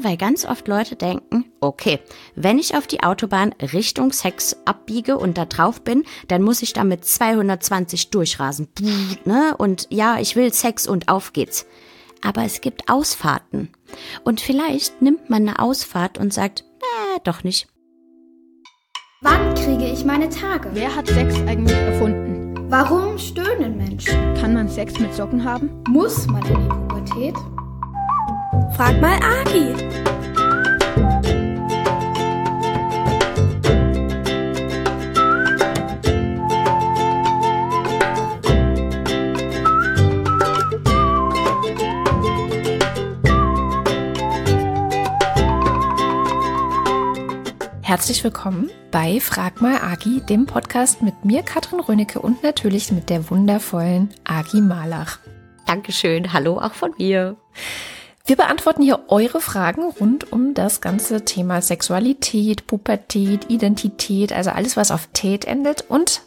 weil 0.00 0.16
ganz 0.16 0.44
oft 0.44 0.68
Leute 0.68 0.96
denken, 0.96 1.46
okay, 1.60 1.98
wenn 2.34 2.58
ich 2.58 2.76
auf 2.76 2.86
die 2.86 3.02
Autobahn 3.02 3.54
Richtung 3.72 4.12
Sex 4.12 4.56
abbiege 4.64 5.18
und 5.18 5.36
da 5.36 5.44
drauf 5.44 5.82
bin, 5.82 6.04
dann 6.28 6.42
muss 6.42 6.62
ich 6.62 6.72
damit 6.72 7.04
220 7.04 8.10
durchrasen. 8.10 8.68
Ne? 9.24 9.54
Und 9.58 9.86
ja, 9.90 10.18
ich 10.18 10.36
will 10.36 10.52
Sex 10.52 10.86
und 10.86 11.08
auf 11.08 11.32
geht's. 11.32 11.66
Aber 12.22 12.44
es 12.44 12.60
gibt 12.60 12.88
Ausfahrten. 12.88 13.70
Und 14.24 14.40
vielleicht 14.40 15.02
nimmt 15.02 15.30
man 15.30 15.48
eine 15.48 15.58
Ausfahrt 15.58 16.18
und 16.18 16.32
sagt, 16.32 16.64
äh, 16.80 17.20
doch 17.24 17.44
nicht. 17.44 17.68
Wann 19.20 19.54
kriege 19.54 19.86
ich 19.86 20.04
meine 20.04 20.28
Tage? 20.28 20.70
Wer 20.74 20.94
hat 20.94 21.08
Sex 21.08 21.34
eigentlich 21.46 21.76
erfunden? 21.76 22.54
Warum 22.70 23.18
stöhnen 23.18 23.76
Menschen? 23.76 24.34
Kann 24.34 24.54
man 24.54 24.68
Sex 24.68 24.98
mit 24.98 25.14
Socken 25.14 25.42
haben? 25.42 25.82
Muss 25.88 26.26
man 26.26 26.44
in 26.46 26.60
die 26.60 26.68
Pubertät? 26.68 27.34
Frag 28.76 29.00
mal 29.00 29.18
Agi. 29.22 29.74
Herzlich 47.82 48.22
willkommen 48.22 48.70
bei 48.90 49.18
Frag 49.18 49.60
mal 49.60 49.78
Agi, 49.80 50.20
dem 50.20 50.46
Podcast 50.46 51.02
mit 51.02 51.24
mir, 51.24 51.42
Katrin 51.42 51.80
Rönecke 51.80 52.20
und 52.20 52.42
natürlich 52.42 52.92
mit 52.92 53.10
der 53.10 53.30
wundervollen 53.30 54.10
Agi 54.24 54.60
Malach. 54.60 55.18
Dankeschön, 55.66 56.32
hallo 56.32 56.58
auch 56.58 56.74
von 56.74 56.94
mir. 56.98 57.36
Wir 58.28 58.36
beantworten 58.36 58.82
hier 58.82 59.06
eure 59.08 59.40
Fragen 59.40 59.84
rund 59.84 60.34
um 60.34 60.52
das 60.52 60.82
ganze 60.82 61.24
Thema 61.24 61.62
Sexualität, 61.62 62.66
Pubertät, 62.66 63.48
Identität, 63.48 64.34
also 64.34 64.50
alles, 64.50 64.76
was 64.76 64.90
auf 64.90 65.08
Tät 65.14 65.46
endet. 65.46 65.86
Und 65.88 66.20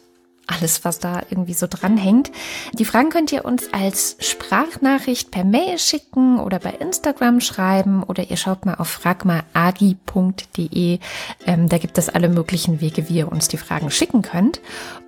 alles, 0.46 0.84
was 0.84 0.98
da 0.98 1.22
irgendwie 1.30 1.54
so 1.54 1.66
dranhängt. 1.68 2.30
Die 2.72 2.84
Fragen 2.84 3.10
könnt 3.10 3.30
ihr 3.32 3.44
uns 3.44 3.72
als 3.72 4.16
Sprachnachricht 4.20 5.30
per 5.30 5.44
Mail 5.44 5.78
schicken 5.78 6.40
oder 6.40 6.58
bei 6.58 6.70
Instagram 6.70 7.40
schreiben 7.40 8.02
oder 8.02 8.30
ihr 8.30 8.36
schaut 8.36 8.66
mal 8.66 8.74
auf 8.74 8.88
fragmalagi.de. 8.88 10.98
Ähm, 11.46 11.68
da 11.68 11.78
gibt 11.78 11.98
es 11.98 12.08
alle 12.08 12.28
möglichen 12.28 12.80
Wege, 12.80 13.08
wie 13.08 13.18
ihr 13.18 13.30
uns 13.30 13.46
die 13.48 13.58
Fragen 13.58 13.90
schicken 13.90 14.22
könnt. 14.22 14.60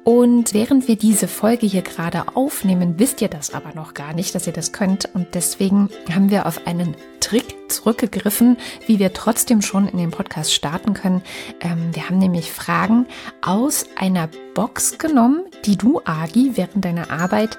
Und 0.04 0.54
während 0.54 0.86
wir 0.86 0.96
diese 0.96 1.28
Folge 1.28 1.66
hier 1.66 1.82
gerade 1.82 2.36
aufnehmen, 2.36 2.98
wisst 2.98 3.22
ihr 3.22 3.28
das 3.28 3.54
aber 3.54 3.74
noch 3.74 3.94
gar 3.94 4.12
nicht, 4.12 4.34
dass 4.34 4.46
ihr 4.46 4.52
das 4.52 4.72
könnt. 4.72 5.08
Und 5.14 5.34
deswegen 5.34 5.88
haben 6.14 6.30
wir 6.30 6.46
auf 6.46 6.66
einen 6.66 6.94
Trick 7.20 7.63
zurückgegriffen, 7.74 8.56
wie 8.86 8.98
wir 8.98 9.12
trotzdem 9.12 9.62
schon 9.62 9.88
in 9.88 9.98
den 9.98 10.10
Podcast 10.10 10.52
starten 10.52 10.94
können. 10.94 11.22
Ähm, 11.60 11.94
wir 11.94 12.08
haben 12.08 12.18
nämlich 12.18 12.52
Fragen 12.52 13.06
aus 13.42 13.86
einer 13.96 14.28
Box 14.54 14.98
genommen, 14.98 15.44
die 15.64 15.76
du, 15.76 16.00
Agi, 16.04 16.52
während 16.54 16.84
deiner 16.84 17.10
Arbeit 17.10 17.58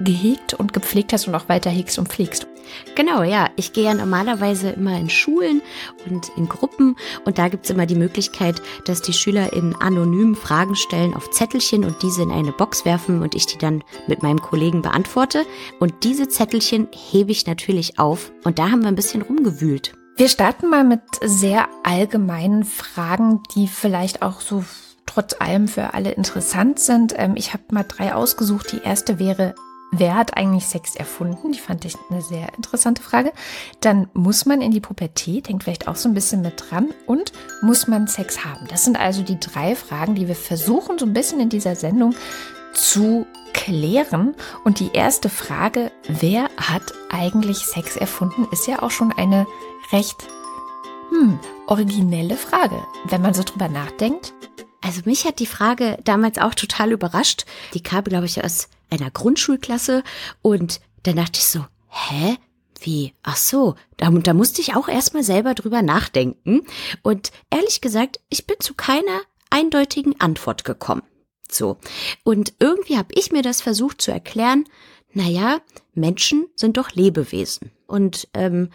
gehegt 0.00 0.54
und 0.54 0.72
gepflegt 0.72 1.12
hast 1.12 1.26
und 1.28 1.34
auch 1.34 1.48
weiter 1.48 1.70
hegst 1.70 1.98
und 1.98 2.08
pflegst. 2.08 2.46
Genau, 2.94 3.22
ja. 3.22 3.48
Ich 3.56 3.72
gehe 3.72 3.84
ja 3.84 3.94
normalerweise 3.94 4.70
immer 4.70 4.98
in 4.98 5.10
Schulen 5.10 5.62
und 6.06 6.30
in 6.36 6.48
Gruppen 6.48 6.96
und 7.24 7.38
da 7.38 7.48
gibt's 7.48 7.70
immer 7.70 7.86
die 7.86 7.94
Möglichkeit, 7.94 8.60
dass 8.86 9.02
die 9.02 9.12
Schüler 9.12 9.52
in 9.52 9.74
anonymen 9.76 10.34
Fragen 10.34 10.74
stellen 10.74 11.14
auf 11.14 11.30
Zettelchen 11.30 11.84
und 11.84 12.02
diese 12.02 12.22
in 12.22 12.30
eine 12.30 12.52
Box 12.52 12.84
werfen 12.84 13.22
und 13.22 13.34
ich 13.34 13.46
die 13.46 13.58
dann 13.58 13.82
mit 14.06 14.22
meinem 14.22 14.40
Kollegen 14.40 14.82
beantworte. 14.82 15.44
Und 15.78 16.04
diese 16.04 16.28
Zettelchen 16.28 16.88
hebe 16.92 17.32
ich 17.32 17.46
natürlich 17.46 17.98
auf 17.98 18.32
und 18.44 18.58
da 18.58 18.70
haben 18.70 18.82
wir 18.82 18.88
ein 18.88 18.96
bisschen 18.96 19.22
rumgewühlt. 19.22 19.53
Wir 20.16 20.28
starten 20.28 20.68
mal 20.68 20.84
mit 20.84 21.02
sehr 21.22 21.68
allgemeinen 21.82 22.64
Fragen, 22.64 23.42
die 23.54 23.66
vielleicht 23.68 24.22
auch 24.22 24.40
so 24.40 24.64
trotz 25.06 25.34
allem 25.40 25.68
für 25.68 25.94
alle 25.94 26.12
interessant 26.12 26.78
sind. 26.78 27.14
Ähm, 27.16 27.34
ich 27.36 27.52
habe 27.52 27.64
mal 27.70 27.84
drei 27.84 28.14
ausgesucht. 28.14 28.72
Die 28.72 28.82
erste 28.82 29.18
wäre, 29.18 29.54
Wer 29.96 30.16
hat 30.16 30.36
eigentlich 30.36 30.66
Sex 30.66 30.96
erfunden? 30.96 31.52
Die 31.52 31.60
fand 31.60 31.84
ich 31.84 31.94
eine 32.10 32.20
sehr 32.20 32.52
interessante 32.56 33.00
Frage. 33.00 33.32
Dann 33.80 34.08
muss 34.12 34.44
man 34.44 34.60
in 34.60 34.72
die 34.72 34.80
Pubertät, 34.80 35.48
hängt 35.48 35.62
vielleicht 35.62 35.86
auch 35.86 35.94
so 35.94 36.08
ein 36.08 36.14
bisschen 36.14 36.42
mit 36.42 36.54
dran. 36.68 36.92
Und 37.06 37.32
muss 37.62 37.86
man 37.86 38.08
Sex 38.08 38.44
haben? 38.44 38.66
Das 38.68 38.84
sind 38.84 38.98
also 38.98 39.22
die 39.22 39.38
drei 39.38 39.76
Fragen, 39.76 40.16
die 40.16 40.26
wir 40.26 40.34
versuchen 40.34 40.98
so 40.98 41.06
ein 41.06 41.12
bisschen 41.12 41.38
in 41.38 41.48
dieser 41.48 41.76
Sendung 41.76 42.16
zu 42.74 43.26
klären. 43.52 44.34
Und 44.64 44.80
die 44.80 44.90
erste 44.92 45.28
Frage, 45.28 45.90
wer 46.08 46.50
hat 46.56 46.92
eigentlich 47.10 47.58
Sex 47.58 47.96
erfunden, 47.96 48.46
ist 48.52 48.66
ja 48.66 48.82
auch 48.82 48.90
schon 48.90 49.12
eine 49.12 49.46
recht 49.92 50.16
hm, 51.10 51.38
originelle 51.66 52.36
Frage, 52.36 52.82
wenn 53.08 53.22
man 53.22 53.34
so 53.34 53.42
drüber 53.42 53.68
nachdenkt. 53.68 54.34
Also 54.82 55.02
mich 55.06 55.24
hat 55.24 55.38
die 55.38 55.46
Frage 55.46 55.98
damals 56.04 56.38
auch 56.38 56.54
total 56.54 56.92
überrascht. 56.92 57.46
Die 57.72 57.82
kam, 57.82 58.04
glaube 58.04 58.26
ich, 58.26 58.44
aus 58.44 58.68
einer 58.90 59.10
Grundschulklasse 59.10 60.02
und 60.42 60.80
dann 61.04 61.16
dachte 61.16 61.38
ich 61.38 61.46
so, 61.46 61.64
hä? 61.88 62.36
Wie? 62.80 63.14
Ach 63.22 63.36
so, 63.36 63.76
da, 63.96 64.10
da 64.10 64.34
musste 64.34 64.60
ich 64.60 64.76
auch 64.76 64.88
erstmal 64.88 65.22
selber 65.22 65.54
drüber 65.54 65.80
nachdenken. 65.80 66.66
Und 67.02 67.32
ehrlich 67.48 67.80
gesagt, 67.80 68.20
ich 68.28 68.46
bin 68.46 68.56
zu 68.60 68.74
keiner 68.74 69.20
eindeutigen 69.48 70.20
Antwort 70.20 70.64
gekommen. 70.64 71.02
So. 71.54 71.78
Und 72.22 72.54
irgendwie 72.58 72.96
habe 72.96 73.14
ich 73.14 73.32
mir 73.32 73.42
das 73.42 73.60
versucht 73.60 74.02
zu 74.02 74.10
erklären, 74.10 74.64
naja, 75.12 75.60
Menschen 75.94 76.48
sind 76.56 76.76
doch 76.76 76.90
Lebewesen. 76.92 77.70
Und 77.86 78.28
ähm, 78.34 78.70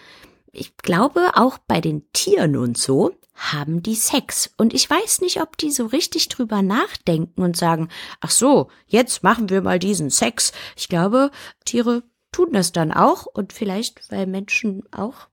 ich 0.51 0.77
glaube, 0.77 1.31
auch 1.35 1.57
bei 1.57 1.81
den 1.81 2.11
Tieren 2.13 2.55
und 2.55 2.77
so 2.77 3.11
haben 3.35 3.81
die 3.83 3.95
Sex. 3.95 4.51
Und 4.57 4.73
ich 4.73 4.89
weiß 4.89 5.21
nicht, 5.21 5.41
ob 5.41 5.57
die 5.57 5.71
so 5.71 5.85
richtig 5.85 6.27
drüber 6.29 6.61
nachdenken 6.61 7.41
und 7.41 7.55
sagen, 7.55 7.89
ach 8.19 8.31
so, 8.31 8.69
jetzt 8.87 9.23
machen 9.23 9.49
wir 9.49 9.61
mal 9.61 9.79
diesen 9.79 10.09
Sex. 10.09 10.51
Ich 10.75 10.89
glaube, 10.89 11.31
Tiere 11.65 12.03
tun 12.31 12.49
das 12.51 12.71
dann 12.71 12.91
auch 12.91 13.25
und 13.25 13.53
vielleicht, 13.53 14.11
weil 14.11 14.27
Menschen 14.27 14.83
auch 14.91 15.27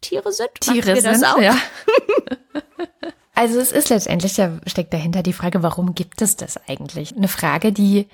Tiere 0.00 0.32
sind. 0.32 0.50
Tiere 0.60 1.00
sind, 1.00 1.24
auch. 1.24 1.40
ja. 1.40 1.56
Also 3.38 3.60
es 3.60 3.70
ist 3.70 3.88
letztendlich, 3.88 4.34
da 4.34 4.58
steckt 4.66 4.92
dahinter 4.92 5.22
die 5.22 5.32
Frage, 5.32 5.62
warum 5.62 5.94
gibt 5.94 6.22
es 6.22 6.34
das 6.34 6.56
eigentlich? 6.68 7.16
Eine 7.16 7.28
Frage, 7.28 7.72
die, 7.72 8.08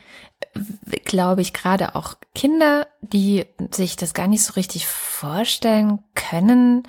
glaube 1.07 1.41
ich, 1.41 1.55
gerade 1.55 1.95
auch 1.95 2.17
Kinder, 2.35 2.87
die 3.01 3.47
sich 3.71 3.97
das 3.97 4.13
gar 4.13 4.27
nicht 4.27 4.45
so 4.45 4.53
richtig 4.53 4.87
vorstellen 4.87 6.01
können, 6.15 6.83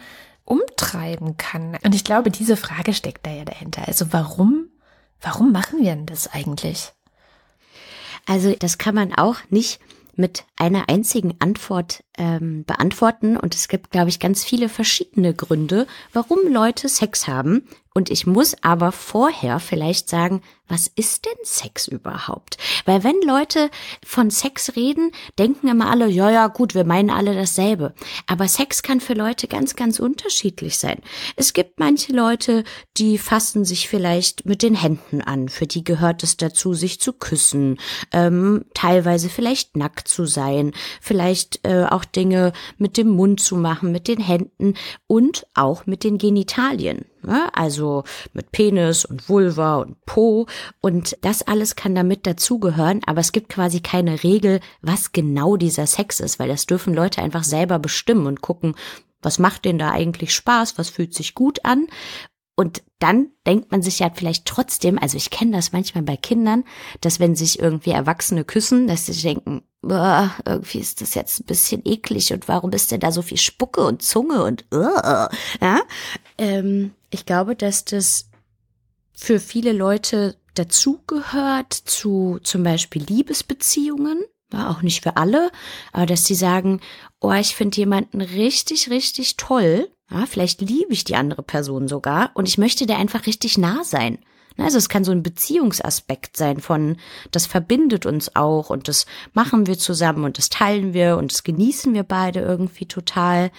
umtreiben 0.44 1.38
kann. 1.38 1.78
Und 1.81 1.96
ich 1.96 2.03
glaube, 2.03 2.29
diese 2.29 2.57
Frage 2.57 2.94
steckt 2.94 3.25
da 3.25 3.31
ja 3.31 3.46
dahinter. 3.46 3.88
Also 3.88 4.12
warum, 4.12 4.67
warum 5.22 5.53
machen 5.53 5.79
wir 5.79 5.96
denn 5.96 6.06
das 6.06 6.28
eigentlich? 6.28 6.91
Also 8.25 8.53
das 8.53 8.78
kann 8.78 8.96
man 8.96 9.13
auch 9.13 9.38
nicht 9.50 9.79
mit 10.17 10.44
einer 10.57 10.90
einzigen 10.90 11.35
Antwort 11.40 12.03
ähm, 12.18 12.64
beantworten. 12.66 13.38
Und 13.38 13.56
es 13.56 13.68
gibt, 13.68 13.92
glaube 13.92 14.09
ich, 14.09 14.20
ganz 14.20 14.44
viele 14.44 14.70
verschiedene 14.70 15.34
Gründe, 15.34 15.88
warum 16.14 16.40
Leute 16.52 16.90
Sex 16.90 17.28
haben. 17.28 17.68
Und 17.98 18.09
ich 18.09 18.28
muss 18.28 18.62
aber 18.62 18.92
vorher 18.92 19.62
vielleicht 19.62 20.09
sagen, 20.09 20.42
was 20.68 20.92
ist 20.96 21.26
denn 21.26 21.38
Sex 21.44 21.88
überhaupt? 21.88 22.58
Weil 22.86 23.03
wenn 23.03 23.22
Leute 23.26 23.70
von 24.03 24.31
Sex 24.31 24.76
reden, 24.76 25.12
denken 25.38 25.68
immer 25.68 25.90
alle, 25.90 26.08
ja, 26.08 26.30
ja, 26.30 26.48
gut, 26.48 26.76
wir 26.76 26.84
meinen 26.84 27.09
alle 27.09 27.36
dasselbe. 27.36 27.94
Aber 28.28 28.47
Sex 28.47 28.84
kann 28.84 29.00
für 29.00 29.14
Leute 29.14 29.47
ganz, 29.47 29.76
ganz 29.76 30.00
unterschiedlich 30.00 30.78
sein. 30.78 31.00
Es 31.36 31.53
gibt 31.53 31.80
manche 31.80 32.12
Leute, 32.14 32.64
die 32.97 33.18
fassen 33.18 33.64
sich 33.64 33.88
vielleicht 33.88 34.46
mit 34.46 34.62
den 34.64 34.76
Händen 34.76 35.22
an. 35.22 35.50
Für 35.50 35.68
die 35.68 35.84
gehört 35.84 36.24
es 36.24 36.36
dazu, 36.36 36.74
sich 36.74 37.00
zu 37.00 37.14
küssen, 37.14 37.80
ähm, 38.12 38.66
teilweise 38.74 39.30
vielleicht 39.30 39.78
nackt 39.78 40.08
zu 40.08 40.26
sein, 40.26 40.74
vielleicht 41.00 41.66
äh, 41.66 41.86
auch 41.86 42.05
Dinge 42.06 42.54
mit 42.78 42.98
dem 42.98 43.10
Mund 43.10 43.40
zu 43.40 43.56
machen, 43.56 43.92
mit 43.92 44.08
den 44.08 44.20
Händen 44.20 44.76
und 45.08 45.48
auch 45.54 45.86
mit 45.86 46.04
den 46.04 46.18
Genitalien. 46.18 47.06
Ne? 47.22 47.50
Also 47.53 48.03
mit 48.34 48.52
Penis 48.52 49.06
und 49.06 49.28
Vulva 49.29 49.78
und 49.78 50.06
Po. 50.06 50.47
Und 50.82 51.18
das 51.22 51.41
alles 51.41 51.76
kann 51.76 51.96
damit 51.96 52.28
dazugehören, 52.28 53.02
aber 53.06 53.22
es 53.22 53.32
gibt 53.32 53.50
quasi 53.50 53.79
keine 53.79 54.24
Regel, 54.24 54.59
was 54.82 55.12
genau 55.12 55.58
dieser 55.58 55.88
Sex 55.88 56.20
ist, 56.20 56.40
weil 56.40 56.47
das 56.47 56.66
dürfen 56.66 56.94
Leute 56.94 57.22
einfach 57.22 57.44
selber 57.44 57.79
bestimmen 57.79 58.28
und 58.28 58.41
gucken, 58.41 58.76
was 59.22 59.40
macht 59.40 59.66
denen 59.66 59.79
da 59.79 59.90
eigentlich 59.90 60.34
Spaß, 60.34 60.78
was 60.78 60.90
fühlt 60.90 61.14
sich 61.14 61.34
gut 61.34 61.66
an. 61.66 61.88
Und 62.55 62.84
dann 62.99 63.31
denkt 63.46 63.72
man 63.72 63.81
sich 63.81 63.99
ja 63.99 64.09
vielleicht 64.13 64.46
trotzdem, 64.46 64.97
also 64.97 65.17
ich 65.17 65.29
kenne 65.29 65.52
das 65.52 65.73
manchmal 65.73 66.03
bei 66.03 66.16
Kindern, 66.16 66.63
dass 67.02 67.19
wenn 67.19 67.35
sich 67.35 67.59
irgendwie 67.59 67.91
Erwachsene 67.91 68.46
küssen, 68.46 68.87
dass 68.87 69.05
sie 69.05 69.22
denken, 69.22 69.63
irgendwie 69.84 70.79
ist 70.79 71.02
das 71.02 71.13
jetzt 71.13 71.41
ein 71.41 71.46
bisschen 71.46 71.81
eklig 71.85 72.34
und 72.34 72.47
warum 72.47 72.72
ist 72.72 72.91
denn 72.91 73.02
da 73.02 73.11
so 73.11 73.22
viel 73.22 73.37
Spucke 73.37 73.81
und 73.81 74.02
Zunge 74.02 74.43
und 74.43 74.66
uh, 74.73 75.28
ja? 75.61 75.81
Ähm, 76.37 76.93
ich 77.11 77.25
glaube, 77.25 77.55
dass 77.55 77.85
das 77.85 78.29
für 79.13 79.40
viele 79.40 79.73
Leute 79.73 80.35
dazugehört 80.55 81.73
zu 81.73 82.40
zum 82.41 82.63
Beispiel 82.63 83.03
Liebesbeziehungen, 83.03 84.23
ja, 84.52 84.72
auch 84.72 84.81
nicht 84.81 85.03
für 85.03 85.17
alle, 85.17 85.52
aber 85.91 86.05
dass 86.05 86.25
sie 86.25 86.35
sagen, 86.35 86.79
oh, 87.19 87.34
ich 87.34 87.55
finde 87.55 87.78
jemanden 87.78 88.22
richtig, 88.22 88.90
richtig 88.90 89.37
toll 89.37 89.90
Ja, 90.11 90.25
vielleicht 90.28 90.61
liebe 90.61 90.93
ich 90.93 91.03
die 91.03 91.16
andere 91.16 91.43
Person 91.43 91.87
sogar 91.87 92.31
und 92.35 92.47
ich 92.47 92.57
möchte 92.57 92.85
der 92.85 92.97
einfach 92.97 93.25
richtig 93.25 93.57
nah 93.57 93.84
sein. 93.84 94.19
Also 94.57 94.78
es 94.78 94.87
kann 94.87 95.03
so 95.03 95.11
ein 95.11 95.23
Beziehungsaspekt 95.23 96.37
sein 96.37 96.59
von, 96.59 96.97
das 97.31 97.46
verbindet 97.46 98.05
uns 98.05 98.35
auch 98.35 98.69
und 98.69 98.87
das 98.87 99.05
machen 99.34 99.67
wir 99.67 99.78
zusammen 99.78 100.23
und 100.23 100.37
das 100.37 100.49
teilen 100.49 100.93
wir 100.93 101.17
und 101.17 101.34
das 101.34 101.43
genießen 101.43 101.93
wir 101.93 102.03
beide 102.03 102.40
irgendwie 102.40 102.85
total. 102.85 103.52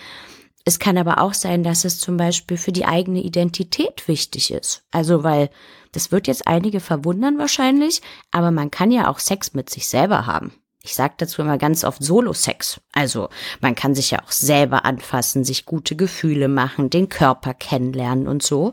Es 0.64 0.78
kann 0.78 0.96
aber 0.96 1.20
auch 1.20 1.34
sein, 1.34 1.62
dass 1.62 1.84
es 1.84 1.98
zum 1.98 2.16
Beispiel 2.16 2.56
für 2.56 2.72
die 2.72 2.86
eigene 2.86 3.20
Identität 3.20 4.08
wichtig 4.08 4.50
ist. 4.50 4.84
Also 4.90 5.22
weil, 5.22 5.50
das 5.92 6.12
wird 6.12 6.26
jetzt 6.26 6.46
einige 6.46 6.80
verwundern 6.80 7.38
wahrscheinlich, 7.38 8.00
aber 8.30 8.50
man 8.50 8.70
kann 8.70 8.90
ja 8.90 9.08
auch 9.08 9.18
Sex 9.18 9.54
mit 9.54 9.70
sich 9.70 9.88
selber 9.88 10.26
haben. 10.26 10.52
Ich 10.86 10.94
sage 10.94 11.14
dazu 11.18 11.42
immer 11.42 11.58
ganz 11.58 11.84
oft 11.84 12.02
Solo-Sex. 12.02 12.80
Also 12.92 13.28
man 13.60 13.74
kann 13.74 13.94
sich 13.94 14.12
ja 14.12 14.22
auch 14.24 14.30
selber 14.30 14.84
anfassen, 14.84 15.44
sich 15.44 15.66
gute 15.66 15.96
Gefühle 15.96 16.48
machen, 16.48 16.90
den 16.90 17.08
Körper 17.08 17.54
kennenlernen 17.54 18.28
und 18.28 18.42
so. 18.42 18.72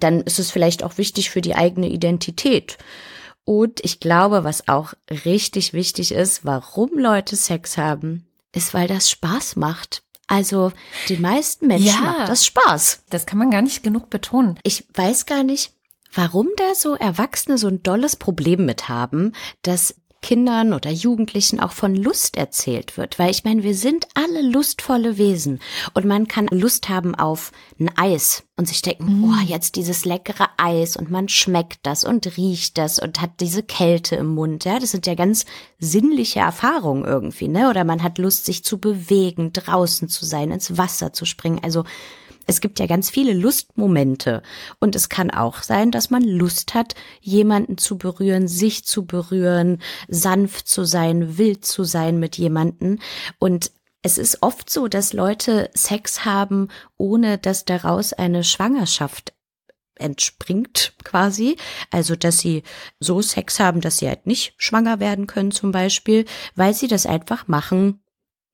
Dann 0.00 0.20
ist 0.20 0.38
es 0.38 0.50
vielleicht 0.50 0.84
auch 0.84 0.96
wichtig 0.96 1.30
für 1.30 1.40
die 1.40 1.56
eigene 1.56 1.88
Identität. 1.88 2.78
Und 3.44 3.84
ich 3.84 4.00
glaube, 4.00 4.44
was 4.44 4.68
auch 4.68 4.94
richtig 5.24 5.72
wichtig 5.72 6.12
ist, 6.12 6.44
warum 6.44 6.90
Leute 6.96 7.36
Sex 7.36 7.76
haben, 7.76 8.26
ist, 8.52 8.72
weil 8.72 8.88
das 8.88 9.10
Spaß 9.10 9.56
macht. 9.56 10.02
Also 10.26 10.72
den 11.08 11.20
meisten 11.20 11.66
Menschen 11.66 11.88
ja, 11.88 12.00
macht 12.00 12.28
das 12.28 12.46
Spaß. 12.46 13.04
Das 13.10 13.26
kann 13.26 13.38
man 13.38 13.50
gar 13.50 13.60
nicht 13.60 13.82
genug 13.82 14.08
betonen. 14.08 14.58
Ich 14.62 14.86
weiß 14.94 15.26
gar 15.26 15.42
nicht, 15.42 15.72
warum 16.14 16.48
da 16.56 16.74
so 16.74 16.94
Erwachsene 16.94 17.58
so 17.58 17.68
ein 17.68 17.82
dolles 17.82 18.16
Problem 18.16 18.64
mit 18.64 18.88
haben, 18.88 19.32
dass 19.62 19.96
Kindern 20.24 20.72
oder 20.72 20.90
Jugendlichen 20.90 21.60
auch 21.60 21.72
von 21.72 21.94
Lust 21.94 22.38
erzählt 22.38 22.96
wird, 22.96 23.18
weil 23.18 23.30
ich 23.30 23.44
meine, 23.44 23.62
wir 23.62 23.74
sind 23.74 24.06
alle 24.14 24.40
lustvolle 24.40 25.18
Wesen 25.18 25.60
und 25.92 26.06
man 26.06 26.28
kann 26.28 26.46
Lust 26.46 26.88
haben 26.88 27.14
auf 27.14 27.52
ein 27.78 27.90
Eis 27.98 28.42
und 28.56 28.66
sich 28.66 28.80
denken, 28.80 29.20
mm. 29.20 29.24
oh, 29.24 29.44
jetzt 29.44 29.76
dieses 29.76 30.06
leckere 30.06 30.48
Eis 30.56 30.96
und 30.96 31.10
man 31.10 31.28
schmeckt 31.28 31.80
das 31.82 32.04
und 32.04 32.38
riecht 32.38 32.78
das 32.78 32.98
und 32.98 33.20
hat 33.20 33.32
diese 33.40 33.62
Kälte 33.62 34.16
im 34.16 34.28
Mund, 34.34 34.64
ja, 34.64 34.78
das 34.78 34.92
sind 34.92 35.06
ja 35.06 35.14
ganz 35.14 35.44
sinnliche 35.78 36.40
Erfahrungen 36.40 37.04
irgendwie, 37.04 37.48
ne? 37.48 37.68
Oder 37.68 37.84
man 37.84 38.02
hat 38.02 38.16
Lust, 38.16 38.46
sich 38.46 38.64
zu 38.64 38.78
bewegen, 38.78 39.52
draußen 39.52 40.08
zu 40.08 40.24
sein, 40.24 40.52
ins 40.52 40.78
Wasser 40.78 41.12
zu 41.12 41.26
springen, 41.26 41.60
also 41.62 41.84
es 42.46 42.60
gibt 42.60 42.78
ja 42.78 42.86
ganz 42.86 43.10
viele 43.10 43.32
Lustmomente. 43.32 44.42
Und 44.80 44.94
es 44.94 45.08
kann 45.08 45.30
auch 45.30 45.62
sein, 45.62 45.90
dass 45.90 46.10
man 46.10 46.22
Lust 46.22 46.74
hat, 46.74 46.94
jemanden 47.20 47.78
zu 47.78 47.98
berühren, 47.98 48.48
sich 48.48 48.84
zu 48.84 49.06
berühren, 49.06 49.80
sanft 50.08 50.68
zu 50.68 50.84
sein, 50.84 51.38
wild 51.38 51.64
zu 51.64 51.84
sein 51.84 52.18
mit 52.18 52.36
jemanden. 52.36 53.00
Und 53.38 53.70
es 54.02 54.18
ist 54.18 54.42
oft 54.42 54.68
so, 54.68 54.88
dass 54.88 55.12
Leute 55.12 55.70
Sex 55.74 56.24
haben, 56.24 56.68
ohne 56.98 57.38
dass 57.38 57.64
daraus 57.64 58.12
eine 58.12 58.44
Schwangerschaft 58.44 59.32
entspringt 59.96 60.94
quasi. 61.04 61.56
Also, 61.90 62.16
dass 62.16 62.38
sie 62.38 62.64
so 63.00 63.22
Sex 63.22 63.60
haben, 63.60 63.80
dass 63.80 63.98
sie 63.98 64.08
halt 64.08 64.26
nicht 64.26 64.54
schwanger 64.58 65.00
werden 65.00 65.26
können 65.26 65.52
zum 65.52 65.72
Beispiel, 65.72 66.26
weil 66.54 66.74
sie 66.74 66.88
das 66.88 67.06
einfach 67.06 67.48
machen, 67.48 68.02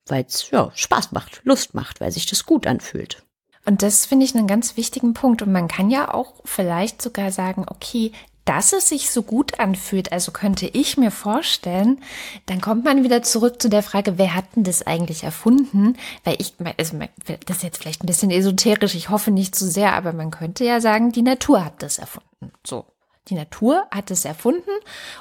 weil 0.07 0.25
es 0.25 0.49
ja 0.51 0.71
Spaß 0.73 1.11
macht, 1.11 1.41
Lust 1.43 1.73
macht, 1.73 2.01
weil 2.01 2.11
sich 2.11 2.25
das 2.25 2.45
gut 2.45 2.67
anfühlt. 2.67 3.25
Und 3.65 3.83
das 3.83 4.05
finde 4.05 4.25
ich 4.25 4.35
einen 4.35 4.47
ganz 4.47 4.77
wichtigen 4.77 5.13
Punkt. 5.13 5.41
Und 5.41 5.51
man 5.51 5.67
kann 5.67 5.89
ja 5.89 6.13
auch 6.13 6.33
vielleicht 6.45 7.01
sogar 7.01 7.31
sagen, 7.31 7.65
okay, 7.67 8.11
dass 8.45 8.73
es 8.73 8.89
sich 8.89 9.11
so 9.11 9.21
gut 9.21 9.59
anfühlt, 9.59 10.11
also 10.11 10.31
könnte 10.31 10.65
ich 10.67 10.97
mir 10.97 11.11
vorstellen, 11.11 12.01
dann 12.47 12.59
kommt 12.59 12.83
man 12.83 13.03
wieder 13.03 13.21
zurück 13.21 13.61
zu 13.61 13.69
der 13.69 13.83
Frage, 13.83 14.17
wer 14.17 14.33
hat 14.33 14.45
denn 14.55 14.63
das 14.63 14.85
eigentlich 14.85 15.23
erfunden? 15.23 15.95
Weil 16.23 16.37
ich, 16.39 16.55
also 16.77 16.97
das 17.45 17.57
ist 17.57 17.63
jetzt 17.63 17.77
vielleicht 17.77 18.03
ein 18.03 18.07
bisschen 18.07 18.31
esoterisch, 18.31 18.95
ich 18.95 19.09
hoffe 19.09 19.31
nicht 19.31 19.53
zu 19.55 19.69
sehr, 19.69 19.93
aber 19.93 20.11
man 20.11 20.31
könnte 20.31 20.65
ja 20.65 20.81
sagen, 20.81 21.11
die 21.11 21.21
Natur 21.21 21.63
hat 21.63 21.83
das 21.83 21.99
erfunden. 21.99 22.51
So. 22.65 22.85
Die 23.27 23.35
Natur 23.35 23.85
hat 23.91 24.09
es 24.09 24.25
erfunden 24.25 24.71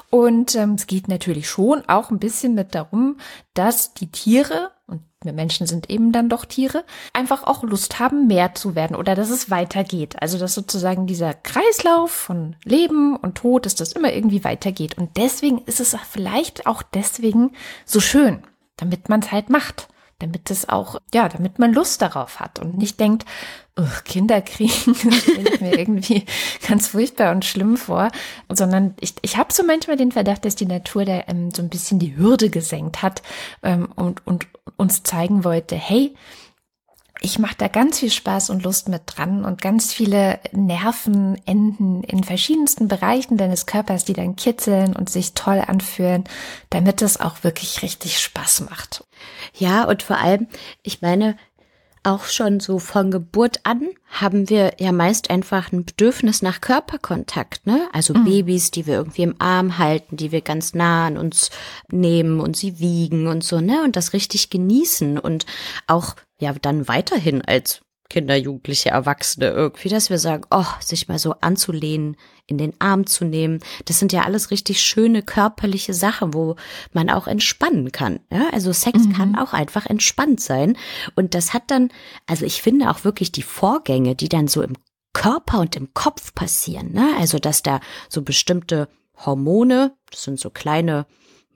und 0.08 0.54
ähm, 0.54 0.72
es 0.72 0.86
geht 0.86 1.06
natürlich 1.08 1.50
schon 1.50 1.86
auch 1.86 2.10
ein 2.10 2.18
bisschen 2.18 2.54
mit 2.54 2.74
darum, 2.74 3.18
dass 3.52 3.92
die 3.92 4.10
Tiere 4.10 4.70
und 4.90 5.02
wir 5.22 5.32
Menschen 5.32 5.66
sind 5.66 5.88
eben 5.88 6.12
dann 6.12 6.28
doch 6.28 6.44
Tiere, 6.44 6.84
einfach 7.12 7.44
auch 7.44 7.62
Lust 7.62 7.98
haben, 7.98 8.26
mehr 8.26 8.54
zu 8.54 8.74
werden 8.74 8.96
oder 8.96 9.14
dass 9.14 9.30
es 9.30 9.50
weitergeht. 9.50 10.20
Also 10.20 10.38
dass 10.38 10.54
sozusagen 10.54 11.06
dieser 11.06 11.34
Kreislauf 11.34 12.10
von 12.10 12.56
Leben 12.64 13.16
und 13.16 13.36
Tod, 13.36 13.66
dass 13.66 13.74
das 13.74 13.92
immer 13.92 14.12
irgendwie 14.12 14.44
weitergeht. 14.44 14.98
Und 14.98 15.16
deswegen 15.16 15.58
ist 15.58 15.80
es 15.80 15.96
vielleicht 16.10 16.66
auch 16.66 16.82
deswegen 16.82 17.52
so 17.84 18.00
schön, 18.00 18.42
damit 18.76 19.08
man 19.08 19.20
es 19.20 19.30
halt 19.32 19.50
macht 19.50 19.88
damit 20.20 20.50
es 20.50 20.68
auch, 20.68 21.00
ja, 21.12 21.28
damit 21.28 21.58
man 21.58 21.72
Lust 21.72 22.00
darauf 22.00 22.40
hat 22.40 22.58
und 22.58 22.78
nicht 22.78 23.00
denkt, 23.00 23.24
Kinder 24.04 24.40
kriegen, 24.42 24.94
das 25.04 25.22
stelle 25.22 25.58
mir 25.60 25.78
irgendwie 25.78 26.24
ganz 26.68 26.88
furchtbar 26.88 27.32
und 27.32 27.44
schlimm 27.44 27.76
vor, 27.76 28.10
sondern 28.48 28.94
ich, 29.00 29.14
ich 29.22 29.36
habe 29.36 29.52
so 29.52 29.64
manchmal 29.64 29.96
den 29.96 30.12
Verdacht, 30.12 30.44
dass 30.44 30.54
die 30.54 30.66
Natur 30.66 31.04
da 31.04 31.22
ähm, 31.28 31.50
so 31.50 31.62
ein 31.62 31.68
bisschen 31.68 31.98
die 31.98 32.16
Hürde 32.16 32.50
gesenkt 32.50 33.02
hat 33.02 33.22
ähm, 33.62 33.88
und, 33.96 34.26
und 34.26 34.46
uns 34.76 35.02
zeigen 35.02 35.44
wollte, 35.44 35.76
hey, 35.76 36.14
ich 37.22 37.38
mache 37.38 37.56
da 37.58 37.68
ganz 37.68 37.98
viel 37.98 38.10
Spaß 38.10 38.48
und 38.48 38.62
Lust 38.62 38.88
mit 38.88 39.02
dran 39.04 39.44
und 39.44 39.60
ganz 39.60 39.92
viele 39.92 40.40
Nervenenden 40.52 42.02
in 42.02 42.24
verschiedensten 42.24 42.88
Bereichen 42.88 43.36
deines 43.36 43.66
Körpers, 43.66 44.06
die 44.06 44.14
dann 44.14 44.36
kitzeln 44.36 44.96
und 44.96 45.10
sich 45.10 45.34
toll 45.34 45.62
anfühlen, 45.66 46.24
damit 46.70 47.02
es 47.02 47.20
auch 47.20 47.44
wirklich 47.44 47.82
richtig 47.82 48.18
Spaß 48.20 48.62
macht. 48.70 49.04
Ja, 49.54 49.84
und 49.84 50.02
vor 50.02 50.18
allem, 50.18 50.46
ich 50.82 51.02
meine, 51.02 51.36
auch 52.02 52.24
schon 52.24 52.60
so 52.60 52.78
von 52.78 53.10
Geburt 53.10 53.60
an 53.64 53.88
haben 54.08 54.48
wir 54.48 54.74
ja 54.78 54.90
meist 54.90 55.28
einfach 55.28 55.70
ein 55.70 55.84
Bedürfnis 55.84 56.40
nach 56.40 56.60
Körperkontakt, 56.60 57.66
ne? 57.66 57.88
Also 57.92 58.14
mhm. 58.14 58.24
Babys, 58.24 58.70
die 58.70 58.86
wir 58.86 58.94
irgendwie 58.94 59.22
im 59.22 59.34
Arm 59.38 59.76
halten, 59.76 60.16
die 60.16 60.32
wir 60.32 60.40
ganz 60.40 60.72
nah 60.72 61.06
an 61.06 61.18
uns 61.18 61.50
nehmen 61.90 62.40
und 62.40 62.56
sie 62.56 62.78
wiegen 62.78 63.26
und 63.26 63.44
so, 63.44 63.60
ne? 63.60 63.82
Und 63.84 63.96
das 63.96 64.14
richtig 64.14 64.48
genießen 64.48 65.18
und 65.18 65.44
auch 65.86 66.16
ja 66.40 66.54
dann 66.54 66.88
weiterhin 66.88 67.42
als 67.42 67.82
Kinder, 68.10 68.36
Jugendliche, 68.36 68.90
Erwachsene 68.90 69.48
irgendwie, 69.48 69.88
dass 69.88 70.10
wir 70.10 70.18
sagen, 70.18 70.44
oh, 70.50 70.66
sich 70.80 71.08
mal 71.08 71.18
so 71.18 71.36
anzulehnen, 71.40 72.16
in 72.46 72.58
den 72.58 72.74
Arm 72.80 73.06
zu 73.06 73.24
nehmen. 73.24 73.60
Das 73.86 74.00
sind 74.00 74.12
ja 74.12 74.22
alles 74.22 74.50
richtig 74.50 74.82
schöne 74.82 75.22
körperliche 75.22 75.94
Sachen, 75.94 76.34
wo 76.34 76.56
man 76.92 77.08
auch 77.08 77.28
entspannen 77.28 77.92
kann. 77.92 78.20
Ja, 78.30 78.50
also 78.52 78.72
Sex 78.72 79.04
mhm. 79.04 79.12
kann 79.12 79.38
auch 79.38 79.52
einfach 79.52 79.86
entspannt 79.86 80.40
sein. 80.40 80.76
Und 81.14 81.34
das 81.34 81.54
hat 81.54 81.70
dann, 81.70 81.90
also 82.26 82.44
ich 82.44 82.60
finde 82.60 82.90
auch 82.90 83.04
wirklich 83.04 83.32
die 83.32 83.42
Vorgänge, 83.42 84.16
die 84.16 84.28
dann 84.28 84.48
so 84.48 84.62
im 84.62 84.74
Körper 85.12 85.60
und 85.60 85.76
im 85.76 85.94
Kopf 85.94 86.34
passieren. 86.34 86.92
Ne? 86.92 87.14
Also 87.18 87.38
dass 87.38 87.62
da 87.62 87.80
so 88.08 88.22
bestimmte 88.22 88.88
Hormone, 89.24 89.96
das 90.10 90.24
sind 90.24 90.40
so 90.40 90.50
kleine 90.50 91.06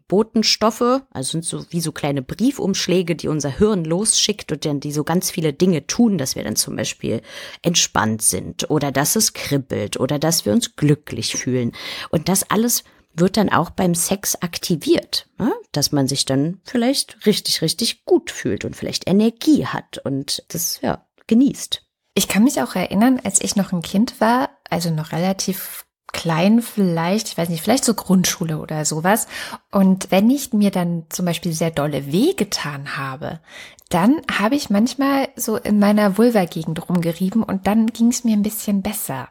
Botenstoffe, 0.08 1.02
also 1.10 1.30
sind 1.30 1.44
so 1.44 1.64
wie 1.70 1.80
so 1.80 1.92
kleine 1.92 2.22
Briefumschläge, 2.22 3.16
die 3.16 3.28
unser 3.28 3.48
Hirn 3.50 3.84
losschickt 3.84 4.52
und 4.52 4.64
dann 4.64 4.80
die 4.80 4.92
so 4.92 5.02
ganz 5.04 5.30
viele 5.30 5.52
Dinge 5.52 5.86
tun, 5.86 6.18
dass 6.18 6.36
wir 6.36 6.44
dann 6.44 6.56
zum 6.56 6.76
Beispiel 6.76 7.22
entspannt 7.62 8.22
sind 8.22 8.70
oder 8.70 8.92
dass 8.92 9.16
es 9.16 9.32
kribbelt 9.32 9.98
oder 9.98 10.18
dass 10.18 10.44
wir 10.44 10.52
uns 10.52 10.76
glücklich 10.76 11.36
fühlen. 11.36 11.72
Und 12.10 12.28
das 12.28 12.50
alles 12.50 12.84
wird 13.14 13.36
dann 13.36 13.48
auch 13.48 13.70
beim 13.70 13.94
Sex 13.94 14.36
aktiviert, 14.36 15.28
ne? 15.38 15.52
dass 15.72 15.92
man 15.92 16.08
sich 16.08 16.24
dann 16.24 16.60
vielleicht 16.64 17.26
richtig, 17.26 17.62
richtig 17.62 18.04
gut 18.04 18.30
fühlt 18.30 18.64
und 18.64 18.76
vielleicht 18.76 19.08
Energie 19.08 19.66
hat 19.66 19.98
und 20.04 20.44
das 20.48 20.80
ja 20.82 21.06
genießt. 21.26 21.82
Ich 22.14 22.28
kann 22.28 22.44
mich 22.44 22.60
auch 22.60 22.74
erinnern, 22.74 23.20
als 23.22 23.40
ich 23.40 23.56
noch 23.56 23.72
ein 23.72 23.82
Kind 23.82 24.20
war, 24.20 24.50
also 24.68 24.90
noch 24.90 25.12
relativ 25.12 25.86
klein 26.12 26.62
vielleicht, 26.62 27.28
ich 27.28 27.38
weiß 27.38 27.48
nicht, 27.48 27.62
vielleicht 27.62 27.84
so 27.84 27.94
Grundschule 27.94 28.58
oder 28.58 28.84
sowas. 28.84 29.26
Und 29.70 30.10
wenn 30.10 30.30
ich 30.30 30.52
mir 30.52 30.70
dann 30.70 31.04
zum 31.08 31.26
Beispiel 31.26 31.52
sehr 31.52 31.70
dolle 31.70 32.12
weh 32.12 32.34
getan 32.34 32.96
habe, 32.96 33.40
dann 33.88 34.22
habe 34.30 34.54
ich 34.54 34.70
manchmal 34.70 35.28
so 35.36 35.56
in 35.56 35.78
meiner 35.78 36.16
Vulva-Gegend 36.16 36.88
rumgerieben 36.88 37.42
und 37.42 37.66
dann 37.66 37.88
ging 37.88 38.08
es 38.08 38.24
mir 38.24 38.36
ein 38.36 38.42
bisschen 38.42 38.82
besser. 38.82 39.28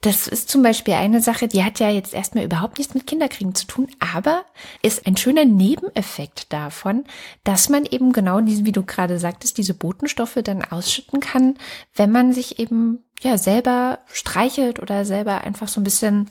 Das 0.00 0.28
ist 0.28 0.48
zum 0.48 0.62
Beispiel 0.62 0.94
eine 0.94 1.20
Sache, 1.20 1.48
die 1.48 1.64
hat 1.64 1.80
ja 1.80 1.90
jetzt 1.90 2.14
erstmal 2.14 2.44
überhaupt 2.44 2.78
nichts 2.78 2.94
mit 2.94 3.06
Kinderkriegen 3.06 3.56
zu 3.56 3.66
tun, 3.66 3.88
aber 3.98 4.44
ist 4.80 5.06
ein 5.06 5.16
schöner 5.16 5.44
Nebeneffekt 5.44 6.52
davon, 6.52 7.04
dass 7.42 7.68
man 7.68 7.84
eben 7.84 8.12
genau 8.12 8.40
diese, 8.40 8.64
wie 8.64 8.72
du 8.72 8.84
gerade 8.84 9.18
sagtest, 9.18 9.58
diese 9.58 9.74
Botenstoffe 9.74 10.38
dann 10.44 10.62
ausschütten 10.62 11.18
kann, 11.18 11.58
wenn 11.96 12.12
man 12.12 12.32
sich 12.32 12.60
eben 12.60 13.04
ja 13.22 13.38
selber 13.38 13.98
streichelt 14.12 14.80
oder 14.80 15.04
selber 15.04 15.40
einfach 15.40 15.66
so 15.66 15.80
ein 15.80 15.84
bisschen 15.84 16.30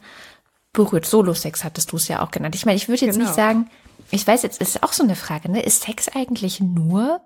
berührt. 0.72 1.06
Solo-Sex 1.06 1.66
hattest 1.66 1.92
du 1.92 1.98
es 1.98 2.08
ja 2.08 2.24
auch 2.24 2.32
genannt. 2.32 2.56
Ich 2.56 2.66
meine, 2.66 2.78
ich 2.78 2.88
würde 2.88 3.06
jetzt 3.06 3.16
genau. 3.16 3.26
nicht 3.26 3.36
sagen, 3.36 3.70
ich 4.12 4.26
weiß 4.26 4.44
jetzt, 4.44 4.62
ist 4.62 4.84
auch 4.84 4.94
so 4.94 5.04
eine 5.04 5.18
Frage, 5.18 5.52
ne? 5.52 5.62
Ist 5.62 5.84
Sex 5.84 6.08
eigentlich 6.08 6.62
nur, 6.62 7.20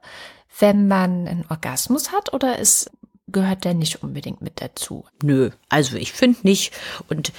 wenn 0.58 0.88
man 0.88 1.28
einen 1.28 1.46
Orgasmus 1.50 2.12
hat 2.12 2.34
oder 2.34 2.58
ist 2.58 2.90
gehört 3.32 3.66
der 3.66 3.74
nicht 3.74 4.04
unbedingt 4.04 4.42
mit 4.42 4.62
dazu. 4.62 5.06
Nö, 5.24 5.50
also 5.70 5.98
ich 5.98 6.12
finde 6.12 6.40
nicht. 6.44 6.74
Und 7.10 7.32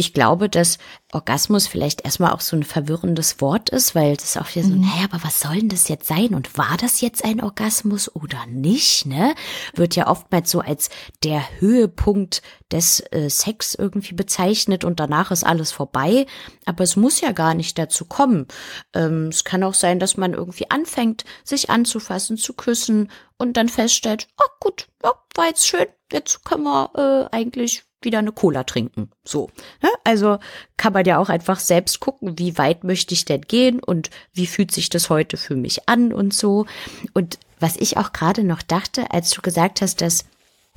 ich 0.00 0.14
glaube, 0.14 0.48
dass 0.48 0.78
Orgasmus 1.12 1.66
vielleicht 1.66 2.04
erstmal 2.04 2.32
auch 2.32 2.40
so 2.40 2.54
ein 2.56 2.62
verwirrendes 2.62 3.40
Wort 3.40 3.68
ist, 3.68 3.96
weil 3.96 4.16
das 4.16 4.36
auch 4.36 4.48
wieder 4.54 4.64
so, 4.64 4.72
mhm. 4.72 4.82
naja, 4.82 5.08
aber 5.10 5.24
was 5.24 5.40
soll 5.40 5.56
denn 5.56 5.68
das 5.68 5.88
jetzt 5.88 6.06
sein? 6.06 6.34
Und 6.34 6.56
war 6.56 6.76
das 6.80 7.00
jetzt 7.00 7.24
ein 7.24 7.42
Orgasmus 7.42 8.14
oder 8.14 8.46
nicht, 8.46 9.06
ne? 9.06 9.34
Wird 9.74 9.96
ja 9.96 10.06
oftmals 10.06 10.52
so 10.52 10.60
als 10.60 10.88
der 11.24 11.42
Höhepunkt 11.58 12.42
des 12.70 13.00
äh, 13.10 13.28
Sex 13.28 13.74
irgendwie 13.74 14.14
bezeichnet 14.14 14.84
und 14.84 15.00
danach 15.00 15.32
ist 15.32 15.42
alles 15.44 15.72
vorbei. 15.72 16.26
Aber 16.64 16.84
es 16.84 16.94
muss 16.94 17.20
ja 17.20 17.32
gar 17.32 17.54
nicht 17.54 17.76
dazu 17.76 18.04
kommen. 18.04 18.46
Ähm, 18.94 19.28
es 19.28 19.42
kann 19.42 19.64
auch 19.64 19.74
sein, 19.74 19.98
dass 19.98 20.16
man 20.16 20.32
irgendwie 20.32 20.70
anfängt, 20.70 21.24
sich 21.42 21.70
anzufassen, 21.70 22.36
zu 22.36 22.52
küssen 22.52 23.10
und 23.36 23.56
dann 23.56 23.68
feststellt, 23.68 24.28
oh 24.38 24.50
gut, 24.60 24.86
ja, 25.02 25.12
war 25.34 25.46
jetzt 25.46 25.66
schön, 25.66 25.86
jetzt 26.12 26.44
können 26.44 26.62
wir 26.62 26.90
äh, 27.32 27.36
eigentlich 27.36 27.87
wieder 28.02 28.18
eine 28.18 28.32
Cola 28.32 28.64
trinken. 28.64 29.10
So. 29.24 29.50
Ne? 29.82 29.88
Also 30.04 30.38
kann 30.76 30.92
man 30.92 31.04
ja 31.04 31.18
auch 31.18 31.28
einfach 31.28 31.60
selbst 31.60 32.00
gucken, 32.00 32.38
wie 32.38 32.58
weit 32.58 32.84
möchte 32.84 33.14
ich 33.14 33.24
denn 33.24 33.42
gehen 33.42 33.80
und 33.80 34.10
wie 34.32 34.46
fühlt 34.46 34.70
sich 34.70 34.88
das 34.88 35.10
heute 35.10 35.36
für 35.36 35.56
mich 35.56 35.88
an 35.88 36.12
und 36.12 36.32
so. 36.32 36.66
Und 37.14 37.38
was 37.60 37.76
ich 37.76 37.96
auch 37.96 38.12
gerade 38.12 38.44
noch 38.44 38.62
dachte, 38.62 39.10
als 39.10 39.30
du 39.30 39.42
gesagt 39.42 39.82
hast, 39.82 40.00
dass 40.00 40.24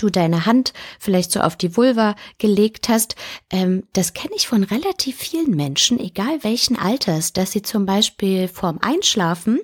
du 0.01 0.09
deine 0.09 0.45
Hand 0.45 0.73
vielleicht 0.99 1.31
so 1.31 1.39
auf 1.39 1.55
die 1.55 1.75
Vulva 1.77 2.15
gelegt 2.37 2.89
hast, 2.89 3.15
ähm, 3.49 3.83
das 3.93 4.13
kenne 4.13 4.33
ich 4.35 4.47
von 4.47 4.63
relativ 4.63 5.17
vielen 5.17 5.51
Menschen, 5.51 5.99
egal 5.99 6.43
welchen 6.43 6.77
Alters, 6.77 7.33
dass 7.33 7.51
sie 7.51 7.61
zum 7.61 7.85
Beispiel 7.85 8.47
vorm 8.47 8.79
Einschlafen 8.81 9.59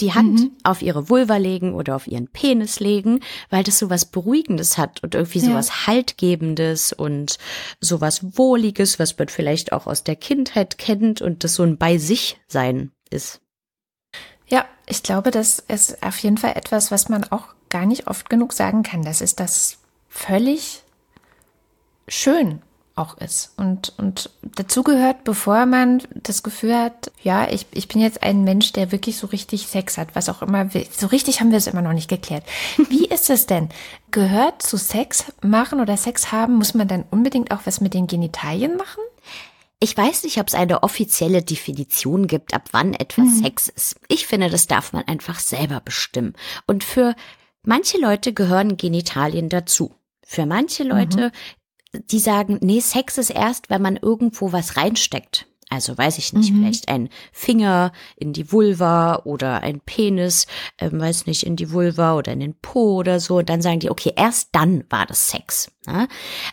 die 0.00 0.14
Hand 0.14 0.40
mhm. 0.40 0.52
auf 0.62 0.82
ihre 0.82 1.08
Vulva 1.08 1.36
legen 1.36 1.74
oder 1.74 1.96
auf 1.96 2.06
ihren 2.06 2.28
Penis 2.28 2.80
legen, 2.80 3.20
weil 3.50 3.64
das 3.64 3.78
sowas 3.78 4.04
Beruhigendes 4.04 4.78
hat 4.78 5.02
und 5.02 5.14
irgendwie 5.14 5.40
sowas 5.40 5.68
ja. 5.68 5.86
Haltgebendes 5.88 6.92
und 6.92 7.38
sowas 7.80 8.38
Wohliges, 8.38 8.98
was 8.98 9.18
man 9.18 9.28
vielleicht 9.28 9.72
auch 9.72 9.86
aus 9.86 10.04
der 10.04 10.16
Kindheit 10.16 10.78
kennt 10.78 11.20
und 11.20 11.44
das 11.44 11.54
so 11.54 11.62
ein 11.64 11.78
bei 11.78 11.98
sich 11.98 12.40
sein 12.46 12.92
ist. 13.10 13.40
Ja, 14.46 14.64
ich 14.86 15.02
glaube, 15.02 15.30
das 15.30 15.58
ist 15.58 16.02
auf 16.02 16.18
jeden 16.20 16.38
Fall 16.38 16.52
etwas, 16.56 16.90
was 16.90 17.08
man 17.08 17.24
auch 17.24 17.48
gar 17.68 17.86
nicht 17.86 18.06
oft 18.06 18.30
genug 18.30 18.52
sagen 18.52 18.82
kann. 18.82 19.02
Das 19.02 19.20
ist 19.20 19.40
das 19.40 19.77
völlig 20.08 20.82
schön 22.08 22.62
auch 22.98 23.16
ist. 23.18 23.52
Und, 23.56 23.94
und 23.96 24.30
dazu 24.42 24.82
gehört, 24.82 25.24
bevor 25.24 25.66
man 25.66 26.02
das 26.14 26.42
Gefühl 26.42 26.76
hat, 26.76 27.12
ja, 27.22 27.48
ich, 27.48 27.66
ich 27.72 27.86
bin 27.88 28.02
jetzt 28.02 28.22
ein 28.22 28.42
Mensch, 28.42 28.72
der 28.72 28.92
wirklich 28.92 29.16
so 29.16 29.28
richtig 29.28 29.68
Sex 29.68 29.96
hat, 29.96 30.14
was 30.14 30.28
auch 30.28 30.42
immer 30.42 30.74
will. 30.74 30.86
So 30.90 31.06
richtig 31.06 31.40
haben 31.40 31.50
wir 31.50 31.58
es 31.58 31.68
immer 31.68 31.82
noch 31.82 31.92
nicht 31.92 32.08
geklärt. 32.08 32.44
Wie 32.88 33.06
ist 33.08 33.30
es 33.30 33.46
denn? 33.46 33.68
Gehört 34.10 34.62
zu 34.62 34.76
Sex 34.76 35.26
machen 35.42 35.80
oder 35.80 35.96
Sex 35.96 36.32
haben, 36.32 36.56
muss 36.56 36.74
man 36.74 36.88
dann 36.88 37.04
unbedingt 37.10 37.52
auch 37.52 37.60
was 37.64 37.80
mit 37.80 37.94
den 37.94 38.08
Genitalien 38.08 38.76
machen? 38.76 39.02
Ich 39.80 39.96
weiß 39.96 40.24
nicht, 40.24 40.40
ob 40.40 40.48
es 40.48 40.54
eine 40.54 40.82
offizielle 40.82 41.40
Definition 41.40 42.26
gibt, 42.26 42.52
ab 42.52 42.64
wann 42.72 42.94
etwas 42.94 43.26
mhm. 43.26 43.42
Sex 43.44 43.68
ist. 43.68 43.96
Ich 44.08 44.26
finde, 44.26 44.50
das 44.50 44.66
darf 44.66 44.92
man 44.92 45.06
einfach 45.06 45.38
selber 45.38 45.80
bestimmen. 45.80 46.34
Und 46.66 46.82
für 46.82 47.14
manche 47.68 47.98
Leute 47.98 48.32
gehören 48.32 48.76
Genitalien 48.76 49.48
dazu. 49.48 49.94
Für 50.24 50.46
manche 50.46 50.82
Leute, 50.82 51.32
mhm. 51.92 52.06
die 52.10 52.18
sagen, 52.18 52.58
nee, 52.60 52.80
Sex 52.80 53.18
ist 53.18 53.30
erst, 53.30 53.70
wenn 53.70 53.82
man 53.82 53.96
irgendwo 53.96 54.52
was 54.52 54.76
reinsteckt. 54.76 55.46
Also 55.70 55.96
weiß 55.96 56.16
ich 56.16 56.32
nicht, 56.32 56.52
mhm. 56.52 56.60
vielleicht 56.60 56.88
ein 56.88 57.10
Finger 57.30 57.92
in 58.16 58.32
die 58.32 58.50
Vulva 58.50 59.16
oder 59.24 59.62
ein 59.62 59.80
Penis, 59.80 60.46
äh, 60.78 60.90
weiß 60.90 61.26
nicht, 61.26 61.44
in 61.44 61.56
die 61.56 61.70
Vulva 61.70 62.16
oder 62.16 62.32
in 62.32 62.40
den 62.40 62.54
Po 62.54 62.96
oder 62.96 63.20
so. 63.20 63.36
Und 63.36 63.50
dann 63.50 63.60
sagen 63.60 63.80
die, 63.80 63.90
okay, 63.90 64.12
erst 64.16 64.48
dann 64.52 64.84
war 64.88 65.04
das 65.04 65.28
Sex. 65.28 65.70
Ne? 65.88 66.08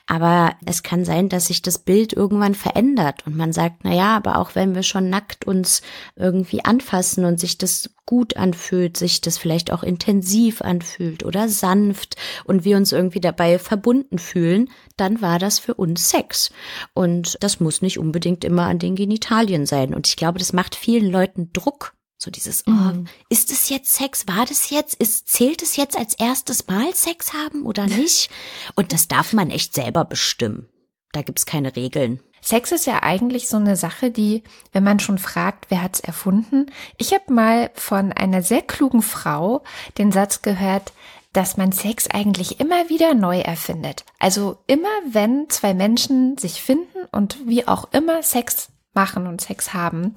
Aber 0.08 0.56
es 0.66 0.82
kann 0.82 1.04
sein, 1.04 1.28
dass 1.28 1.48
sich 1.48 1.62
das 1.62 1.80
Bild 1.80 2.14
irgendwann 2.14 2.56
verändert 2.56 3.28
und 3.28 3.36
man 3.36 3.52
sagt, 3.52 3.82
na 3.84 3.94
ja, 3.94 4.16
aber 4.16 4.38
auch 4.40 4.56
wenn 4.56 4.76
wir 4.76 4.84
schon 4.84 5.10
nackt 5.10 5.46
uns 5.46 5.82
irgendwie 6.16 6.64
anfassen 6.64 7.26
und 7.26 7.40
sich 7.40 7.58
das 7.58 7.90
gut 8.06 8.38
anfühlt, 8.38 8.98
sich 8.98 9.20
das 9.20 9.38
vielleicht 9.38 9.74
auch 9.74 9.84
intensiv 9.84 10.62
anfühlt 10.62 11.26
oder 11.26 11.50
sanft 11.50 12.16
und 12.46 12.64
wir 12.64 12.78
uns 12.78 12.92
irgendwie 12.92 13.20
dabei 13.20 13.60
verbunden 13.60 14.20
fühlen, 14.20 14.70
dann 14.96 15.22
war 15.22 15.40
das 15.40 15.60
für 15.60 15.74
uns 15.74 16.10
Sex. 16.10 16.52
Und 16.94 17.38
das 17.42 17.60
muss 17.60 17.82
nicht 17.82 18.00
unbedingt 18.00 18.46
immer 18.46 18.68
an 18.68 18.80
den 18.80 18.96
Genitalien 18.96 19.66
sein. 19.66 19.94
Und 19.94 20.08
ich 20.08 20.16
glaube, 20.16 20.40
das 20.40 20.54
macht 20.54 20.76
vielen 20.76 21.12
Leuten 21.12 21.52
Druck. 21.52 21.95
So 22.18 22.32
dieses, 22.32 22.66
oh, 22.68 22.72
mhm. 22.72 23.08
ist 23.30 23.52
es 23.52 23.70
jetzt 23.70 23.94
Sex? 23.94 24.28
War 24.28 24.46
das 24.46 24.70
jetzt? 24.70 24.96
Ist, 24.96 25.28
zählt 25.28 25.62
es 25.62 25.76
jetzt 25.76 25.98
als 25.98 26.14
erstes 26.16 26.68
Mal 26.68 26.94
Sex 26.94 27.34
haben 27.34 27.66
oder 27.66 27.86
nicht? 27.88 28.30
Und 28.76 28.94
das 28.94 29.08
darf 29.08 29.34
man 29.34 29.50
echt 29.50 29.74
selber 29.74 30.06
bestimmen. 30.06 30.70
Da 31.12 31.22
gibt's 31.22 31.46
keine 31.46 31.76
Regeln. 31.76 32.20
Sex 32.42 32.72
ist 32.72 32.86
ja 32.86 33.02
eigentlich 33.02 33.48
so 33.48 33.58
eine 33.58 33.76
Sache, 33.76 34.12
die, 34.12 34.44
wenn 34.72 34.84
man 34.84 35.00
schon 35.00 35.18
fragt, 35.18 35.66
wer 35.70 35.82
hat's 35.82 36.00
erfunden? 36.00 36.68
Ich 36.98 37.12
habe 37.12 37.34
mal 37.34 37.72
von 37.74 38.12
einer 38.12 38.44
sehr 38.44 38.62
klugen 38.62 39.02
Frau 39.02 39.64
den 39.98 40.12
Satz 40.12 40.44
gehört, 40.44 40.94
dass 41.34 41.58
man 41.58 41.72
Sex 41.72 42.08
eigentlich 42.08 42.60
immer 42.60 42.88
wieder 42.88 43.14
neu 43.14 43.40
erfindet. 43.40 44.06
Also 44.20 44.60
immer 44.68 44.88
wenn 45.10 45.50
zwei 45.50 45.74
Menschen 45.74 46.38
sich 46.38 46.62
finden 46.62 47.06
und 47.12 47.48
wie 47.48 47.68
auch 47.68 47.92
immer 47.94 48.22
Sex 48.24 48.70
machen 48.94 49.28
und 49.28 49.42
Sex 49.42 49.74
haben, 49.74 50.14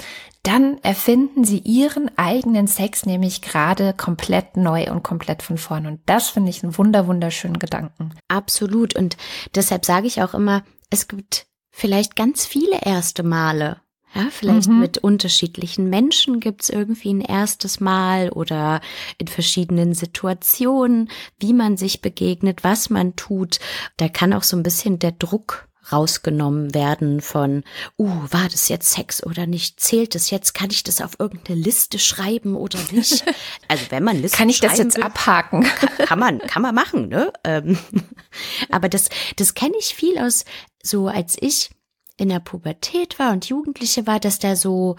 dann 0.49 0.79
erfinden 0.79 1.45
sie 1.45 1.59
ihren 1.59 2.11
eigenen 2.17 2.69
Sex 2.69 3.05
nämlich 3.05 3.43
gerade 3.43 3.93
komplett 3.93 4.57
neu 4.57 4.91
und 4.91 5.03
komplett 5.03 5.43
von 5.43 5.59
vorn. 5.59 5.87
Und 5.87 6.01
das 6.07 6.31
finde 6.31 6.49
ich 6.49 6.63
einen 6.65 6.79
wunder, 6.79 7.07
wunderschönen 7.07 7.59
Gedanken. 7.59 8.15
Absolut. 8.29 8.97
Und 8.97 9.19
deshalb 9.55 9.85
sage 9.85 10.07
ich 10.07 10.23
auch 10.23 10.33
immer, 10.33 10.65
es 10.89 11.07
gibt 11.07 11.47
vielleicht 11.71 12.17
ganz 12.17 12.47
viele 12.47 12.81
erste 12.81 13.25
Male. 13.25 13.83
Ja, 14.15 14.29
vielleicht 14.31 14.71
mhm. 14.71 14.81
mit 14.81 14.97
unterschiedlichen 14.97 15.91
Menschen 15.91 16.41
gibt's 16.41 16.71
irgendwie 16.71 17.13
ein 17.13 17.21
erstes 17.21 17.79
Mal 17.79 18.31
oder 18.31 18.81
in 19.19 19.29
verschiedenen 19.29 19.93
Situationen, 19.93 21.11
wie 21.39 21.53
man 21.53 21.77
sich 21.77 22.01
begegnet, 22.01 22.65
was 22.65 22.89
man 22.89 23.17
tut. 23.17 23.61
Da 23.99 24.09
kann 24.09 24.33
auch 24.33 24.45
so 24.45 24.57
ein 24.57 24.63
bisschen 24.63 24.99
der 24.99 25.13
Druck 25.13 25.68
rausgenommen 25.93 26.75
werden 26.75 27.21
von, 27.21 27.65
uh, 27.99 28.11
war 28.31 28.49
das 28.51 28.69
jetzt 28.69 28.91
Sex 28.93 29.25
oder 29.25 29.47
nicht? 29.47 29.81
Zählt 29.81 30.15
es 30.15 30.31
jetzt? 30.31 30.55
Kann 30.55 30.71
ich 30.71 30.83
das 30.83 31.01
auf 31.01 31.13
irgendeine 31.19 31.61
Liste 31.61 31.99
schreiben 31.99 32.57
oder 32.57 32.79
nicht? 32.91 33.25
Also 33.71 33.85
wenn 33.91 34.03
man 34.03 34.21
Liste 34.21 34.39
Kann 34.39 34.49
ich 34.49 34.61
das 34.61 34.79
jetzt 34.79 34.97
will, 34.97 35.05
abhaken? 35.05 35.63
Kann, 35.81 36.07
kann, 36.07 36.19
man, 36.19 36.39
kann 36.39 36.63
man 36.63 36.75
machen, 36.75 37.09
ne? 37.09 37.33
Ähm, 37.45 37.79
aber 38.71 38.89
das, 38.89 39.09
das 39.37 39.55
kenne 39.55 39.75
ich 39.79 39.95
viel 39.95 40.19
aus, 40.19 40.45
so 40.83 41.09
als 41.09 41.37
ich 41.39 41.71
in 42.19 42.29
der 42.29 42.41
Pubertät 42.41 43.19
war 43.19 43.33
und 43.33 43.47
Jugendliche 43.47 44.07
war, 44.07 44.19
dass 44.19 44.39
da 44.39 44.57
so, 44.57 44.97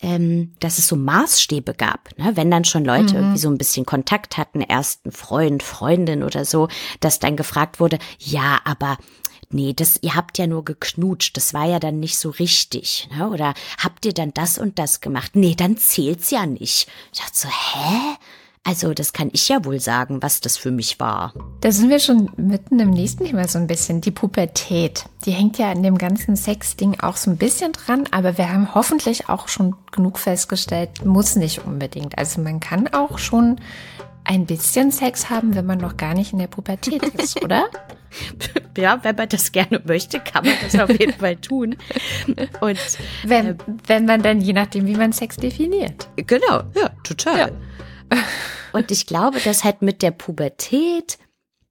ähm, 0.00 0.54
dass 0.60 0.78
es 0.78 0.86
so 0.86 0.96
Maßstäbe 0.96 1.74
gab, 1.74 2.16
ne? 2.16 2.36
wenn 2.36 2.50
dann 2.50 2.64
schon 2.64 2.84
Leute 2.84 3.14
mhm. 3.14 3.20
irgendwie 3.20 3.38
so 3.38 3.50
ein 3.50 3.58
bisschen 3.58 3.84
Kontakt 3.84 4.38
hatten, 4.38 4.60
ersten 4.60 5.10
Freund, 5.10 5.62
Freundin 5.62 6.22
oder 6.22 6.44
so, 6.44 6.68
dass 7.00 7.18
dann 7.18 7.36
gefragt 7.36 7.80
wurde, 7.80 7.98
ja, 8.18 8.60
aber 8.64 8.96
nee, 9.50 9.72
das, 9.74 9.98
ihr 10.02 10.14
habt 10.14 10.38
ja 10.38 10.46
nur 10.46 10.64
geknutscht, 10.64 11.36
das 11.36 11.54
war 11.54 11.66
ja 11.66 11.78
dann 11.78 12.00
nicht 12.00 12.18
so 12.18 12.30
richtig, 12.30 13.08
ne? 13.16 13.28
Oder 13.30 13.54
habt 13.78 14.06
ihr 14.06 14.12
dann 14.12 14.32
das 14.32 14.58
und 14.58 14.78
das 14.78 15.00
gemacht? 15.00 15.32
Nee, 15.34 15.54
dann 15.54 15.76
zählt's 15.76 16.30
ja 16.30 16.46
nicht. 16.46 16.88
Ich 17.12 17.20
dachte 17.20 17.34
so, 17.34 17.48
hä? 17.48 18.16
Also, 18.62 18.92
das 18.92 19.14
kann 19.14 19.30
ich 19.32 19.48
ja 19.48 19.64
wohl 19.64 19.80
sagen, 19.80 20.22
was 20.22 20.40
das 20.40 20.58
für 20.58 20.70
mich 20.70 21.00
war. 21.00 21.32
Da 21.62 21.72
sind 21.72 21.88
wir 21.88 21.98
schon 21.98 22.30
mitten 22.36 22.78
im 22.78 22.90
nächsten 22.90 23.24
Thema 23.24 23.48
so 23.48 23.58
ein 23.58 23.66
bisschen. 23.66 24.02
Die 24.02 24.10
Pubertät. 24.10 25.06
Die 25.24 25.30
hängt 25.30 25.56
ja 25.56 25.70
an 25.70 25.82
dem 25.82 25.96
ganzen 25.96 26.36
Sex-Ding 26.36 27.00
auch 27.00 27.16
so 27.16 27.30
ein 27.30 27.38
bisschen 27.38 27.72
dran, 27.72 28.04
aber 28.10 28.36
wir 28.36 28.52
haben 28.52 28.74
hoffentlich 28.74 29.30
auch 29.30 29.48
schon 29.48 29.76
genug 29.92 30.18
festgestellt, 30.18 31.06
muss 31.06 31.36
nicht 31.36 31.64
unbedingt. 31.64 32.18
Also, 32.18 32.42
man 32.42 32.60
kann 32.60 32.88
auch 32.88 33.18
schon 33.18 33.56
ein 34.24 34.44
bisschen 34.44 34.92
Sex 34.92 35.30
haben, 35.30 35.54
wenn 35.54 35.64
man 35.64 35.78
noch 35.78 35.96
gar 35.96 36.12
nicht 36.12 36.34
in 36.34 36.38
der 36.38 36.46
Pubertät 36.46 37.02
ist, 37.14 37.42
oder? 37.42 37.64
Ja, 38.76 39.02
wenn 39.02 39.16
man 39.16 39.28
das 39.28 39.52
gerne 39.52 39.80
möchte, 39.84 40.20
kann 40.20 40.44
man 40.44 40.54
das 40.62 40.78
auf 40.78 40.90
jeden 40.90 41.18
Fall 41.18 41.36
tun. 41.36 41.76
Und 42.60 42.78
wenn, 43.24 43.46
äh, 43.46 43.54
wenn 43.86 44.04
man 44.04 44.22
dann, 44.22 44.40
je 44.40 44.52
nachdem, 44.52 44.86
wie 44.86 44.96
man 44.96 45.12
Sex 45.12 45.36
definiert. 45.36 46.08
Genau, 46.16 46.62
ja, 46.74 46.90
total. 47.04 47.38
Ja. 47.38 48.18
Und 48.72 48.90
ich 48.90 49.06
glaube, 49.06 49.40
dass 49.40 49.64
halt 49.64 49.82
mit 49.82 50.02
der 50.02 50.10
Pubertät 50.10 51.18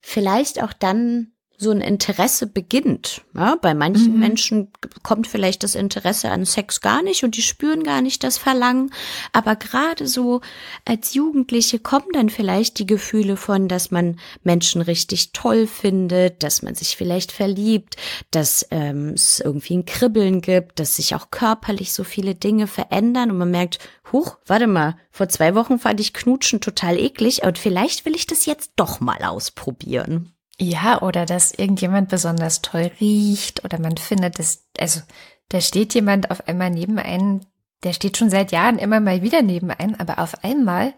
vielleicht 0.01 0.61
auch 0.61 0.73
dann 0.73 1.31
so 1.61 1.71
ein 1.71 1.81
Interesse 1.81 2.47
beginnt. 2.47 3.21
Ja, 3.35 3.57
bei 3.61 3.73
manchen 3.73 4.13
mhm. 4.13 4.19
Menschen 4.19 4.67
kommt 5.03 5.27
vielleicht 5.27 5.63
das 5.63 5.75
Interesse 5.75 6.31
an 6.31 6.45
Sex 6.45 6.79
gar 6.79 7.03
nicht 7.03 7.25
und 7.25 7.35
die 7.35 7.41
spüren 7.41 7.83
gar 7.83 8.01
nicht 8.01 8.23
das 8.23 8.37
Verlangen. 8.37 8.91
Aber 9.33 9.57
gerade 9.57 10.07
so 10.07 10.39
als 10.85 11.13
Jugendliche 11.13 11.77
kommen 11.77 12.07
dann 12.13 12.29
vielleicht 12.29 12.79
die 12.79 12.85
Gefühle 12.85 13.35
von, 13.35 13.67
dass 13.67 13.91
man 13.91 14.19
Menschen 14.43 14.81
richtig 14.81 15.33
toll 15.33 15.67
findet, 15.67 16.43
dass 16.43 16.61
man 16.61 16.75
sich 16.75 16.95
vielleicht 16.95 17.33
verliebt, 17.33 17.97
dass 18.31 18.65
ähm, 18.71 19.09
es 19.09 19.41
irgendwie 19.41 19.77
ein 19.77 19.85
Kribbeln 19.85 20.39
gibt, 20.39 20.79
dass 20.79 20.95
sich 20.95 21.13
auch 21.13 21.29
körperlich 21.29 21.91
so 21.91 22.05
viele 22.05 22.35
Dinge 22.35 22.67
verändern 22.67 23.31
und 23.31 23.37
man 23.37 23.51
merkt, 23.51 23.79
huch, 24.13 24.37
warte 24.45 24.67
mal, 24.67 24.95
vor 25.11 25.27
zwei 25.27 25.55
Wochen 25.55 25.77
fand 25.77 25.99
ich 25.99 26.13
Knutschen 26.13 26.61
total 26.61 26.97
eklig 26.97 27.43
und 27.43 27.57
vielleicht 27.57 28.05
will 28.05 28.15
ich 28.15 28.27
das 28.27 28.45
jetzt 28.45 28.71
doch 28.77 29.01
mal 29.01 29.23
ausprobieren. 29.23 30.33
Ja, 30.59 31.01
oder 31.01 31.25
dass 31.25 31.53
irgendjemand 31.53 32.09
besonders 32.09 32.61
toll 32.61 32.91
riecht 32.99 33.63
oder 33.63 33.79
man 33.79 33.95
findet 33.97 34.39
es, 34.39 34.67
also 34.77 35.01
da 35.47 35.61
steht 35.61 35.93
jemand 35.93 36.31
auf 36.31 36.47
einmal 36.47 36.69
neben 36.69 36.99
einem, 36.99 37.41
der 37.83 37.93
steht 37.93 38.17
schon 38.17 38.29
seit 38.29 38.51
Jahren 38.51 38.77
immer 38.77 38.99
mal 38.99 39.21
wieder 39.21 39.41
neben 39.41 39.71
einem, 39.71 39.95
aber 39.95 40.19
auf 40.19 40.43
einmal 40.43 40.93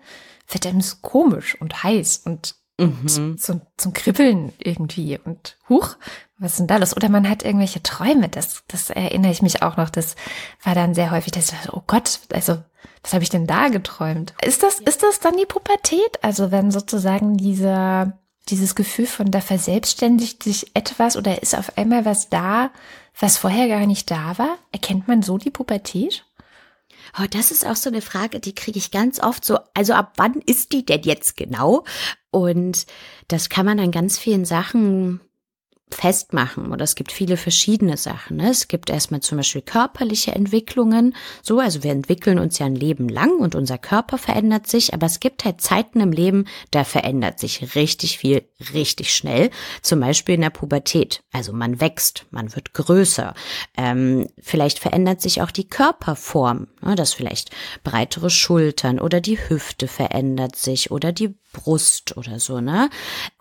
wird 0.48 0.66
einem 0.66 0.82
so 0.82 0.98
komisch 1.02 1.60
und 1.62 1.84
heiß 1.84 2.24
und, 2.26 2.56
mhm. 2.80 3.38
zum, 3.38 3.62
zum 3.78 3.94
Kribbeln 3.94 4.52
irgendwie 4.58 5.20
und 5.24 5.58
huch, 5.70 5.96
was 6.40 6.54
ist 6.54 6.60
denn 6.60 6.68
da 6.68 6.78
los? 6.78 6.98
Oder 6.98 7.10
man 7.10 7.30
hat 7.30 7.44
irgendwelche 7.44 7.84
Träume, 7.84 8.30
das, 8.30 8.64
das 8.68 8.90
erinnere 8.90 9.32
ich 9.32 9.44
mich 9.44 9.62
auch 9.62 9.78
noch, 9.78 9.92
das 9.92 10.16
war 10.64 10.74
dann 10.74 10.96
sehr 10.96 11.12
häufig, 11.12 11.34
dass 11.34 11.52
ich, 11.52 11.72
oh 11.72 11.84
Gott, 11.86 12.20
also 12.34 12.58
was 13.04 13.14
habe 13.14 13.24
ich 13.24 13.30
denn 13.30 13.46
da 13.46 13.70
geträumt? 13.70 14.34
Ist 14.44 14.64
das, 14.64 14.80
ist 14.80 15.04
das 15.04 15.20
dann 15.20 15.38
die 15.38 15.46
Pubertät? 15.46 16.24
Also 16.24 16.52
wenn 16.52 16.72
sozusagen 16.72 17.38
dieser, 17.38 18.20
dieses 18.52 18.76
Gefühl 18.76 19.08
von 19.08 19.32
da 19.32 19.42
verselbstständigt 19.42 20.44
sich 20.44 20.76
etwas 20.76 21.18
oder 21.18 21.42
ist 21.42 21.58
auf 21.58 21.78
einmal 21.78 22.06
was 22.06 22.30
da, 22.30 22.72
was 23.20 23.38
vorher 23.38 23.68
gar 23.68 23.86
nicht 23.88 24.12
da 24.12 24.38
war? 24.38 24.58
Erkennt 24.72 25.08
man 25.08 25.24
so 25.24 25.38
die 25.38 25.50
Pubertät? 25.50 26.26
Oh, 27.20 27.26
das 27.30 27.52
ist 27.52 27.66
auch 27.66 27.76
so 27.76 27.90
eine 27.90 28.02
Frage, 28.02 28.40
die 28.40 28.56
kriege 28.56 28.78
ich 28.78 28.92
ganz 28.92 29.20
oft 29.20 29.44
so. 29.44 29.58
Also 29.74 29.94
ab 29.94 30.14
wann 30.18 30.36
ist 30.46 30.72
die 30.72 30.86
denn 30.86 31.02
jetzt 31.04 31.36
genau? 31.36 31.84
Und 32.30 32.86
das 33.28 33.50
kann 33.50 33.66
man 33.66 33.80
an 33.80 33.92
ganz 33.92 34.18
vielen 34.18 34.46
Sachen 34.46 35.20
festmachen 35.96 36.72
oder 36.72 36.84
es 36.84 36.96
gibt 36.96 37.12
viele 37.12 37.38
verschiedene 37.38 37.98
Sachen. 37.98 38.38
Ne? 38.38 38.50
Es 38.50 38.68
gibt 38.68 38.90
erstmal 38.90 39.22
zum 39.22 39.38
Beispiel 39.38 39.62
körperliche 39.62 40.32
Entwicklungen. 40.32 41.16
So, 41.42 41.60
also 41.60 41.84
wir 41.84 41.92
entwickeln 41.92 42.40
uns 42.40 42.60
ja 42.60 42.66
ein 42.66 42.76
Leben 42.76 43.10
lang 43.10 43.38
und 43.40 43.56
unser 43.56 43.78
Körper 43.78 44.18
verändert 44.18 44.68
sich, 44.68 44.94
aber 44.94 45.06
es 45.06 45.20
gibt 45.20 45.46
halt 45.46 45.62
Zeiten 45.62 46.00
im 46.00 46.12
Leben, 46.12 46.46
da 46.72 46.84
verändert 46.84 47.40
sich 47.40 47.76
richtig 47.76 48.18
viel, 48.18 48.44
richtig 48.74 49.14
schnell. 49.14 49.50
Zum 49.82 50.00
Beispiel 50.00 50.36
in 50.36 50.42
der 50.42 50.50
Pubertät. 50.50 51.24
Also 51.32 51.54
man 51.54 51.80
wächst, 51.80 52.26
man 52.32 52.56
wird 52.56 52.74
größer. 52.74 53.34
Ähm, 53.78 54.28
vielleicht 54.40 54.80
verändert 54.80 55.22
sich 55.22 55.42
auch 55.42 55.52
die 55.52 55.68
Körperform, 55.68 56.68
ne? 56.82 56.96
dass 56.96 57.14
vielleicht 57.14 57.52
breitere 57.84 58.30
Schultern 58.30 59.00
oder 59.00 59.22
die 59.22 59.38
Hüfte 59.38 59.88
verändert 59.88 60.56
sich 60.56 60.92
oder 60.92 61.12
die 61.12 61.36
Brust 61.52 62.18
oder 62.18 62.40
so, 62.40 62.62
ne? 62.62 62.90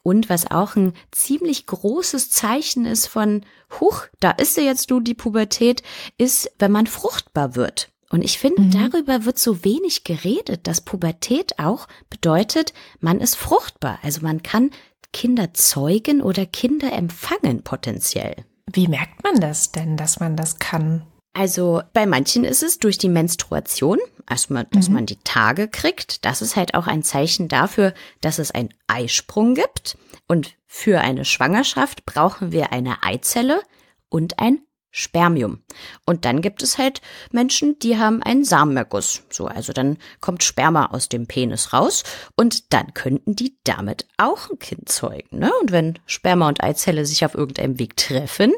Und 0.03 0.29
was 0.29 0.51
auch 0.51 0.77
ein 0.77 0.95
ziemlich 1.11 1.67
großes 1.67 2.31
Zeichen 2.31 2.87
ist 2.87 3.07
von, 3.07 3.45
huch, 3.81 4.07
da 4.21 4.31
ist 4.33 4.57
ja 4.57 4.63
jetzt 4.63 4.91
du 4.91 5.01
die 5.01 5.15
Pubertät, 5.15 5.83
ist, 6.19 6.51
wenn 6.59 6.73
man 6.73 6.87
fruchtbar 6.87 7.55
wird. 7.57 7.91
Und 8.11 8.23
ich 8.23 8.39
finde, 8.39 8.63
mhm. 8.63 8.71
darüber 8.73 9.25
wird 9.25 9.39
so 9.39 9.65
wenig 9.65 10.05
geredet, 10.05 10.67
dass 10.67 10.81
Pubertät 10.81 11.59
auch 11.59 11.87
bedeutet, 12.11 12.75
man 12.99 13.21
ist 13.21 13.37
fruchtbar. 13.37 14.01
Also 14.03 14.21
man 14.23 14.43
kann 14.43 14.71
Kinder 15.13 15.55
zeugen 15.55 16.21
oder 16.21 16.45
Kinder 16.45 16.93
empfangen 16.93 17.63
potenziell. 17.63 18.45
Wie 18.73 18.89
merkt 18.89 19.23
man 19.25 19.41
das 19.41 19.73
denn, 19.73 19.97
dass 19.97 20.21
man 20.21 20.37
das 20.37 20.59
kann? 20.59 21.07
Also 21.33 21.83
bei 21.93 22.07
manchen 22.07 22.45
ist 22.45 22.63
es 22.63 22.79
durch 22.79 22.99
die 22.99 23.09
Menstruation, 23.09 23.99
erstmal, 24.29 24.67
dass 24.73 24.89
mhm. 24.89 24.95
man 24.97 25.07
die 25.07 25.19
Tage 25.23 25.69
kriegt. 25.69 26.25
Das 26.25 26.43
ist 26.43 26.57
halt 26.57 26.75
auch 26.75 26.87
ein 26.87 27.03
Zeichen 27.03 27.49
dafür, 27.49 27.95
dass 28.21 28.39
es 28.39 28.51
einen 28.51 28.75
Eisprung 28.89 29.55
gibt. 29.55 29.97
Und 30.27 30.57
für 30.67 31.01
eine 31.01 31.25
Schwangerschaft 31.25 32.05
brauchen 32.05 32.53
wir 32.53 32.73
eine 32.73 33.03
Eizelle 33.03 33.61
und 34.09 34.39
ein 34.41 34.61
Spermium. 34.93 35.63
Und 36.05 36.25
dann 36.25 36.43
gibt 36.43 36.63
es 36.63 36.77
halt 36.77 37.01
Menschen, 37.31 37.79
die 37.79 37.97
haben 37.97 38.23
einen 38.23 38.45
Samenerguss. 38.45 39.23
So, 39.31 39.47
also 39.47 39.73
dann 39.73 39.99
kommt 40.21 40.43
Sperma 40.43 40.87
aus 40.87 41.09
dem 41.09 41.29
Penis 41.29 41.73
raus 41.73 42.03
und 42.35 42.73
dann 42.73 42.93
könnten 42.93 43.37
die 43.37 43.57
damit 43.63 44.09
auch 44.17 44.51
ein 44.51 44.59
Kind 44.59 44.89
zeugen. 44.89 45.39
Ne? 45.39 45.53
Und 45.61 45.71
wenn 45.71 45.99
Sperma 46.07 46.49
und 46.49 46.63
Eizelle 46.63 47.07
sich 47.07 47.25
auf 47.25 47.35
irgendeinem 47.35 47.79
Weg 47.79 47.97
treffen, 47.97 48.53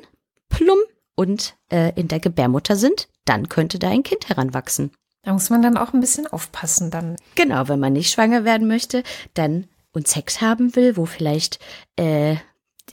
plump 0.49 0.92
und 1.15 1.57
äh, 1.71 1.93
in 1.99 2.09
der 2.09 2.21
Gebärmutter 2.21 2.77
sind, 2.77 3.09
dann 3.25 3.49
könnte 3.49 3.79
da 3.79 3.91
ein 3.91 4.03
Kind 4.03 4.29
heranwachsen. 4.29 4.93
Da 5.23 5.33
muss 5.33 5.51
man 5.51 5.63
dann 5.63 5.77
auch 5.77 5.93
ein 5.93 6.01
bisschen 6.01 6.27
aufpassen 6.27 6.91
dann. 6.91 7.17
Genau, 7.37 7.69
wenn 7.69 7.79
man 7.79 7.93
nicht 7.93 8.11
schwanger 8.11 8.45
werden 8.45 8.67
möchte, 8.67 9.05
dann 9.35 9.69
und 9.93 10.09
Sex 10.09 10.41
haben 10.41 10.75
will, 10.75 10.97
wo 10.97 11.07
vielleicht 11.07 11.59
äh, 11.97 12.37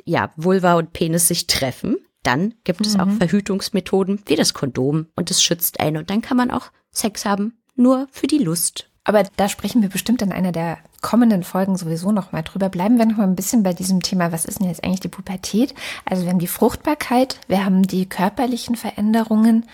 ja 0.06 0.32
Vulva 0.36 0.76
und 0.76 0.94
Penis 0.94 1.28
sich 1.28 1.48
treffen, 1.48 1.98
dann 2.24 2.54
gibt 2.64 2.86
es 2.86 2.96
mhm. 2.96 3.00
auch 3.00 3.10
Verhütungsmethoden 3.18 4.22
wie 4.26 4.36
das 4.36 4.54
Kondom 4.54 5.08
und 5.16 5.32
es 5.32 5.42
schützt 5.42 5.80
einen 5.80 5.98
und 5.98 6.10
dann 6.10 6.22
kann 6.22 6.38
man 6.38 6.52
auch 6.52 6.72
Sex 6.92 7.26
haben, 7.26 7.58
nur 7.76 8.08
für 8.12 8.28
die 8.28 8.38
Lust. 8.38 8.90
Aber 9.06 9.24
da 9.38 9.50
sprechen 9.50 9.82
wir 9.82 9.90
bestimmt 9.90 10.22
in 10.22 10.32
einer 10.32 10.52
der 10.52 10.78
kommenden 11.02 11.44
Folgen 11.44 11.78
sowieso 11.78 12.12
noch 12.12 12.32
mal 12.32 12.42
drüber. 12.42 12.70
Bleiben 12.70 12.98
wir 12.98 13.06
noch 13.06 13.18
mal 13.18 13.24
ein 13.24 13.36
bisschen 13.36 13.64
bei 13.64 13.74
diesem 13.74 14.02
Thema, 14.02 14.32
was 14.32 14.46
ist 14.46 14.60
denn 14.60 14.68
jetzt 14.68 14.84
eigentlich 14.84 15.00
die 15.00 15.08
Pubertät? 15.08 15.74
Also 16.06 16.24
wir 16.24 16.30
haben 16.30 16.40
die 16.40 16.48
Fruchtbarkeit, 16.48 17.40
wir 17.48 17.66
haben 17.66 17.84
die 17.84 18.08
körperlichen 18.08 18.76
Veränderungen, 18.76 19.66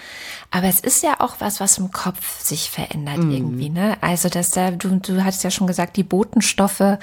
aber 0.51 0.67
es 0.67 0.79
ist 0.79 1.03
ja 1.03 1.19
auch 1.19 1.35
was, 1.39 1.59
was 1.59 1.77
im 1.77 1.91
Kopf 1.91 2.41
sich 2.41 2.69
verändert 2.69 3.17
mhm. 3.17 3.31
irgendwie, 3.31 3.69
ne? 3.69 3.97
Also 4.01 4.29
dass 4.29 4.51
da, 4.51 4.71
du, 4.71 4.99
du 4.99 5.23
hast 5.23 5.43
ja 5.43 5.51
schon 5.51 5.67
gesagt, 5.67 5.97
die 5.97 6.03
Botenstoffe, 6.03 6.97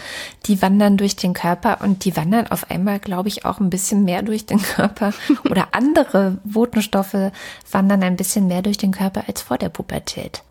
die 0.47 0.63
wandern 0.63 0.97
durch 0.97 1.17
den 1.17 1.35
Körper 1.35 1.81
und 1.81 2.05
die 2.05 2.17
wandern 2.17 2.47
auf 2.47 2.71
einmal, 2.71 2.99
glaube 2.99 3.29
ich, 3.29 3.45
auch 3.45 3.61
ein 3.61 3.71
bisschen 3.71 4.05
mehr 4.05 4.23
durch 4.23 4.47
den 4.47 4.63
Körper 4.63 5.13
oder 5.51 5.69
andere 5.73 6.39
Botenstoffe 6.45 7.33
wandern 7.71 8.03
ein 8.03 8.17
bisschen 8.17 8.47
mehr 8.47 8.63
durch 8.63 8.79
den 8.79 8.93
Körper 8.93 9.25
als 9.27 9.43
vor 9.43 9.59
der 9.59 9.69
Pubertät. 9.69 10.43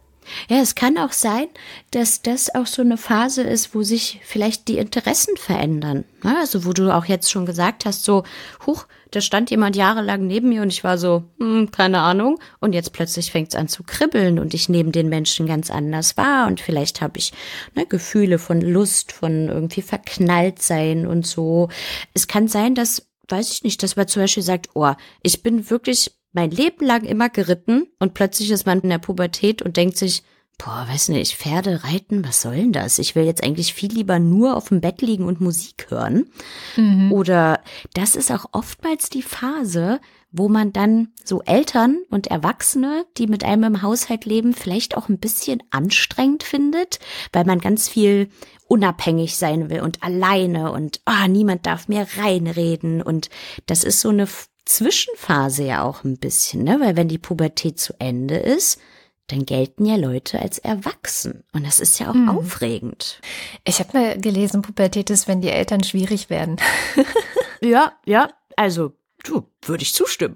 Ja, 0.49 0.57
es 0.61 0.75
kann 0.75 0.97
auch 0.97 1.11
sein, 1.11 1.47
dass 1.91 2.21
das 2.21 2.53
auch 2.53 2.67
so 2.67 2.81
eine 2.81 2.97
Phase 2.97 3.43
ist, 3.43 3.73
wo 3.75 3.83
sich 3.83 4.19
vielleicht 4.23 4.67
die 4.67 4.77
Interessen 4.77 5.37
verändern. 5.37 6.05
Ne? 6.23 6.35
Also 6.37 6.65
wo 6.65 6.73
du 6.73 6.93
auch 6.93 7.05
jetzt 7.05 7.31
schon 7.31 7.45
gesagt 7.45 7.85
hast, 7.85 8.03
so, 8.03 8.23
huch, 8.65 8.85
da 9.11 9.19
stand 9.19 9.51
jemand 9.51 9.75
jahrelang 9.75 10.25
neben 10.25 10.49
mir 10.49 10.61
und 10.61 10.69
ich 10.69 10.83
war 10.83 10.97
so, 10.97 11.23
hm, 11.39 11.69
keine 11.71 11.99
Ahnung. 11.99 12.39
Und 12.59 12.73
jetzt 12.73 12.93
plötzlich 12.93 13.31
fängt 13.31 13.49
es 13.49 13.55
an 13.55 13.67
zu 13.67 13.83
kribbeln 13.83 14.39
und 14.39 14.53
ich 14.53 14.69
nehme 14.69 14.91
den 14.91 15.09
Menschen 15.09 15.45
ganz 15.45 15.69
anders 15.69 16.15
wahr 16.17 16.47
und 16.47 16.61
vielleicht 16.61 17.01
habe 17.01 17.17
ich 17.17 17.33
ne, 17.75 17.85
Gefühle 17.85 18.39
von 18.39 18.61
Lust, 18.61 19.11
von 19.11 19.49
irgendwie 19.49 19.81
verknallt 19.81 20.61
sein 20.61 21.05
und 21.05 21.27
so. 21.27 21.69
Es 22.13 22.27
kann 22.27 22.47
sein, 22.47 22.73
dass, 22.73 23.07
weiß 23.27 23.51
ich 23.51 23.63
nicht, 23.63 23.83
dass 23.83 23.97
man 23.97 24.07
zum 24.07 24.23
Beispiel 24.23 24.43
sagt, 24.43 24.69
oh, 24.73 24.93
ich 25.21 25.43
bin 25.43 25.69
wirklich 25.69 26.11
mein 26.33 26.51
Leben 26.51 26.85
lang 26.85 27.03
immer 27.03 27.29
geritten 27.29 27.87
und 27.99 28.13
plötzlich 28.13 28.51
ist 28.51 28.65
man 28.65 28.81
in 28.81 28.89
der 28.89 28.99
Pubertät 28.99 29.61
und 29.61 29.77
denkt 29.77 29.97
sich, 29.97 30.23
boah, 30.57 30.85
weiß 30.87 31.09
nicht, 31.09 31.35
Pferde 31.35 31.83
reiten, 31.83 32.23
was 32.23 32.41
soll 32.41 32.55
denn 32.55 32.71
das? 32.71 32.99
Ich 32.99 33.15
will 33.15 33.25
jetzt 33.25 33.43
eigentlich 33.43 33.73
viel 33.73 33.91
lieber 33.91 34.19
nur 34.19 34.55
auf 34.55 34.69
dem 34.69 34.81
Bett 34.81 35.01
liegen 35.01 35.25
und 35.25 35.41
Musik 35.41 35.87
hören. 35.89 36.29
Mhm. 36.75 37.11
Oder 37.11 37.61
das 37.93 38.15
ist 38.15 38.31
auch 38.31 38.45
oftmals 38.51 39.09
die 39.09 39.23
Phase, 39.23 39.99
wo 40.31 40.47
man 40.49 40.71
dann 40.71 41.09
so 41.25 41.41
Eltern 41.41 41.97
und 42.09 42.27
Erwachsene, 42.27 43.05
die 43.17 43.27
mit 43.27 43.43
einem 43.43 43.63
im 43.63 43.81
Haushalt 43.81 44.25
leben, 44.25 44.53
vielleicht 44.53 44.95
auch 44.95 45.09
ein 45.09 45.19
bisschen 45.19 45.61
anstrengend 45.71 46.43
findet, 46.43 46.99
weil 47.33 47.45
man 47.45 47.59
ganz 47.59 47.89
viel 47.89 48.29
unabhängig 48.67 49.35
sein 49.35 49.69
will 49.69 49.81
und 49.81 50.01
alleine 50.03 50.71
und 50.71 51.01
ah, 51.05 51.25
oh, 51.25 51.27
niemand 51.27 51.65
darf 51.65 51.89
mir 51.89 52.07
reinreden 52.17 53.01
und 53.01 53.29
das 53.65 53.83
ist 53.83 53.99
so 53.99 54.09
eine 54.09 54.27
Zwischenphase 54.75 55.63
ja 55.63 55.83
auch 55.83 56.03
ein 56.03 56.17
bisschen, 56.17 56.63
ne? 56.63 56.79
Weil 56.79 56.95
wenn 56.95 57.07
die 57.07 57.17
Pubertät 57.17 57.79
zu 57.79 57.93
Ende 57.99 58.37
ist, 58.37 58.79
dann 59.27 59.45
gelten 59.45 59.85
ja 59.85 59.95
Leute 59.95 60.39
als 60.39 60.59
erwachsen. 60.59 61.43
Und 61.53 61.65
das 61.65 61.79
ist 61.79 61.99
ja 61.99 62.09
auch 62.09 62.13
hm. 62.13 62.29
aufregend. 62.29 63.19
Ich 63.63 63.79
habe 63.79 63.97
mal 63.97 64.19
gelesen, 64.19 64.61
Pubertät 64.61 65.09
ist, 65.09 65.27
wenn 65.27 65.41
die 65.41 65.49
Eltern 65.49 65.83
schwierig 65.83 66.29
werden. 66.29 66.57
ja, 67.61 67.93
ja, 68.05 68.29
also, 68.55 68.93
du, 69.23 69.47
würde 69.61 69.83
ich 69.83 69.93
zustimmen. 69.93 70.35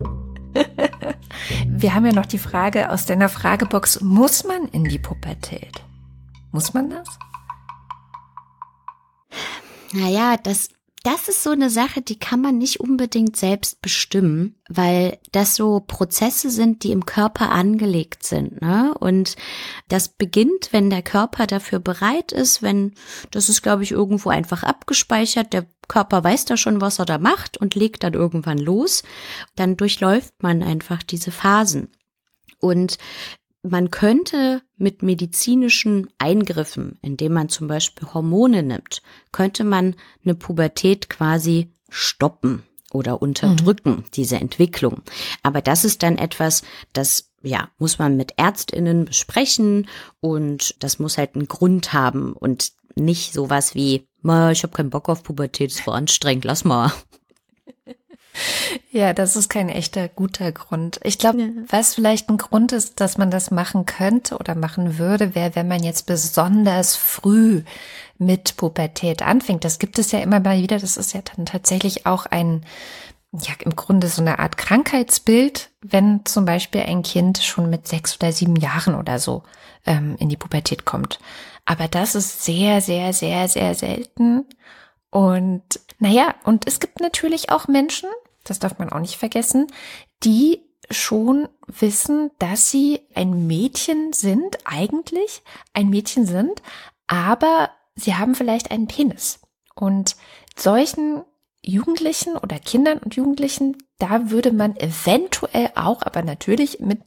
Wir 1.68 1.94
haben 1.94 2.06
ja 2.06 2.14
noch 2.14 2.26
die 2.26 2.38
Frage 2.38 2.90
aus 2.90 3.06
deiner 3.06 3.30
Fragebox, 3.30 4.02
muss 4.02 4.44
man 4.44 4.68
in 4.70 4.86
die 4.86 5.00
Pubertät? 5.00 5.84
Muss 6.52 6.74
man 6.74 6.90
das? 6.90 7.08
Naja, 9.92 10.38
das 10.38 10.70
das 11.06 11.28
ist 11.28 11.44
so 11.44 11.52
eine 11.52 11.70
Sache, 11.70 12.02
die 12.02 12.18
kann 12.18 12.42
man 12.42 12.58
nicht 12.58 12.80
unbedingt 12.80 13.38
selbst 13.38 13.80
bestimmen, 13.80 14.56
weil 14.68 15.20
das 15.32 15.56
so 15.56 15.80
Prozesse 15.86 16.50
sind, 16.50 16.84
die 16.84 16.92
im 16.92 17.06
Körper 17.06 17.52
angelegt 17.52 18.24
sind. 18.24 18.60
Ne? 18.60 18.92
Und 19.00 19.36
das 19.88 20.10
beginnt, 20.10 20.70
wenn 20.72 20.90
der 20.90 21.04
Körper 21.04 21.46
dafür 21.46 21.78
bereit 21.78 22.32
ist, 22.32 22.64
wenn, 22.64 22.96
das 23.30 23.50
ist, 23.50 23.62
glaube 23.62 23.84
ich, 23.84 23.92
irgendwo 23.92 24.30
einfach 24.30 24.64
abgespeichert, 24.64 25.54
der 25.54 25.68
Körper 25.88 26.24
weiß 26.24 26.46
da 26.46 26.58
schon, 26.58 26.82
was 26.82 26.98
er 26.98 27.06
da 27.06 27.20
macht 27.20 27.58
und 27.58 27.76
legt 27.76 28.04
dann 28.04 28.16
irgendwann 28.16 28.58
los. 28.58 29.04
Dann 29.56 29.78
durchläuft 29.78 30.42
man 30.42 30.64
einfach 30.64 31.04
diese 31.04 31.30
Phasen. 31.30 31.92
Und 32.60 32.98
man 33.70 33.92
könnte 33.92 34.62
mit 34.78 35.04
medizinischen 35.04 36.10
Eingriffen, 36.18 36.98
indem 37.02 37.34
man 37.34 37.50
zum 37.50 37.68
Beispiel 37.68 38.08
Hormone 38.14 38.64
nimmt, 38.64 39.02
könnte 39.32 39.64
man 39.64 39.96
eine 40.24 40.36
Pubertät 40.36 41.10
quasi 41.10 41.72
stoppen 41.90 42.64
oder 42.92 43.22
unterdrücken, 43.22 43.92
mhm. 43.92 44.04
diese 44.14 44.38
Entwicklung. 44.38 45.02
Aber 45.44 45.62
das 45.62 45.86
ist 45.86 46.04
dann 46.04 46.18
etwas, 46.18 46.64
das 46.94 47.32
ja, 47.42 47.70
muss 47.78 48.00
man 48.00 48.18
mit 48.18 48.34
Ärztinnen 48.38 49.06
besprechen 49.06 49.88
und 50.20 50.76
das 50.84 51.00
muss 51.00 51.18
halt 51.18 51.36
einen 51.36 51.48
Grund 51.48 51.94
haben 51.94 52.34
und 52.34 52.72
nicht 52.96 53.34
sowas 53.34 53.76
wie 53.76 54.08
ich 54.52 54.64
habe 54.64 54.74
keinen 54.74 54.90
Bock 54.90 55.08
auf 55.08 55.22
Pubertät, 55.22 55.70
es 55.70 55.86
war 55.86 55.94
anstrengend, 55.94 56.46
lass 56.46 56.66
mal. 56.66 56.92
Ja, 58.92 59.14
das 59.14 59.36
ist 59.36 59.50
kein 59.50 59.68
echter 59.68 60.08
guter 60.08 60.54
Grund. 60.54 61.00
Ich 61.04 61.18
glaube, 61.18 61.42
ja. 61.42 61.50
was 61.68 61.96
vielleicht 61.96 62.30
ein 62.30 62.38
Grund 62.38 62.72
ist, 62.72 63.02
dass 63.02 63.18
man 63.18 63.30
das 63.30 63.52
machen 63.52 63.86
könnte 63.86 64.38
oder 64.38 64.56
machen 64.56 64.98
würde, 64.98 65.36
wäre, 65.36 65.56
wenn 65.56 65.68
man 65.68 65.84
jetzt 65.84 66.06
besonders 66.06 66.96
früh 66.96 67.64
mit 68.18 68.56
Pubertät 68.56 69.22
anfängt. 69.22 69.66
Das 69.66 69.80
gibt 69.80 70.00
es 70.00 70.12
ja 70.12 70.20
immer 70.20 70.40
mal 70.40 70.62
wieder. 70.62 70.80
Das 70.80 70.96
ist 70.98 71.14
ja 71.14 71.22
dann 71.36 71.46
tatsächlich 71.46 72.06
auch 72.06 72.26
ein, 72.26 72.66
ja, 73.34 73.54
im 73.60 73.76
Grunde 73.76 74.08
so 74.08 74.22
eine 74.22 74.40
Art 74.40 74.58
Krankheitsbild, 74.58 75.72
wenn 75.82 76.26
zum 76.26 76.46
Beispiel 76.46 76.82
ein 76.82 77.04
Kind 77.04 77.40
schon 77.40 77.70
mit 77.70 77.88
sechs 77.88 78.16
oder 78.16 78.32
sieben 78.32 78.56
Jahren 78.56 78.96
oder 78.96 79.20
so 79.20 79.44
ähm, 79.86 80.16
in 80.20 80.30
die 80.30 80.38
Pubertät 80.38 80.86
kommt. 80.86 81.20
Aber 81.66 81.88
das 81.88 82.16
ist 82.16 82.46
sehr, 82.46 82.80
sehr, 82.80 83.12
sehr, 83.12 83.48
sehr 83.50 83.76
selten. 83.76 84.46
Und 85.10 85.80
naja, 86.00 86.36
und 86.44 86.68
es 86.68 86.80
gibt 86.80 87.00
natürlich 87.00 87.50
auch 87.50 87.68
Menschen, 87.68 88.10
das 88.46 88.60
darf 88.60 88.80
man 88.80 88.90
auch 88.90 89.00
nicht 89.00 89.18
vergessen, 89.18 89.68
die 90.24 90.62
schon 90.90 91.50
wissen, 91.68 92.32
dass 92.40 92.70
sie 92.70 93.02
ein 93.14 93.48
Mädchen 93.48 94.14
sind, 94.14 94.58
eigentlich 94.66 95.42
ein 95.74 95.90
Mädchen 95.90 96.26
sind, 96.26 96.62
aber 97.08 97.72
sie 97.96 98.16
haben 98.16 98.36
vielleicht 98.36 98.72
einen 98.72 98.88
Penis. 98.88 99.40
Und 99.74 100.16
solchen 100.56 101.24
Jugendlichen 101.62 102.38
oder 102.38 102.60
Kindern 102.60 103.00
und 103.00 103.16
Jugendlichen, 103.16 103.78
da 103.98 104.30
würde 104.30 104.52
man 104.52 104.78
eventuell 104.78 105.72
auch, 105.76 106.04
aber 106.04 106.22
natürlich 106.22 106.80
mit 106.80 107.02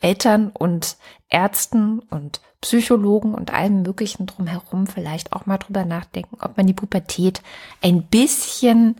Eltern 0.00 0.50
und 0.50 0.96
Ärzten 1.28 2.00
und 2.00 2.40
Psychologen 2.60 3.34
und 3.34 3.52
allem 3.52 3.82
Möglichen 3.82 4.26
drumherum 4.26 4.86
vielleicht 4.86 5.32
auch 5.32 5.46
mal 5.46 5.58
drüber 5.58 5.84
nachdenken, 5.84 6.36
ob 6.40 6.56
man 6.56 6.66
die 6.66 6.74
Pubertät 6.74 7.42
ein 7.80 8.04
bisschen, 8.04 8.96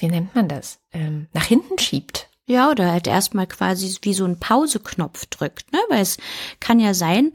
wie 0.00 0.08
nennt 0.08 0.34
man 0.34 0.48
das, 0.48 0.80
ähm, 0.92 1.28
nach 1.32 1.44
hinten 1.44 1.78
schiebt. 1.78 2.28
Ja, 2.46 2.70
oder 2.70 2.90
halt 2.90 3.06
erstmal 3.06 3.46
quasi 3.46 3.96
wie 4.02 4.14
so 4.14 4.24
ein 4.24 4.40
Pauseknopf 4.40 5.26
drückt, 5.26 5.72
ne? 5.72 5.78
Weil 5.88 6.02
es 6.02 6.16
kann 6.58 6.80
ja 6.80 6.94
sein, 6.94 7.30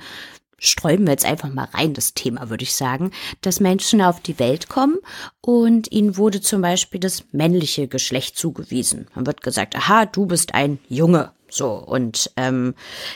sträuben 0.57 1.05
wir 1.05 1.11
jetzt 1.11 1.25
einfach 1.25 1.53
mal 1.53 1.69
rein, 1.73 1.93
das 1.93 2.13
Thema, 2.13 2.49
würde 2.49 2.63
ich 2.63 2.75
sagen, 2.75 3.11
dass 3.41 3.59
Menschen 3.59 4.01
auf 4.01 4.19
die 4.19 4.39
Welt 4.39 4.67
kommen 4.67 4.97
und 5.41 5.91
ihnen 5.91 6.17
wurde 6.17 6.41
zum 6.41 6.61
Beispiel 6.61 6.99
das 6.99 7.23
männliche 7.31 7.87
Geschlecht 7.87 8.37
zugewiesen. 8.37 9.07
Man 9.15 9.25
wird 9.25 9.41
gesagt, 9.41 9.75
aha, 9.75 10.05
du 10.05 10.25
bist 10.25 10.53
ein 10.53 10.79
Junge. 10.89 11.31
So, 11.47 11.71
und 11.71 12.31
ähm, 12.35 12.73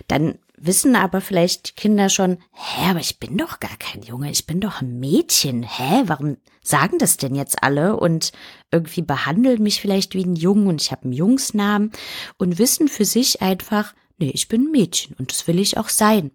dann 0.08 0.38
wissen 0.62 0.96
aber 0.96 1.22
vielleicht 1.22 1.70
die 1.70 1.74
Kinder 1.74 2.10
schon, 2.10 2.38
hä, 2.54 2.90
aber 2.90 3.00
ich 3.00 3.20
bin 3.20 3.38
doch 3.38 3.60
gar 3.60 3.76
kein 3.78 4.02
Junge, 4.02 4.32
ich 4.32 4.46
bin 4.46 4.60
doch 4.60 4.82
ein 4.82 5.00
Mädchen. 5.00 5.64
Hä, 5.64 6.04
warum 6.06 6.38
sagen 6.62 6.98
das 7.00 7.18
denn 7.18 7.36
jetzt 7.36 7.64
alle? 7.64 7.98
Und 7.98 8.32
irgendwie 8.72 9.02
behandeln 9.02 9.64
mich 9.64 9.82
vielleicht 9.82 10.14
wie 10.16 10.24
ein 10.24 10.36
Jungen 10.36 10.68
und 10.68 10.82
ich 10.82 10.92
habe 10.92 11.04
einen 11.04 11.14
Jungsnamen 11.14 11.92
und 12.38 12.60
wissen 12.60 12.88
für 12.88 13.06
sich 13.06 13.42
einfach, 13.42 13.94
nee, 14.20 14.32
ich 14.34 14.48
bin 14.48 14.64
ein 14.64 14.72
Mädchen 14.72 15.16
und 15.18 15.32
das 15.32 15.48
will 15.48 15.60
ich 15.60 15.78
auch 15.78 15.90
sein. 15.90 16.32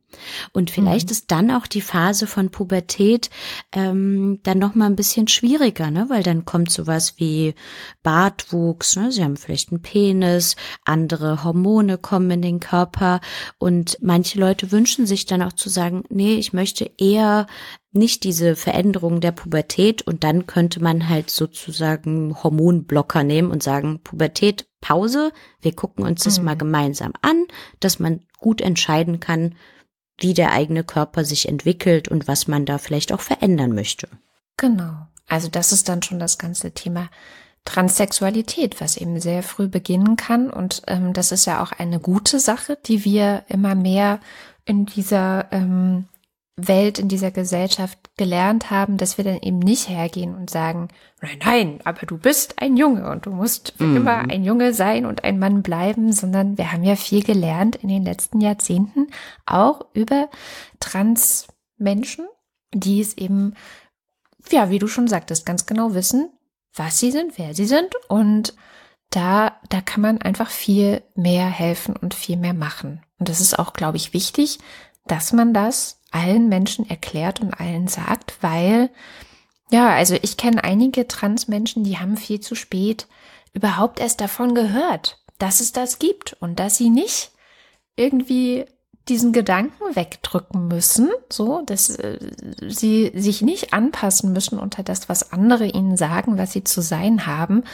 Und 0.53 0.71
vielleicht 0.71 1.09
mhm. 1.09 1.13
ist 1.13 1.31
dann 1.31 1.51
auch 1.51 1.67
die 1.67 1.81
Phase 1.81 2.27
von 2.27 2.51
Pubertät 2.51 3.31
ähm, 3.73 4.41
dann 4.43 4.59
noch 4.59 4.75
mal 4.75 4.87
ein 4.87 4.97
bisschen 4.97 5.29
schwieriger, 5.29 5.91
ne? 5.91 6.07
Weil 6.09 6.23
dann 6.23 6.45
kommt 6.45 6.71
sowas 6.71 7.15
wie 7.19 7.55
Bartwuchs, 8.03 8.97
ne? 8.97 9.13
Sie 9.13 9.23
haben 9.23 9.37
vielleicht 9.37 9.71
einen 9.71 9.83
Penis, 9.83 10.57
andere 10.85 11.45
Hormone 11.45 11.99
kommen 11.99 12.31
in 12.31 12.43
den 12.43 12.61
Körper 12.61 13.21
und 13.59 13.99
manche 14.01 14.39
Leute 14.39 14.73
wünschen 14.73 15.07
sich 15.07 15.27
dann 15.27 15.43
auch 15.43 15.53
zu 15.53 15.69
sagen, 15.69 16.05
nee, 16.09 16.35
ich 16.35 16.53
möchte 16.53 16.91
eher 16.99 17.47
nicht 17.95 18.25
diese 18.25 18.57
Veränderung 18.57 19.21
der 19.21 19.33
Pubertät 19.33 20.03
und 20.03 20.25
dann 20.25 20.47
könnte 20.47 20.83
man 20.83 21.09
halt 21.09 21.31
sozusagen 21.31 22.43
Hormonblocker 22.43 23.23
nehmen 23.23 23.51
und 23.51 23.63
sagen, 23.63 24.01
Pubertät, 24.03 24.67
Pause, 24.81 25.33
wir 25.61 25.75
gucken 25.75 26.05
uns 26.05 26.25
das 26.25 26.39
mhm. 26.39 26.45
mal 26.45 26.57
gemeinsam 26.57 27.13
an, 27.23 27.47
dass 27.81 27.99
man 27.99 28.21
gut 28.39 28.61
entscheiden 28.61 29.21
kann, 29.21 29.55
wie 30.19 30.35
der 30.35 30.53
eigene 30.53 30.85
Körper 30.85 31.25
sich 31.25 31.49
entwickelt 31.49 32.09
und 32.09 32.29
was 32.29 32.49
man 32.49 32.67
da 32.67 32.79
vielleicht 32.79 33.13
auch 33.13 33.21
verändern 33.21 33.75
möchte. 33.75 34.09
Genau. 34.57 35.07
Also 35.29 35.49
das 35.49 35.73
ist 35.73 35.89
dann 35.89 36.03
schon 36.03 36.19
das 36.19 36.39
ganze 36.39 36.73
Thema 36.73 37.09
Transsexualität, 37.65 38.81
was 38.81 38.97
eben 38.97 39.21
sehr 39.21 39.43
früh 39.43 39.69
beginnen 39.69 40.17
kann. 40.17 40.51
Und 40.51 40.83
ähm, 40.87 41.13
das 41.13 41.33
ist 41.33 41.47
ja 41.47 41.63
auch 41.63 41.73
eine 41.73 41.99
gute 41.99 42.39
Sache, 42.39 42.77
die 42.87 43.05
wir 43.05 43.45
immer 43.49 43.75
mehr 43.75 44.21
in 44.65 44.87
dieser 44.87 45.51
ähm, 45.51 46.07
Welt, 46.57 47.01
in 47.01 47.09
dieser 47.09 47.33
Gesellschaft 47.33 47.99
gelernt 48.17 48.71
haben, 48.71 48.97
dass 48.97 49.19
wir 49.19 49.25
dann 49.25 49.41
eben 49.41 49.59
nicht 49.59 49.89
hergehen 49.89 50.37
und 50.37 50.51
sagen, 50.51 50.89
nein, 51.21 51.39
nein, 51.45 51.81
aber 51.85 52.07
du 52.07 52.17
bist 52.17 52.63
ein 52.63 52.77
Junge 52.77 53.11
und 53.11 53.27
du 53.27 53.31
musst 53.31 53.79
mm. 53.81 53.97
immer 53.97 54.19
ein 54.31 54.45
Junge 54.45 54.73
sein 54.73 55.05
und 55.05 55.25
ein 55.25 55.41
Mann 55.41 55.63
bleiben, 55.63 56.13
sondern 56.13 56.57
wir 56.57 56.71
haben 56.71 56.85
ja 56.85 56.95
viel 56.95 57.25
gelernt 57.25 57.77
in 57.77 57.89
den 57.89 58.05
letzten 58.05 58.41
Jahrzehnten, 58.41 59.09
auch 59.47 59.87
über 59.95 60.29
Transmenschen, 60.79 62.27
die 62.73 63.01
es 63.01 63.17
eben, 63.19 63.55
ja, 64.51 64.71
wie 64.71 64.79
du 64.79 64.87
schon 64.87 65.09
sagtest, 65.09 65.45
ganz 65.45 65.67
genau 65.67 65.95
wissen, 65.95 66.31
was 66.73 67.01
sie 67.01 67.11
sind, 67.11 67.37
wer 67.37 67.55
sie 67.55 67.67
sind 67.67 67.95
und 68.09 68.55
da, 69.11 69.59
da 69.71 69.81
kann 69.81 70.03
man 70.03 70.23
einfach 70.23 70.51
viel 70.51 71.03
mehr 71.15 71.47
helfen 71.47 71.97
und 71.97 72.15
viel 72.15 72.37
mehr 72.37 72.55
machen. 72.55 73.03
Und 73.19 73.29
das 73.29 73.41
ist 73.41 73.59
auch, 73.59 73.73
glaube 73.73 73.97
ich, 73.97 74.13
wichtig, 74.13 74.59
dass 75.07 75.33
man 75.33 75.55
das 75.55 76.01
allen 76.15 76.49
Menschen 76.49 76.89
erklärt 76.89 77.41
und 77.41 77.53
allen 77.55 77.89
sagt, 77.89 78.39
weil, 78.41 78.91
ja, 79.71 79.91
also 79.95 80.17
ich 80.23 80.37
kenne 80.37 80.63
einige 80.63 81.09
Transmenschen, 81.09 81.85
die 81.85 81.99
haben 81.99 82.17
viel 82.17 82.41
zu 82.41 82.55
spät 82.55 83.09
überhaupt 83.53 84.01
erst 84.01 84.21
davon 84.21 84.55
gehört, 84.55 85.23
dass 85.39 85.61
es 85.61 85.73
das 85.73 85.99
gibt 85.99 86.37
und 86.41 86.61
dass 86.61 86.77
sie 86.77 86.91
nicht 86.91 87.33
irgendwie 87.97 88.67
diesen 89.09 89.33
Gedanken 89.33 89.95
wegdrücken 89.95 90.69
müssen, 90.69 91.11
so, 91.31 91.63
dass 91.67 91.91
äh, 91.91 92.19
sie 92.67 93.13
sich 93.15 93.43
nicht 93.43 93.75
anpassen 93.75 94.33
müssen 94.33 94.59
unter 94.59 94.83
das, 94.83 95.09
was 95.09 95.33
andere 95.33 95.67
ihnen 95.67 95.97
sagen, 95.97 96.39
was 96.39 96.53
sie 96.53 96.65
zu 96.65 96.81
sein 96.81 97.27
haben. 97.27 97.65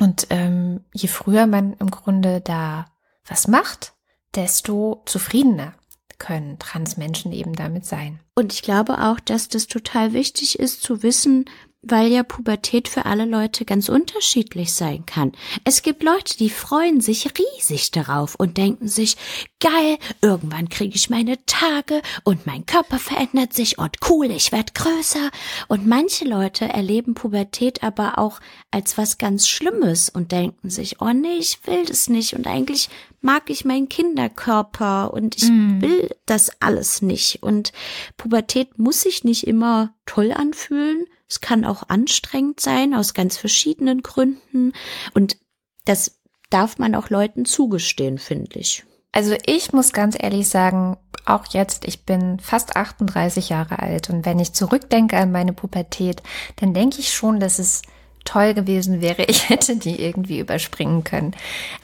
Und 0.00 0.26
ähm, 0.30 0.80
je 0.92 1.08
früher 1.08 1.46
man 1.46 1.74
im 1.74 1.90
Grunde 1.90 2.40
da 2.40 2.86
was 3.26 3.46
macht, 3.46 3.92
desto 4.34 5.02
zufriedener 5.06 5.74
können 6.18 6.58
Transmenschen 6.58 7.32
eben 7.32 7.54
damit 7.54 7.84
sein. 7.84 8.20
Und 8.34 8.52
ich 8.52 8.62
glaube 8.62 9.00
auch, 9.02 9.20
dass 9.20 9.48
das 9.48 9.66
total 9.66 10.12
wichtig 10.12 10.58
ist 10.58 10.82
zu 10.82 11.02
wissen, 11.02 11.44
weil 11.86 12.10
ja 12.10 12.22
Pubertät 12.22 12.88
für 12.88 13.06
alle 13.06 13.24
Leute 13.24 13.64
ganz 13.64 13.88
unterschiedlich 13.88 14.72
sein 14.72 15.06
kann. 15.06 15.32
Es 15.64 15.82
gibt 15.82 16.02
Leute, 16.02 16.36
die 16.36 16.50
freuen 16.50 17.00
sich 17.00 17.28
riesig 17.38 17.90
darauf 17.90 18.34
und 18.36 18.56
denken 18.56 18.88
sich, 18.88 19.16
geil, 19.60 19.98
irgendwann 20.20 20.68
kriege 20.68 20.94
ich 20.94 21.10
meine 21.10 21.44
Tage 21.46 22.02
und 22.24 22.46
mein 22.46 22.66
Körper 22.66 22.98
verändert 22.98 23.52
sich 23.52 23.78
und 23.78 23.96
cool, 24.08 24.30
ich 24.30 24.52
werde 24.52 24.72
größer. 24.74 25.30
Und 25.68 25.86
manche 25.86 26.24
Leute 26.24 26.66
erleben 26.66 27.14
Pubertät 27.14 27.82
aber 27.82 28.18
auch 28.18 28.40
als 28.70 28.98
was 28.98 29.18
ganz 29.18 29.48
Schlimmes 29.48 30.08
und 30.08 30.32
denken 30.32 30.70
sich, 30.70 31.00
oh 31.00 31.12
nee, 31.12 31.38
ich 31.38 31.66
will 31.66 31.84
das 31.84 32.08
nicht 32.08 32.34
und 32.34 32.46
eigentlich 32.46 32.88
mag 33.24 33.48
ich 33.48 33.64
meinen 33.64 33.88
Kinderkörper 33.88 35.12
und 35.14 35.36
ich 35.36 35.48
mm. 35.48 35.80
will 35.80 36.10
das 36.26 36.50
alles 36.60 37.00
nicht. 37.00 37.42
Und 37.42 37.72
Pubertät 38.18 38.78
muss 38.78 39.00
sich 39.00 39.24
nicht 39.24 39.46
immer 39.46 39.94
toll 40.04 40.30
anfühlen. 40.30 41.06
Es 41.34 41.40
kann 41.40 41.64
auch 41.64 41.88
anstrengend 41.88 42.60
sein 42.60 42.94
aus 42.94 43.12
ganz 43.12 43.36
verschiedenen 43.36 44.04
Gründen. 44.04 44.72
Und 45.14 45.36
das 45.84 46.20
darf 46.48 46.78
man 46.78 46.94
auch 46.94 47.10
Leuten 47.10 47.44
zugestehen, 47.44 48.18
finde 48.18 48.60
ich. 48.60 48.84
Also 49.10 49.34
ich 49.44 49.72
muss 49.72 49.92
ganz 49.92 50.16
ehrlich 50.16 50.48
sagen, 50.48 50.96
auch 51.26 51.46
jetzt, 51.50 51.88
ich 51.88 52.04
bin 52.04 52.38
fast 52.38 52.76
38 52.76 53.48
Jahre 53.48 53.80
alt 53.80 54.10
und 54.10 54.24
wenn 54.24 54.38
ich 54.38 54.52
zurückdenke 54.52 55.16
an 55.16 55.32
meine 55.32 55.52
Pubertät, 55.52 56.22
dann 56.56 56.72
denke 56.72 57.00
ich 57.00 57.12
schon, 57.12 57.40
dass 57.40 57.58
es 57.58 57.82
toll 58.24 58.54
gewesen 58.54 59.00
wäre, 59.00 59.24
ich 59.24 59.48
hätte 59.48 59.74
die 59.74 60.00
irgendwie 60.00 60.38
überspringen 60.38 61.02
können. 61.02 61.34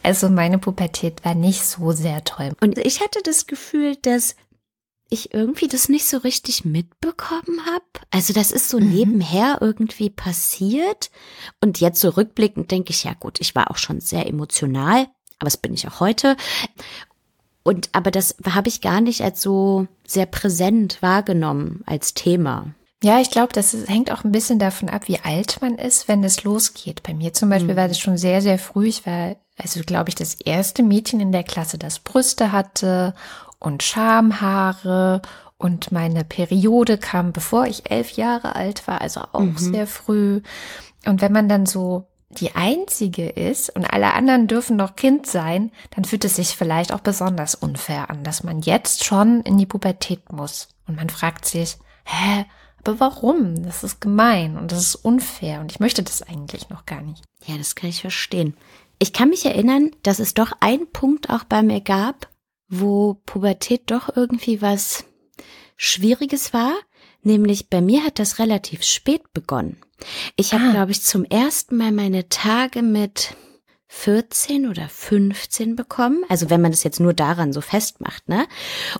Also 0.04 0.28
meine 0.28 0.58
Pubertät 0.58 1.24
war 1.24 1.34
nicht 1.34 1.64
so 1.64 1.90
sehr 1.90 2.22
toll. 2.22 2.52
Und 2.60 2.78
ich 2.78 3.00
hatte 3.00 3.18
das 3.24 3.48
Gefühl, 3.48 3.96
dass 3.96 4.36
ich 5.10 5.34
irgendwie 5.34 5.66
das 5.68 5.88
nicht 5.88 6.06
so 6.06 6.18
richtig 6.18 6.64
mitbekommen 6.64 7.66
habe. 7.66 7.84
Also 8.10 8.32
das 8.32 8.52
ist 8.52 8.68
so 8.68 8.78
mhm. 8.78 8.90
nebenher 8.90 9.58
irgendwie 9.60 10.08
passiert. 10.08 11.10
Und 11.60 11.80
jetzt 11.80 12.00
so 12.00 12.10
rückblickend 12.10 12.70
denke 12.70 12.90
ich, 12.90 13.04
ja 13.04 13.14
gut, 13.14 13.40
ich 13.40 13.54
war 13.54 13.70
auch 13.70 13.76
schon 13.76 14.00
sehr 14.00 14.26
emotional, 14.26 15.08
aber 15.38 15.46
das 15.46 15.56
bin 15.56 15.74
ich 15.74 15.86
auch 15.88 16.00
heute. 16.00 16.36
Und 17.62 17.90
aber 17.92 18.10
das 18.10 18.36
habe 18.48 18.68
ich 18.68 18.80
gar 18.80 19.00
nicht 19.00 19.22
als 19.22 19.42
so 19.42 19.86
sehr 20.06 20.26
präsent 20.26 21.02
wahrgenommen 21.02 21.82
als 21.86 22.14
Thema. 22.14 22.74
Ja, 23.02 23.18
ich 23.18 23.30
glaube, 23.30 23.52
das 23.52 23.74
hängt 23.86 24.12
auch 24.12 24.24
ein 24.24 24.32
bisschen 24.32 24.58
davon 24.58 24.90
ab, 24.90 25.08
wie 25.08 25.20
alt 25.20 25.62
man 25.62 25.76
ist, 25.76 26.06
wenn 26.06 26.22
es 26.22 26.44
losgeht. 26.44 27.02
Bei 27.02 27.14
mir 27.14 27.32
zum 27.32 27.48
Beispiel 27.48 27.72
mhm. 27.72 27.78
war 27.78 27.88
das 27.88 27.98
schon 27.98 28.18
sehr, 28.18 28.42
sehr 28.42 28.58
früh. 28.58 28.88
Ich 28.88 29.06
war, 29.06 29.36
also 29.56 29.80
glaube 29.80 30.10
ich, 30.10 30.14
das 30.14 30.34
erste 30.34 30.82
Mädchen 30.82 31.18
in 31.18 31.32
der 31.32 31.44
Klasse, 31.44 31.78
das 31.78 31.98
Brüste 31.98 32.52
hatte 32.52 33.14
und 33.60 33.82
Schamhaare 33.82 35.22
Und 35.62 35.92
meine 35.92 36.24
Periode 36.24 36.96
kam, 36.96 37.32
bevor 37.32 37.66
ich 37.66 37.90
elf 37.90 38.12
Jahre 38.12 38.56
alt 38.56 38.88
war, 38.88 39.02
also 39.02 39.20
auch 39.32 39.40
Mhm. 39.40 39.58
sehr 39.58 39.86
früh. 39.86 40.40
Und 41.04 41.20
wenn 41.20 41.32
man 41.32 41.50
dann 41.50 41.66
so 41.66 42.06
die 42.30 42.54
einzige 42.54 43.28
ist 43.28 43.68
und 43.76 43.84
alle 43.84 44.14
anderen 44.14 44.46
dürfen 44.46 44.76
noch 44.78 44.96
Kind 44.96 45.26
sein, 45.26 45.70
dann 45.94 46.06
fühlt 46.06 46.24
es 46.24 46.36
sich 46.36 46.56
vielleicht 46.56 46.94
auch 46.94 47.00
besonders 47.00 47.54
unfair 47.54 48.08
an, 48.08 48.24
dass 48.24 48.42
man 48.42 48.62
jetzt 48.62 49.04
schon 49.04 49.42
in 49.42 49.58
die 49.58 49.66
Pubertät 49.66 50.32
muss. 50.32 50.68
Und 50.88 50.96
man 50.96 51.10
fragt 51.10 51.44
sich, 51.44 51.76
hä, 52.04 52.46
aber 52.82 52.98
warum? 52.98 53.62
Das 53.62 53.84
ist 53.84 54.00
gemein 54.00 54.56
und 54.56 54.72
das 54.72 54.78
ist 54.78 54.94
unfair 54.94 55.60
und 55.60 55.70
ich 55.72 55.78
möchte 55.80 56.02
das 56.02 56.22
eigentlich 56.22 56.70
noch 56.70 56.86
gar 56.86 57.02
nicht. 57.02 57.22
Ja, 57.44 57.58
das 57.58 57.74
kann 57.74 57.90
ich 57.90 58.00
verstehen. 58.00 58.56
Ich 58.98 59.12
kann 59.12 59.28
mich 59.28 59.44
erinnern, 59.44 59.90
dass 60.04 60.20
es 60.20 60.32
doch 60.32 60.52
einen 60.60 60.90
Punkt 60.90 61.28
auch 61.28 61.44
bei 61.44 61.62
mir 61.62 61.82
gab, 61.82 62.28
wo 62.70 63.14
Pubertät 63.26 63.82
doch 63.90 64.14
irgendwie 64.16 64.62
was 64.62 65.04
Schwieriges 65.76 66.52
war. 66.52 66.72
Nämlich 67.22 67.68
bei 67.68 67.80
mir 67.82 68.04
hat 68.04 68.18
das 68.18 68.38
relativ 68.38 68.82
spät 68.82 69.32
begonnen. 69.34 69.76
Ich 70.36 70.54
habe, 70.54 70.64
Ah. 70.64 70.70
glaube 70.72 70.92
ich, 70.92 71.02
zum 71.02 71.24
ersten 71.24 71.76
Mal 71.76 71.92
meine 71.92 72.28
Tage 72.30 72.80
mit 72.82 73.36
14 73.88 74.68
oder 74.68 74.88
15 74.88 75.76
bekommen. 75.76 76.24
Also 76.28 76.48
wenn 76.48 76.60
man 76.62 76.70
das 76.70 76.84
jetzt 76.84 77.00
nur 77.00 77.12
daran 77.12 77.52
so 77.52 77.60
festmacht, 77.60 78.28
ne? 78.28 78.46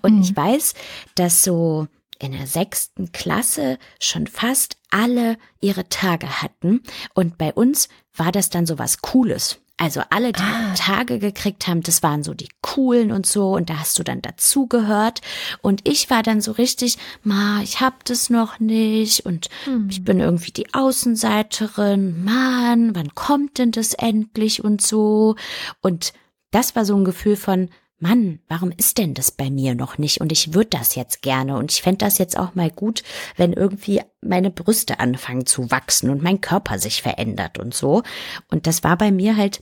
Und 0.02 0.16
Mhm. 0.16 0.22
ich 0.22 0.37
weiß, 0.37 0.74
dass 1.14 1.42
so 1.44 1.87
in 2.18 2.33
der 2.33 2.46
sechsten 2.46 3.12
Klasse 3.12 3.78
schon 3.98 4.26
fast 4.26 4.76
alle 4.90 5.38
ihre 5.61 5.88
Tage 5.88 6.42
hatten. 6.42 6.83
Und 7.14 7.38
bei 7.38 7.54
uns 7.54 7.88
war 8.14 8.33
das 8.33 8.50
dann 8.50 8.66
so 8.66 8.78
was 8.78 9.00
Cooles. 9.00 9.59
Also 9.80 10.02
alle, 10.10 10.32
die 10.32 10.42
Ah. 10.42 10.74
Tage 10.76 11.18
gekriegt 11.18 11.66
haben, 11.66 11.80
das 11.82 12.02
waren 12.02 12.22
so 12.22 12.34
die 12.34 12.50
coolen 12.60 13.10
und 13.10 13.24
so. 13.24 13.54
Und 13.54 13.70
da 13.70 13.78
hast 13.78 13.98
du 13.98 14.02
dann 14.02 14.20
dazugehört. 14.20 15.22
Und 15.62 15.80
ich 15.88 16.10
war 16.10 16.22
dann 16.22 16.42
so 16.42 16.52
richtig, 16.52 16.98
ma, 17.24 17.62
ich 17.62 17.80
hab 17.80 18.04
das 18.04 18.28
noch 18.28 18.60
nicht. 18.60 19.24
Und 19.24 19.48
ich 19.88 20.04
bin 20.04 20.20
irgendwie 20.20 20.50
die 20.52 20.74
Außenseiterin. 20.74 22.22
Mann, 22.22 22.94
wann 22.94 23.14
kommt 23.14 23.56
denn 23.56 23.70
das 23.72 23.94
endlich 23.94 24.62
und 24.62 24.82
so? 24.82 25.36
Und 25.80 26.12
das 26.50 26.76
war 26.76 26.84
so 26.84 26.94
ein 26.94 27.04
Gefühl 27.06 27.36
von, 27.36 27.70
Mann, 28.02 28.40
warum 28.48 28.72
ist 28.76 28.98
denn 28.98 29.14
das 29.14 29.30
bei 29.30 29.50
mir 29.50 29.74
noch 29.74 29.96
nicht? 29.98 30.20
Und 30.20 30.32
ich 30.32 30.52
würde 30.54 30.70
das 30.78 30.94
jetzt 30.94 31.22
gerne. 31.22 31.56
Und 31.56 31.72
ich 31.72 31.82
fände 31.82 32.04
das 32.04 32.18
jetzt 32.18 32.38
auch 32.38 32.54
mal 32.54 32.70
gut, 32.70 33.02
wenn 33.36 33.52
irgendwie 33.54 34.00
meine 34.20 34.50
Brüste 34.50 35.00
anfangen 35.00 35.46
zu 35.46 35.70
wachsen 35.70 36.10
und 36.10 36.22
mein 36.22 36.40
Körper 36.40 36.78
sich 36.78 37.02
verändert 37.02 37.58
und 37.58 37.74
so. 37.74 38.02
Und 38.50 38.66
das 38.66 38.84
war 38.84 38.96
bei 38.96 39.10
mir 39.10 39.36
halt, 39.36 39.60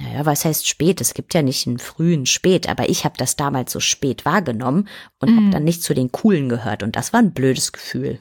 naja, 0.00 0.24
was 0.24 0.44
heißt 0.44 0.66
spät? 0.66 1.00
Es 1.00 1.14
gibt 1.14 1.34
ja 1.34 1.42
nicht 1.42 1.66
einen 1.66 1.78
frühen 1.78 2.24
Spät, 2.24 2.68
aber 2.68 2.88
ich 2.88 3.04
habe 3.04 3.16
das 3.18 3.36
damals 3.36 3.70
so 3.72 3.80
spät 3.80 4.24
wahrgenommen 4.24 4.88
und 5.18 5.36
habe 5.36 5.50
dann 5.50 5.64
nicht 5.64 5.82
zu 5.82 5.92
den 5.92 6.10
Coolen 6.10 6.48
gehört. 6.48 6.82
Und 6.82 6.96
das 6.96 7.12
war 7.12 7.20
ein 7.20 7.32
blödes 7.32 7.72
Gefühl. 7.72 8.18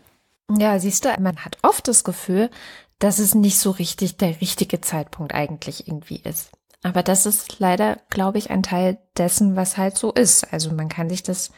Ja, 0.58 0.78
siehst 0.80 1.06
du, 1.06 1.10
man 1.20 1.38
hat 1.38 1.58
oft 1.62 1.88
das 1.88 2.04
Gefühl, 2.04 2.50
dass 2.98 3.20
es 3.20 3.34
nicht 3.34 3.58
so 3.58 3.72
richtig 3.72 4.18
der 4.18 4.42
richtige 4.42 4.82
Zeitpunkt 4.82 5.34
eigentlich 5.34 5.88
irgendwie 5.88 6.22
ist. 6.24 6.52
Aber 6.84 7.02
das 7.02 7.26
ist 7.26 7.60
leider, 7.60 8.00
glaube 8.10 8.38
ich, 8.38 8.50
ein 8.50 8.64
Teil 8.64 8.98
dessen, 9.18 9.56
was 9.56 9.78
halt 9.78 9.98
so 9.98 10.12
ist. 10.12 10.52
Also 10.52 10.72
man 10.72 10.90
kann 10.90 11.10
sich 11.10 11.24
das 11.24 11.52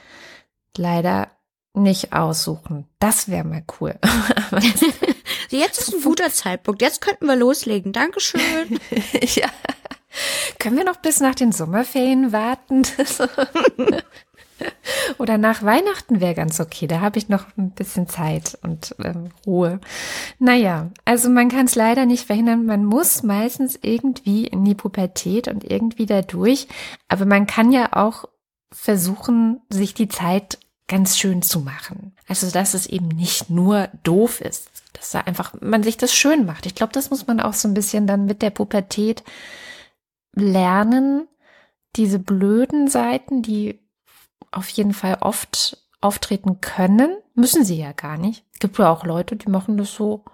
leider 0.78 1.30
nicht 1.74 2.14
aussuchen. 2.14 2.88
Das 3.00 3.28
wäre 3.30 3.44
mal 3.44 3.64
cool. 3.80 3.98
Jetzt 5.50 5.80
ist 5.80 5.94
ein 5.94 6.02
guter 6.02 6.32
Zeitpunkt. 6.32 6.82
Jetzt 6.82 7.02
könnten 7.02 7.26
wir 7.26 7.36
loslegen. 7.36 7.92
Dankeschön. 7.92 8.42
ja. 9.36 9.50
Können 10.60 10.78
wir 10.78 10.84
noch 10.84 10.98
bis 10.98 11.20
nach 11.20 11.36
den 11.36 11.52
Sommerferien 11.52 12.32
warten? 12.32 12.84
Oder 15.18 15.38
nach 15.38 15.64
Weihnachten 15.64 16.22
wäre 16.22 16.36
ganz 16.36 16.60
okay. 16.60 16.88
Da 16.88 17.02
habe 17.02 17.18
ich 17.18 17.30
noch 17.30 17.46
ein 17.58 17.72
bisschen 17.72 18.08
Zeit 18.08 18.58
und 18.62 18.96
ähm, 19.04 19.30
Ruhe. 19.46 19.80
Naja, 20.40 20.90
also 21.06 21.30
man 21.30 21.50
kann 21.50 21.66
es 21.66 21.76
leider 21.76 22.06
nicht 22.06 22.26
verhindern. 22.26 22.66
Man 22.66 22.86
muss 22.86 23.24
meistens 23.24 23.78
irgendwie 23.82 24.48
in 24.48 24.64
die 24.64 24.76
Pubertät 24.76 25.48
und 25.48 25.70
irgendwie 25.70 26.06
da 26.06 26.22
durch. 26.22 26.68
Aber 27.08 27.26
man 27.26 27.48
kann 27.48 27.72
ja 27.72 27.94
auch 27.94 28.26
versuchen, 28.72 29.62
sich 29.70 29.94
die 29.94 30.08
Zeit 30.08 30.60
ganz 30.88 31.18
schön 31.18 31.42
zu 31.42 31.62
machen. 31.62 32.16
Also, 32.28 32.52
dass 32.52 32.74
es 32.74 32.86
eben 32.86 33.08
nicht 33.08 33.50
nur 33.50 33.90
doof 34.04 34.42
ist, 34.42 34.70
dass 34.94 35.12
da 35.12 35.22
einfach 35.22 35.54
man 35.62 35.84
sich 35.84 35.98
das 35.98 36.14
schön 36.14 36.46
macht. 36.46 36.66
Ich 36.66 36.76
glaube, 36.76 36.94
das 36.94 37.10
muss 37.10 37.28
man 37.28 37.40
auch 37.40 37.54
so 37.54 37.68
ein 37.68 37.74
bisschen 37.74 38.08
dann 38.08 38.26
mit 38.26 38.42
der 38.42 38.50
Pubertät 38.50 39.24
lernen, 40.34 41.28
diese 41.96 42.20
blöden 42.20 42.88
Seiten, 42.88 43.42
die 43.42 43.80
auf 44.52 44.70
jeden 44.70 44.94
Fall 44.94 45.18
oft 45.22 45.78
auftreten 46.00 46.62
können, 46.62 47.18
müssen 47.36 47.64
sie 47.64 47.78
ja 47.78 47.92
gar 47.92 48.18
nicht. 48.18 48.44
Gibt 48.60 48.78
ja 48.78 48.90
auch 48.90 49.06
Leute, 49.06 49.36
die 49.36 49.50
machen 49.50 49.78
das 49.78 49.94
so 49.94 50.26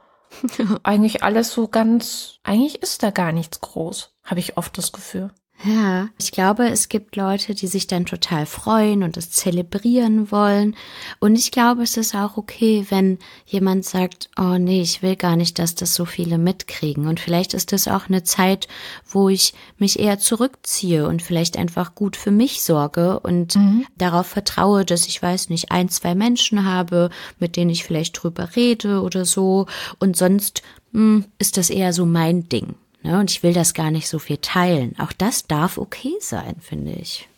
eigentlich 0.84 1.24
alles 1.24 1.52
so 1.52 1.68
ganz, 1.68 2.40
eigentlich 2.44 2.82
ist 2.82 3.04
da 3.04 3.12
gar 3.12 3.32
nichts 3.32 3.62
groß, 3.62 4.16
habe 4.24 4.40
ich 4.40 4.58
oft 4.58 4.78
das 4.78 4.92
Gefühl. 4.92 5.32
Ja, 5.64 6.10
ich 6.20 6.32
glaube, 6.32 6.70
es 6.70 6.88
gibt 6.88 7.16
Leute, 7.16 7.56
die 7.56 7.66
sich 7.66 7.88
dann 7.88 8.06
total 8.06 8.46
freuen 8.46 9.02
und 9.02 9.18
es 9.18 9.32
zelebrieren 9.32 10.32
wollen. 10.32 10.76
Und 11.20 11.36
ich 11.36 11.50
glaube, 11.50 11.82
es 11.82 11.98
ist 11.98 12.14
auch 12.14 12.38
okay, 12.38 12.86
wenn 12.90 13.18
jemand 13.48 13.84
sagt, 13.84 14.30
oh 14.38 14.60
nee, 14.60 14.82
ich 14.82 15.02
will 15.02 15.16
gar 15.16 15.36
nicht, 15.36 15.58
dass 15.58 15.74
das 15.74 15.96
so 15.96 16.06
viele 16.06 16.38
mitkriegen. 16.38 17.08
Und 17.08 17.20
vielleicht 17.20 17.56
ist 17.56 17.72
das 17.72 17.88
auch 17.88 18.08
eine 18.08 18.24
Zeit, 18.24 18.68
wo 19.08 19.30
ich 19.30 19.56
mich 19.80 20.00
eher 20.00 20.20
zurückziehe 20.20 21.08
und 21.08 21.24
vielleicht 21.24 21.58
einfach 21.58 21.96
gut 21.96 22.18
für 22.18 22.32
mich 22.32 22.62
sorge 22.62 23.20
und 23.20 23.58
darauf 23.98 24.28
vertraue, 24.28 24.86
dass 24.86 25.08
ich 25.08 25.22
weiß 25.22 25.50
nicht, 25.50 25.72
ein, 25.72 25.90
zwei 25.90 26.14
Menschen 26.14 26.66
habe, 26.66 27.10
mit 27.40 27.56
denen 27.56 27.72
ich 27.72 27.84
vielleicht 27.84 28.22
drüber 28.22 28.56
rede 28.56 29.02
oder 29.02 29.26
so. 29.26 29.66
Und 29.98 30.18
sonst 30.18 30.62
hm, 30.94 31.26
ist 31.40 31.58
das 31.58 31.72
eher 31.72 31.94
so 31.94 32.06
mein 32.06 32.48
Ding. 32.48 32.76
Ne, 33.08 33.18
und 33.22 33.32
ich 33.32 33.42
will 33.42 33.54
das 33.54 33.74
gar 33.74 33.90
nicht 33.90 34.10
so 34.10 34.20
viel 34.20 34.38
teilen. 34.38 34.94
Auch 35.00 35.14
das 35.14 35.48
darf 35.48 35.78
okay 35.78 36.14
sein, 36.20 36.58
finde 36.60 36.92
ich. 36.92 37.30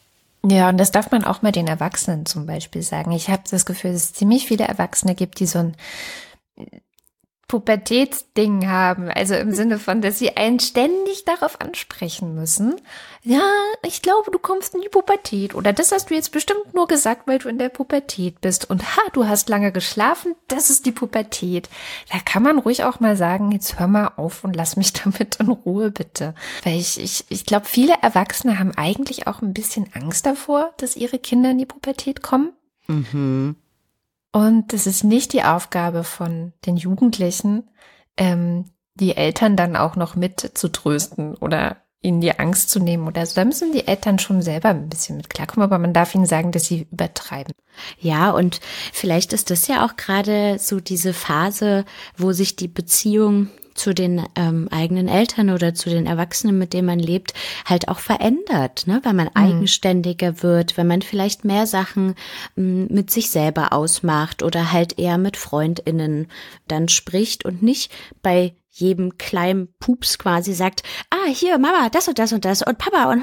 Ja, 0.44 0.70
und 0.70 0.78
das 0.78 0.90
darf 0.90 1.12
man 1.12 1.24
auch 1.24 1.44
mal 1.44 1.52
den 1.52 1.68
Erwachsenen 1.68 2.26
zum 2.26 2.48
Beispiel 2.48 2.82
sagen. 2.82 3.12
Ich 3.12 3.30
habe 3.30 3.44
das 3.52 3.68
Gefühl, 3.68 3.94
dass 3.94 4.06
es 4.06 4.14
ziemlich 4.14 4.48
viele 4.48 4.64
Erwachsene 4.64 5.14
gibt, 5.14 5.40
die 5.40 5.46
so 5.46 5.60
ein 5.60 5.76
Pubertätsding 7.50 8.70
haben. 8.70 9.10
Also 9.10 9.34
im 9.34 9.54
Sinne 9.54 9.80
von, 9.80 10.02
dass 10.02 10.20
sie 10.20 10.38
einen 10.38 10.60
ständig 10.60 11.26
darauf 11.26 11.60
ansprechen 11.60 12.36
müssen. 12.36 12.76
Ja, 13.24 13.42
ich 13.84 14.04
glaube, 14.04 14.30
du 14.30 14.38
kommst 14.38 14.76
in 14.76 14.82
die 14.82 14.88
Pubertät. 14.88 15.56
Oder 15.56 15.74
das 15.74 15.92
hast 15.92 16.12
du 16.12 16.14
jetzt 16.14 16.32
bestimmt 16.32 16.76
nur 16.76 16.88
gesagt, 16.88 17.28
weil 17.28 17.40
du 17.40 17.50
in 17.50 17.58
der 17.58 17.70
Pubertät 17.70 18.40
bist. 18.40 18.70
Und 18.70 18.96
ha, 18.96 19.02
du 19.14 19.28
hast 19.28 19.50
lange 19.50 19.72
geschlafen. 19.72 20.36
Das 20.48 20.70
ist 20.70 20.86
die 20.86 20.92
Pubertät. 20.92 21.70
Da 22.12 22.20
kann 22.20 22.44
man 22.44 22.60
ruhig 22.60 22.84
auch 22.84 23.00
mal 23.00 23.18
sagen, 23.18 23.52
jetzt 23.52 23.80
hör 23.80 23.88
mal 23.88 24.12
auf 24.16 24.44
und 24.44 24.56
lass 24.56 24.78
mich 24.78 24.94
damit 25.04 25.38
in 25.38 25.50
Ruhe, 25.50 25.90
bitte. 25.90 26.36
Weil 26.64 26.78
ich, 26.78 27.00
ich, 27.00 27.26
ich 27.30 27.48
glaube, 27.48 27.66
viele 27.66 27.96
Erwachsene 28.04 28.60
haben 28.60 28.78
eigentlich 28.78 29.26
auch 29.26 29.42
ein 29.42 29.54
bisschen 29.54 29.88
Angst 29.94 30.28
davor, 30.28 30.72
dass 30.78 30.96
ihre 30.96 31.18
Kinder 31.18 31.50
in 31.50 31.58
die 31.58 31.66
Pubertät 31.66 32.22
kommen. 32.22 32.54
Mhm. 32.86 33.56
Und 34.32 34.74
es 34.74 34.86
ist 34.86 35.04
nicht 35.04 35.34
die 35.34 35.44
Aufgabe 35.44 36.04
von 36.04 36.54
den 36.65 36.78
Jugendlichen, 36.78 37.70
ähm, 38.18 38.65
die 38.94 39.15
Eltern 39.15 39.56
dann 39.56 39.76
auch 39.76 39.96
noch 39.96 40.15
mit 40.15 40.39
zu 40.39 40.70
trösten 40.72 41.36
oder 41.36 41.78
ihnen 42.02 42.22
die 42.22 42.38
Angst 42.40 42.70
zu 42.70 42.80
nehmen 42.80 43.08
oder 43.08 43.26
so. 43.26 43.36
Da 43.36 43.46
müssen 43.46 43.74
die 43.74 43.88
Eltern 43.88 44.20
schon 44.20 44.42
selber 44.42 44.70
ein 44.70 44.90
bisschen 44.90 45.18
mit 45.18 45.30
klarkommen, 45.30 45.64
aber 45.64 45.80
man 45.80 45.94
darf 45.94 46.16
ihnen 46.16 46.26
sagen, 46.26 46.52
dass 46.52 46.66
sie 46.66 46.88
übertreiben. 46.92 47.54
Ja, 48.00 48.32
und 48.32 48.60
vielleicht 48.94 49.34
ist 49.34 49.50
das 49.50 49.68
ja 49.68 49.86
auch 49.86 49.96
gerade 49.98 50.58
so 50.60 50.80
diese 50.80 51.14
Phase, 51.14 51.86
wo 52.18 52.32
sich 52.32 52.56
die 52.56 52.68
Beziehung 52.68 53.50
zu 53.80 53.94
den 53.94 54.24
ähm, 54.36 54.68
eigenen 54.72 55.08
Eltern 55.08 55.50
oder 55.50 55.74
zu 55.74 55.90
den 55.90 56.06
Erwachsenen, 56.06 56.58
mit 56.58 56.74
denen 56.74 56.86
man 56.86 57.00
lebt, 57.00 57.34
halt 57.66 57.88
auch 57.88 58.00
verändert, 58.00 58.88
ne? 58.88 59.00
weil 59.04 59.14
man 59.14 59.30
eigenständiger 59.34 60.44
wird, 60.44 60.76
wenn 60.78 60.88
man 60.88 61.02
vielleicht 61.02 61.46
mehr 61.46 61.66
Sachen 61.66 62.16
m, 62.58 62.88
mit 62.88 63.10
sich 63.10 63.30
selber 63.30 63.72
ausmacht 63.72 64.44
oder 64.44 64.74
halt 64.74 65.00
eher 65.00 65.18
mit 65.18 65.38
Freundinnen 65.38 66.28
dann 66.68 66.90
spricht 66.90 67.46
und 67.46 67.64
nicht 67.64 67.92
bei 68.22 68.54
jedem 68.80 69.18
kleinen 69.18 69.74
Pups 69.80 70.18
quasi 70.18 70.54
sagt, 70.54 70.84
ah, 71.10 71.30
hier, 71.32 71.58
Mama, 71.58 71.89
das 71.89 72.08
und 72.08 72.20
das 72.20 72.34
und 72.34 72.46
das 72.46 72.62
und 72.62 72.78
Papa 72.78 73.12
und 73.12 73.20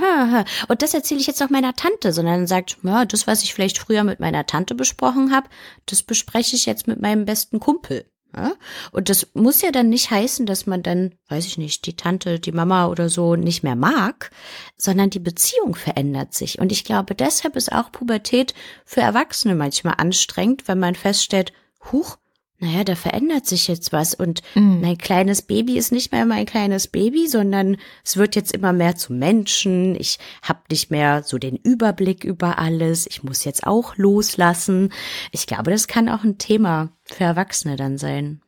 und 0.68 0.82
das 0.82 0.94
erzähle 0.94 1.20
ich 1.20 1.26
jetzt 1.26 1.40
noch 1.40 1.50
meiner 1.50 1.74
Tante, 1.74 2.12
sondern 2.12 2.46
sagt, 2.46 2.78
ja, 2.82 3.04
das, 3.04 3.26
was 3.26 3.42
ich 3.42 3.54
vielleicht 3.54 3.78
früher 3.78 4.04
mit 4.04 4.20
meiner 4.20 4.46
Tante 4.46 4.74
besprochen 4.74 5.34
habe, 5.34 5.48
das 5.86 6.02
bespreche 6.02 6.56
ich 6.56 6.66
jetzt 6.66 6.86
mit 6.86 7.00
meinem 7.00 7.24
besten 7.24 7.60
Kumpel. 7.60 8.04
Ja? 8.36 8.52
Und 8.92 9.08
das 9.08 9.28
muss 9.34 9.62
ja 9.62 9.70
dann 9.72 9.88
nicht 9.88 10.10
heißen, 10.10 10.46
dass 10.46 10.66
man 10.66 10.82
dann, 10.82 11.14
weiß 11.28 11.46
ich 11.46 11.58
nicht, 11.58 11.86
die 11.86 11.96
Tante, 11.96 12.38
die 12.38 12.52
Mama 12.52 12.86
oder 12.88 13.08
so 13.08 13.34
nicht 13.34 13.62
mehr 13.62 13.76
mag, 13.76 14.30
sondern 14.76 15.10
die 15.10 15.20
Beziehung 15.20 15.74
verändert 15.74 16.34
sich. 16.34 16.58
Und 16.58 16.70
ich 16.70 16.84
glaube, 16.84 17.14
deshalb 17.14 17.56
ist 17.56 17.72
auch 17.72 17.90
Pubertät 17.90 18.54
für 18.84 19.00
Erwachsene 19.00 19.54
manchmal 19.54 19.94
anstrengend, 19.98 20.68
wenn 20.68 20.78
man 20.78 20.94
feststellt, 20.94 21.52
huch, 21.92 22.18
naja, 22.58 22.84
da 22.84 22.94
verändert 22.94 23.46
sich 23.46 23.68
jetzt 23.68 23.92
was 23.92 24.14
und 24.14 24.40
Mhm. 24.54 24.80
mein 24.80 24.98
kleines 24.98 25.42
Baby 25.42 25.76
ist 25.76 25.92
nicht 25.92 26.10
mehr 26.12 26.24
mein 26.24 26.46
kleines 26.46 26.88
Baby, 26.88 27.28
sondern 27.28 27.76
es 28.04 28.16
wird 28.16 28.34
jetzt 28.34 28.52
immer 28.52 28.72
mehr 28.72 28.96
zum 28.96 29.18
Menschen. 29.18 29.94
Ich 29.94 30.18
habe 30.42 30.60
nicht 30.70 30.90
mehr 30.90 31.22
so 31.22 31.36
den 31.38 31.56
Überblick 31.56 32.24
über 32.24 32.58
alles. 32.58 33.06
Ich 33.06 33.22
muss 33.22 33.44
jetzt 33.44 33.66
auch 33.66 33.96
loslassen. 33.96 34.92
Ich 35.32 35.46
glaube, 35.46 35.70
das 35.70 35.86
kann 35.86 36.08
auch 36.08 36.24
ein 36.24 36.38
Thema 36.38 36.88
für 37.04 37.24
Erwachsene 37.24 37.76
dann 37.76 37.98
sein. 37.98 38.40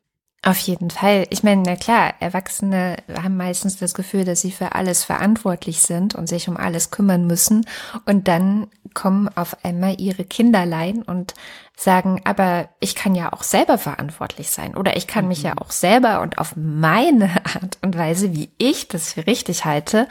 Auf 0.42 0.58
jeden 0.58 0.90
Fall. 0.90 1.26
Ich 1.30 1.42
meine, 1.42 1.62
na 1.66 1.74
klar, 1.74 2.14
Erwachsene 2.20 2.96
haben 3.12 3.36
meistens 3.36 3.76
das 3.76 3.92
Gefühl, 3.92 4.24
dass 4.24 4.40
sie 4.40 4.52
für 4.52 4.72
alles 4.72 5.02
verantwortlich 5.02 5.80
sind 5.82 6.14
und 6.14 6.28
sich 6.28 6.48
um 6.48 6.56
alles 6.56 6.92
kümmern 6.92 7.26
müssen. 7.26 7.66
Und 8.06 8.28
dann 8.28 8.68
kommen 8.98 9.28
auf 9.36 9.64
einmal 9.64 10.00
ihre 10.00 10.24
Kinderlein 10.24 11.04
und 11.04 11.34
sagen, 11.76 12.20
aber 12.24 12.68
ich 12.80 12.96
kann 12.96 13.14
ja 13.14 13.32
auch 13.32 13.44
selber 13.44 13.78
verantwortlich 13.78 14.50
sein 14.50 14.76
oder 14.76 14.96
ich 14.96 15.06
kann 15.06 15.28
mich 15.28 15.44
ja 15.44 15.56
auch 15.56 15.70
selber 15.70 16.20
und 16.20 16.38
auf 16.38 16.54
meine 16.56 17.30
Art 17.54 17.78
und 17.80 17.96
Weise, 17.96 18.34
wie 18.34 18.50
ich 18.58 18.88
das 18.88 19.12
für 19.12 19.24
richtig 19.28 19.64
halte, 19.64 20.08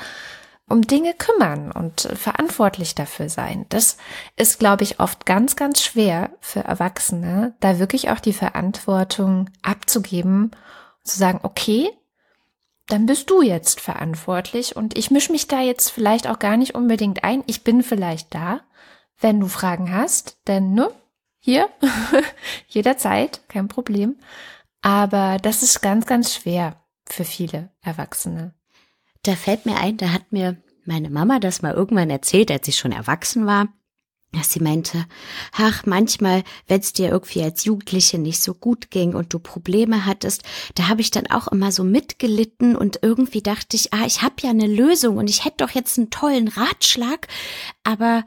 um 0.69 0.83
Dinge 0.83 1.13
kümmern 1.13 1.73
und 1.73 2.07
verantwortlich 2.13 2.95
dafür 2.95 3.27
sein. 3.27 3.65
Das 3.67 3.97
ist, 4.37 4.57
glaube 4.57 4.83
ich, 4.83 5.01
oft 5.01 5.25
ganz, 5.25 5.57
ganz 5.57 5.83
schwer 5.83 6.29
für 6.39 6.61
Erwachsene, 6.61 7.55
da 7.59 7.79
wirklich 7.79 8.09
auch 8.09 8.21
die 8.21 8.33
Verantwortung 8.33 9.49
abzugeben 9.63 10.51
und 10.51 11.03
zu 11.03 11.19
sagen, 11.19 11.41
okay, 11.43 11.89
dann 12.87 13.05
bist 13.05 13.29
du 13.29 13.41
jetzt 13.41 13.81
verantwortlich 13.81 14.77
und 14.77 14.97
ich 14.97 15.11
mische 15.11 15.33
mich 15.33 15.47
da 15.47 15.59
jetzt 15.59 15.89
vielleicht 15.89 16.27
auch 16.29 16.39
gar 16.39 16.55
nicht 16.55 16.73
unbedingt 16.73 17.25
ein. 17.25 17.43
Ich 17.47 17.65
bin 17.65 17.83
vielleicht 17.83 18.33
da, 18.33 18.61
wenn 19.19 19.39
du 19.39 19.47
Fragen 19.47 19.91
hast, 19.93 20.37
denn 20.47 20.73
ne, 20.73 20.91
hier, 21.39 21.69
jederzeit, 22.67 23.41
kein 23.47 23.67
Problem. 23.67 24.17
Aber 24.81 25.37
das 25.41 25.63
ist 25.63 25.81
ganz, 25.81 26.05
ganz 26.05 26.33
schwer 26.33 26.83
für 27.05 27.23
viele 27.23 27.69
Erwachsene. 27.81 28.53
Da 29.23 29.35
fällt 29.35 29.65
mir 29.65 29.77
ein, 29.77 29.97
da 29.97 30.09
hat 30.11 30.31
mir 30.31 30.61
meine 30.85 31.09
Mama 31.09 31.39
das 31.39 31.61
mal 31.61 31.73
irgendwann 31.73 32.09
erzählt, 32.09 32.51
als 32.51 32.67
ich 32.67 32.77
schon 32.77 32.91
erwachsen 32.91 33.45
war, 33.45 33.67
dass 34.33 34.51
sie 34.51 34.59
meinte, 34.59 35.05
ach, 35.53 35.85
manchmal, 35.85 36.43
wenn 36.67 36.81
es 36.81 36.93
dir 36.93 37.09
irgendwie 37.09 37.43
als 37.43 37.65
Jugendliche 37.65 38.17
nicht 38.17 38.41
so 38.41 38.53
gut 38.53 38.91
ging 38.91 39.15
und 39.15 39.33
du 39.33 39.39
Probleme 39.39 40.05
hattest, 40.05 40.43
da 40.75 40.87
habe 40.87 41.01
ich 41.01 41.11
dann 41.11 41.27
auch 41.27 41.47
immer 41.47 41.71
so 41.71 41.83
mitgelitten 41.83 42.75
und 42.75 42.99
irgendwie 43.01 43.41
dachte 43.41 43.75
ich, 43.75 43.93
ah, 43.93 44.05
ich 44.05 44.21
habe 44.21 44.35
ja 44.41 44.49
eine 44.49 44.67
Lösung 44.67 45.17
und 45.17 45.29
ich 45.29 45.45
hätte 45.45 45.65
doch 45.65 45.71
jetzt 45.71 45.97
einen 45.97 46.09
tollen 46.09 46.49
Ratschlag, 46.49 47.27
aber 47.83 48.25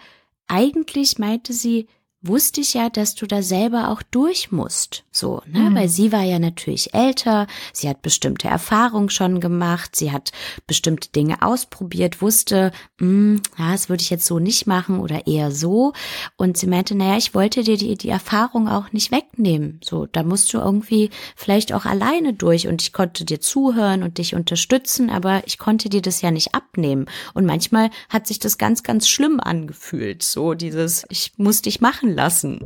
eigentlich 0.50 1.18
meinte 1.18 1.52
sie, 1.52 1.86
wusste 2.22 2.60
ich 2.60 2.74
ja, 2.74 2.90
dass 2.90 3.14
du 3.14 3.26
da 3.26 3.42
selber 3.42 3.88
auch 3.88 4.02
durch 4.02 4.52
musst. 4.52 5.04
So, 5.10 5.42
ne? 5.46 5.70
Mhm. 5.70 5.74
Weil 5.74 5.88
sie 5.88 6.12
war 6.12 6.22
ja 6.22 6.38
natürlich 6.38 6.92
älter, 6.92 7.46
sie 7.72 7.88
hat 7.88 8.02
bestimmte 8.02 8.48
Erfahrungen 8.48 9.08
schon 9.08 9.40
gemacht, 9.40 9.96
sie 9.96 10.12
hat 10.12 10.30
bestimmte 10.66 11.08
Dinge 11.10 11.42
ausprobiert, 11.42 12.20
wusste, 12.20 12.72
hm, 12.98 13.40
ja, 13.58 13.72
das 13.72 13.88
würde 13.88 14.02
ich 14.02 14.10
jetzt 14.10 14.26
so 14.26 14.38
nicht 14.38 14.66
machen 14.66 15.00
oder 15.00 15.26
eher 15.26 15.50
so. 15.50 15.94
Und 16.36 16.58
sie 16.58 16.66
meinte, 16.66 16.94
naja, 16.94 17.16
ich 17.16 17.34
wollte 17.34 17.64
dir 17.64 17.78
die, 17.78 17.96
die 17.96 18.10
Erfahrung 18.10 18.68
auch 18.68 18.92
nicht 18.92 19.10
wegnehmen. 19.12 19.80
So, 19.82 20.04
da 20.06 20.22
musst 20.22 20.52
du 20.52 20.58
irgendwie 20.58 21.08
vielleicht 21.36 21.72
auch 21.72 21.86
alleine 21.86 22.34
durch 22.34 22.68
und 22.68 22.82
ich 22.82 22.92
konnte 22.92 23.24
dir 23.24 23.40
zuhören 23.40 24.02
und 24.02 24.18
dich 24.18 24.34
unterstützen, 24.34 25.08
aber 25.08 25.42
ich 25.46 25.56
konnte 25.56 25.88
dir 25.88 26.02
das 26.02 26.20
ja 26.20 26.30
nicht 26.30 26.54
abnehmen. 26.54 27.06
Und 27.32 27.46
manchmal 27.46 27.88
hat 28.10 28.26
sich 28.26 28.38
das 28.38 28.58
ganz, 28.58 28.82
ganz 28.82 29.08
schlimm 29.08 29.40
angefühlt. 29.40 30.22
So 30.22 30.52
dieses, 30.52 31.06
ich 31.08 31.32
muss 31.38 31.62
dich 31.62 31.80
machen 31.80 32.09
lassen. 32.14 32.60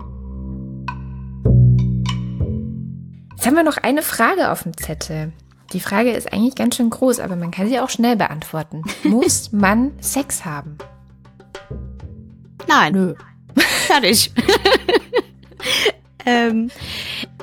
Jetzt 3.37 3.47
haben 3.47 3.57
wir 3.57 3.63
noch 3.65 3.77
eine 3.79 4.03
Frage 4.03 4.51
auf 4.51 4.63
dem 4.63 4.77
Zettel. 4.77 5.33
Die 5.73 5.81
Frage 5.81 6.13
ist 6.13 6.33
eigentlich 6.33 6.55
ganz 6.55 6.77
schön 6.77 6.91
groß, 6.91 7.21
aber 7.21 7.37
man 7.37 7.51
kann 7.51 7.69
sie 7.69 7.81
auch 7.81 7.91
schnell 7.91 8.17
beantworten. 8.17 8.83
Muss 9.05 9.53
man 9.53 9.93
Sex 10.01 10.45
haben? 10.45 10.79
Nein, 12.69 12.93
Nö. 12.95 13.15
fertig. 13.87 14.33
ähm, 16.27 16.71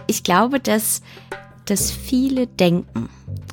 ich 0.07 0.23
glaube, 0.23 0.59
dass, 0.59 1.01
dass 1.65 1.91
viele 1.91 2.47
denken 2.47 3.09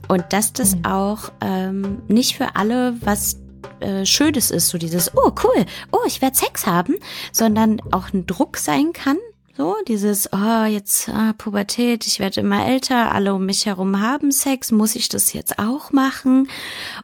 und 0.08 0.24
dass 0.30 0.52
das 0.52 0.74
Mhm. 0.76 0.84
auch 0.86 1.32
ähm, 1.40 2.02
nicht 2.08 2.36
für 2.36 2.56
alle 2.56 2.94
was 3.02 3.36
äh, 3.80 4.06
Schönes 4.06 4.50
ist, 4.50 4.68
so 4.68 4.78
dieses, 4.78 5.16
oh 5.16 5.32
cool, 5.42 5.66
oh, 5.92 6.04
ich 6.06 6.22
werde 6.22 6.36
Sex 6.36 6.66
haben, 6.66 6.96
sondern 7.32 7.80
auch 7.92 8.12
ein 8.12 8.26
Druck 8.26 8.56
sein 8.56 8.92
kann. 8.92 9.18
So, 9.56 9.74
dieses, 9.88 10.32
oh, 10.32 10.64
jetzt 10.66 11.08
ah, 11.08 11.32
Pubertät, 11.36 12.06
ich 12.06 12.20
werde 12.20 12.42
immer 12.42 12.64
älter, 12.64 13.12
alle 13.12 13.34
um 13.34 13.44
mich 13.44 13.66
herum 13.66 14.00
haben 14.00 14.30
Sex, 14.30 14.70
muss 14.70 14.94
ich 14.94 15.08
das 15.08 15.32
jetzt 15.32 15.58
auch 15.58 15.90
machen? 15.90 16.48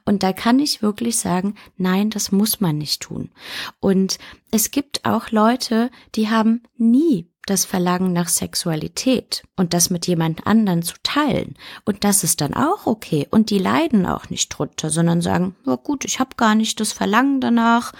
Und 0.04 0.22
da 0.22 0.32
kann 0.32 0.60
ich 0.60 0.80
wirklich 0.80 1.18
sagen, 1.18 1.56
nein, 1.78 2.10
das 2.10 2.30
muss 2.30 2.60
man 2.60 2.78
nicht 2.78 3.02
tun. 3.02 3.32
Und 3.80 4.18
es 4.52 4.70
gibt 4.70 5.04
auch 5.04 5.32
Leute, 5.32 5.90
die 6.14 6.30
haben 6.30 6.62
nie 6.76 7.26
das 7.46 7.64
Verlangen 7.64 8.12
nach 8.12 8.28
Sexualität 8.28 9.42
und 9.56 9.74
das 9.74 9.90
mit 9.90 10.06
jemand 10.06 10.46
anderen 10.46 10.82
zu 10.82 10.94
teilen. 11.02 11.56
Und 11.84 12.04
das 12.04 12.24
ist 12.24 12.40
dann 12.40 12.54
auch 12.54 12.86
okay. 12.86 13.26
Und 13.30 13.50
die 13.50 13.58
leiden 13.58 14.06
auch 14.06 14.30
nicht 14.30 14.48
drunter, 14.48 14.90
sondern 14.90 15.20
sagen, 15.20 15.54
ja 15.66 15.76
gut, 15.76 16.04
ich 16.04 16.20
habe 16.20 16.36
gar 16.36 16.54
nicht 16.54 16.80
das 16.80 16.92
Verlangen 16.92 17.40
danach. 17.40 17.92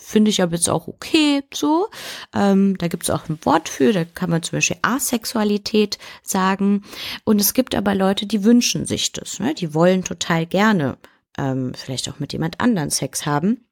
Finde 0.00 0.30
ich 0.30 0.42
aber 0.42 0.54
jetzt 0.54 0.70
auch 0.70 0.88
okay, 0.88 1.42
so. 1.52 1.88
Ähm, 2.34 2.76
da 2.78 2.88
gibt 2.88 3.04
es 3.04 3.10
auch 3.10 3.28
ein 3.28 3.38
Wort 3.44 3.68
für, 3.68 3.92
da 3.92 4.04
kann 4.04 4.30
man 4.30 4.42
zum 4.42 4.56
Beispiel 4.56 4.78
Asexualität 4.82 5.98
sagen. 6.22 6.82
Und 7.24 7.40
es 7.40 7.54
gibt 7.54 7.74
aber 7.74 7.94
Leute, 7.94 8.26
die 8.26 8.42
wünschen 8.42 8.86
sich 8.86 9.12
das. 9.12 9.38
Ne? 9.38 9.54
Die 9.54 9.74
wollen 9.74 10.02
total 10.02 10.46
gerne 10.46 10.96
ähm, 11.38 11.72
vielleicht 11.74 12.08
auch 12.08 12.18
mit 12.18 12.32
jemand 12.32 12.60
anderen 12.60 12.90
Sex 12.90 13.26
haben. 13.26 13.64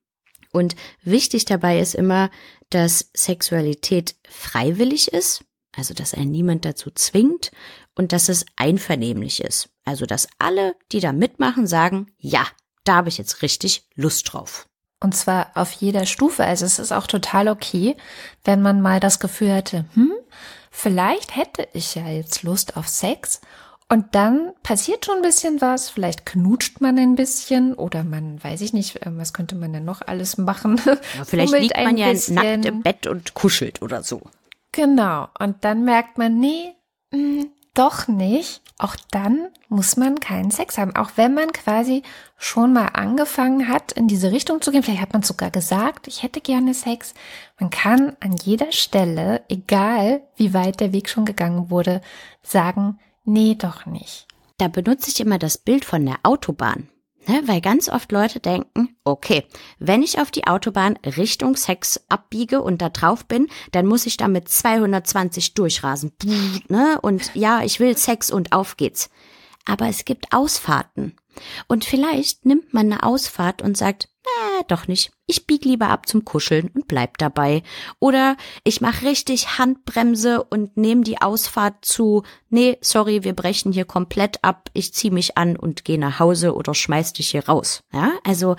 Und 0.52 0.76
wichtig 1.02 1.44
dabei 1.44 1.80
ist 1.80 1.94
immer, 1.94 2.30
dass 2.70 3.10
Sexualität 3.14 4.16
freiwillig 4.28 5.12
ist, 5.12 5.44
also 5.76 5.94
dass 5.94 6.14
ein 6.14 6.30
niemand 6.30 6.64
dazu 6.64 6.90
zwingt 6.90 7.50
und 7.94 8.12
dass 8.12 8.28
es 8.28 8.46
einvernehmlich 8.56 9.42
ist. 9.42 9.70
Also 9.84 10.06
dass 10.06 10.28
alle, 10.38 10.74
die 10.92 11.00
da 11.00 11.12
mitmachen, 11.12 11.66
sagen, 11.66 12.12
ja, 12.18 12.46
da 12.84 12.96
habe 12.96 13.08
ich 13.08 13.18
jetzt 13.18 13.42
richtig 13.42 13.88
Lust 13.94 14.32
drauf. 14.32 14.68
Und 15.02 15.16
zwar 15.16 15.52
auf 15.54 15.72
jeder 15.72 16.04
Stufe. 16.06 16.44
Also 16.44 16.66
es 16.66 16.78
ist 16.78 16.92
auch 16.92 17.06
total 17.06 17.48
okay, 17.48 17.96
wenn 18.44 18.60
man 18.60 18.82
mal 18.82 19.00
das 19.00 19.18
Gefühl 19.18 19.54
hatte, 19.54 19.86
hm, 19.94 20.12
vielleicht 20.70 21.36
hätte 21.36 21.68
ich 21.72 21.94
ja 21.94 22.08
jetzt 22.08 22.42
Lust 22.42 22.76
auf 22.76 22.88
Sex. 22.88 23.40
Und 23.92 24.14
dann 24.14 24.52
passiert 24.62 25.04
schon 25.04 25.16
ein 25.16 25.22
bisschen 25.22 25.60
was. 25.60 25.90
Vielleicht 25.90 26.24
knutscht 26.24 26.80
man 26.80 26.96
ein 26.96 27.16
bisschen 27.16 27.74
oder 27.74 28.04
man, 28.04 28.42
weiß 28.42 28.60
ich 28.60 28.72
nicht, 28.72 29.04
äh, 29.04 29.10
was 29.16 29.32
könnte 29.32 29.56
man 29.56 29.72
denn 29.72 29.84
noch 29.84 30.00
alles 30.00 30.38
machen? 30.38 30.80
Ja, 30.86 31.24
vielleicht 31.24 31.52
liegt 31.58 31.76
man 31.76 31.96
ja 31.96 32.10
bisschen. 32.10 32.36
nackt 32.36 32.64
im 32.66 32.82
Bett 32.82 33.08
und 33.08 33.34
kuschelt 33.34 33.82
oder 33.82 34.04
so. 34.04 34.22
Genau. 34.70 35.28
Und 35.38 35.64
dann 35.64 35.84
merkt 35.84 36.18
man, 36.18 36.38
nee, 36.38 36.72
mh, 37.10 37.46
doch 37.74 38.06
nicht. 38.06 38.62
Auch 38.78 38.94
dann 39.10 39.48
muss 39.68 39.96
man 39.96 40.20
keinen 40.20 40.52
Sex 40.52 40.78
haben. 40.78 40.94
Auch 40.94 41.10
wenn 41.16 41.34
man 41.34 41.52
quasi 41.52 42.04
schon 42.36 42.72
mal 42.72 42.86
angefangen 42.88 43.68
hat, 43.68 43.90
in 43.92 44.06
diese 44.06 44.30
Richtung 44.30 44.60
zu 44.60 44.70
gehen. 44.70 44.84
Vielleicht 44.84 45.02
hat 45.02 45.12
man 45.12 45.22
sogar 45.22 45.50
gesagt, 45.50 46.06
ich 46.06 46.22
hätte 46.22 46.40
gerne 46.40 46.74
Sex. 46.74 47.12
Man 47.58 47.70
kann 47.70 48.16
an 48.20 48.36
jeder 48.36 48.70
Stelle, 48.70 49.42
egal 49.48 50.22
wie 50.36 50.54
weit 50.54 50.78
der 50.78 50.92
Weg 50.92 51.08
schon 51.08 51.24
gegangen 51.24 51.70
wurde, 51.70 52.00
sagen, 52.42 52.98
nee, 53.24 53.54
doch 53.54 53.86
nicht. 53.86 54.26
Da 54.58 54.68
benutze 54.68 55.10
ich 55.10 55.20
immer 55.20 55.38
das 55.38 55.58
Bild 55.58 55.84
von 55.84 56.04
der 56.04 56.18
Autobahn. 56.22 56.88
Ne, 57.26 57.42
weil 57.44 57.60
ganz 57.60 57.88
oft 57.90 58.12
Leute 58.12 58.40
denken, 58.40 58.96
okay, 59.04 59.44
wenn 59.78 60.02
ich 60.02 60.20
auf 60.20 60.30
die 60.30 60.46
Autobahn 60.46 60.98
Richtung 61.04 61.54
Sex 61.54 62.00
abbiege 62.08 62.62
und 62.62 62.80
da 62.80 62.88
drauf 62.88 63.26
bin, 63.26 63.48
dann 63.72 63.86
muss 63.86 64.06
ich 64.06 64.16
da 64.16 64.26
mit 64.26 64.48
220 64.48 65.54
durchrasen. 65.54 66.12
Ne? 66.68 66.98
Und 67.02 67.30
ja, 67.34 67.62
ich 67.62 67.78
will 67.78 67.96
Sex 67.96 68.30
und 68.30 68.52
auf 68.52 68.76
geht's. 68.76 69.10
Aber 69.66 69.86
es 69.88 70.06
gibt 70.06 70.32
Ausfahrten. 70.32 71.14
Und 71.68 71.84
vielleicht 71.84 72.46
nimmt 72.46 72.74
man 72.74 72.90
eine 72.90 73.02
Ausfahrt 73.02 73.62
und 73.62 73.76
sagt, 73.76 74.08
äh, 74.24 74.64
doch 74.68 74.86
nicht. 74.88 75.10
Ich 75.26 75.46
bieg 75.46 75.64
lieber 75.64 75.88
ab 75.88 76.06
zum 76.06 76.24
Kuscheln 76.24 76.70
und 76.74 76.88
bleib 76.88 77.18
dabei. 77.18 77.62
Oder 77.98 78.36
ich 78.64 78.80
mache 78.80 79.06
richtig 79.06 79.58
Handbremse 79.58 80.44
und 80.44 80.76
nehme 80.76 81.02
die 81.02 81.20
Ausfahrt 81.20 81.84
zu, 81.84 82.22
nee, 82.48 82.78
sorry, 82.80 83.24
wir 83.24 83.34
brechen 83.34 83.72
hier 83.72 83.84
komplett 83.84 84.42
ab, 84.42 84.70
ich 84.74 84.92
zieh 84.92 85.10
mich 85.10 85.38
an 85.38 85.56
und 85.56 85.84
gehe 85.84 85.98
nach 85.98 86.18
Hause 86.18 86.54
oder 86.54 86.74
schmeiß 86.74 87.12
dich 87.14 87.30
hier 87.30 87.46
raus. 87.46 87.82
Ja, 87.92 88.12
also 88.24 88.56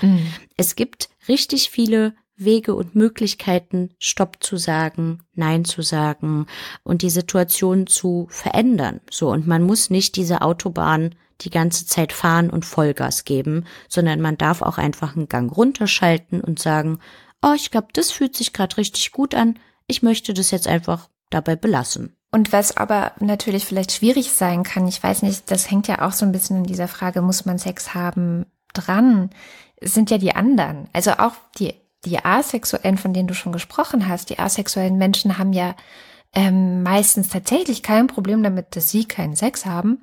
es 0.58 0.76
gibt 0.76 1.10
richtig 1.28 1.70
viele 1.70 2.16
Wege 2.36 2.74
und 2.74 2.96
Möglichkeiten, 2.96 3.92
Stopp 4.00 4.38
zu 4.42 4.58
sagen, 4.58 5.24
Nein 5.34 5.66
zu 5.66 5.82
sagen 5.82 6.48
und 6.84 7.04
die 7.04 7.10
Situation 7.10 7.86
zu 7.88 8.28
verändern. 8.30 9.02
So, 9.12 9.30
und 9.30 9.48
man 9.48 9.62
muss 9.64 9.90
nicht 9.90 10.16
diese 10.16 10.42
Autobahn 10.42 11.16
die 11.42 11.50
ganze 11.50 11.86
Zeit 11.86 12.14
fahren 12.14 12.50
und 12.50 12.66
Vollgas 12.66 13.26
geben, 13.26 13.66
sondern 13.88 14.22
man 14.22 14.38
darf 14.38 14.62
auch 14.62 14.78
einfach 14.78 15.16
einen 15.16 15.30
Gang 15.30 15.56
runterschalten 15.56 16.42
und 16.42 16.60
sagen, 16.60 17.00
oh, 17.42 17.54
ich 17.56 17.72
glaube, 17.72 17.88
das 17.94 18.12
fühlt 18.12 18.36
sich 18.36 18.54
gerade 18.54 18.78
richtig 18.78 19.12
gut 19.12 19.36
an, 19.36 19.58
ich 19.88 20.04
möchte 20.04 20.34
das 20.34 20.52
jetzt 20.52 20.68
einfach 20.68 21.10
dabei 21.30 21.56
belassen. 21.56 22.16
Und 22.32 22.54
was 22.54 22.78
aber 22.78 23.12
natürlich 23.20 23.66
vielleicht 23.66 23.92
schwierig 23.92 24.32
sein 24.32 24.64
kann, 24.64 24.88
ich 24.88 25.04
weiß 25.04 25.22
nicht, 25.24 25.52
das 25.52 25.70
hängt 25.70 25.88
ja 25.88 26.02
auch 26.02 26.14
so 26.14 26.26
ein 26.26 26.32
bisschen 26.32 26.58
in 26.58 26.64
dieser 26.64 26.88
Frage, 26.88 27.22
muss 27.22 27.46
man 27.46 27.60
Sex 27.60 27.94
haben, 27.94 28.46
dran, 28.74 29.32
sind 29.82 30.10
ja 30.12 30.18
die 30.18 30.34
anderen. 30.34 30.88
Also 30.94 31.12
auch 31.12 31.34
die, 31.60 31.74
die 32.06 32.24
Asexuellen, 32.24 32.98
von 32.98 33.14
denen 33.14 33.28
du 33.28 33.34
schon 33.34 33.52
gesprochen 33.52 34.08
hast, 34.08 34.30
die 34.30 34.40
asexuellen 34.40 34.98
Menschen 34.98 35.38
haben 35.38 35.52
ja 35.52 35.76
ähm, 36.34 36.84
meistens 36.84 37.28
tatsächlich 37.28 37.84
kein 37.84 38.08
Problem 38.08 38.44
damit, 38.44 38.76
dass 38.78 38.90
sie 38.90 39.06
keinen 39.06 39.36
Sex 39.36 39.66
haben. 39.66 40.02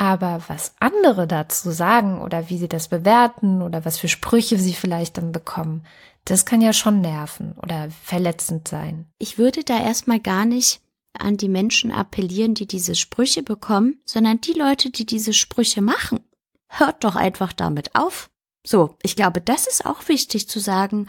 Aber 0.00 0.40
was 0.48 0.72
andere 0.80 1.26
dazu 1.26 1.72
sagen 1.72 2.22
oder 2.22 2.48
wie 2.48 2.56
sie 2.56 2.68
das 2.68 2.88
bewerten 2.88 3.60
oder 3.60 3.84
was 3.84 3.98
für 3.98 4.08
Sprüche 4.08 4.58
sie 4.58 4.72
vielleicht 4.72 5.18
dann 5.18 5.30
bekommen, 5.30 5.84
das 6.24 6.46
kann 6.46 6.62
ja 6.62 6.72
schon 6.72 7.02
nerven 7.02 7.52
oder 7.62 7.88
verletzend 8.02 8.66
sein. 8.66 9.04
Ich 9.18 9.36
würde 9.36 9.62
da 9.62 9.78
erstmal 9.78 10.18
gar 10.18 10.46
nicht 10.46 10.80
an 11.12 11.36
die 11.36 11.50
Menschen 11.50 11.92
appellieren, 11.92 12.54
die 12.54 12.66
diese 12.66 12.94
Sprüche 12.94 13.42
bekommen, 13.42 14.00
sondern 14.06 14.40
die 14.40 14.54
Leute, 14.54 14.88
die 14.88 15.04
diese 15.04 15.34
Sprüche 15.34 15.82
machen. 15.82 16.20
Hört 16.68 17.04
doch 17.04 17.14
einfach 17.14 17.52
damit 17.52 17.94
auf. 17.94 18.30
So, 18.62 18.98
ich 19.02 19.16
glaube, 19.16 19.40
das 19.40 19.66
ist 19.66 19.86
auch 19.86 20.08
wichtig 20.08 20.46
zu 20.46 20.60
sagen. 20.60 21.06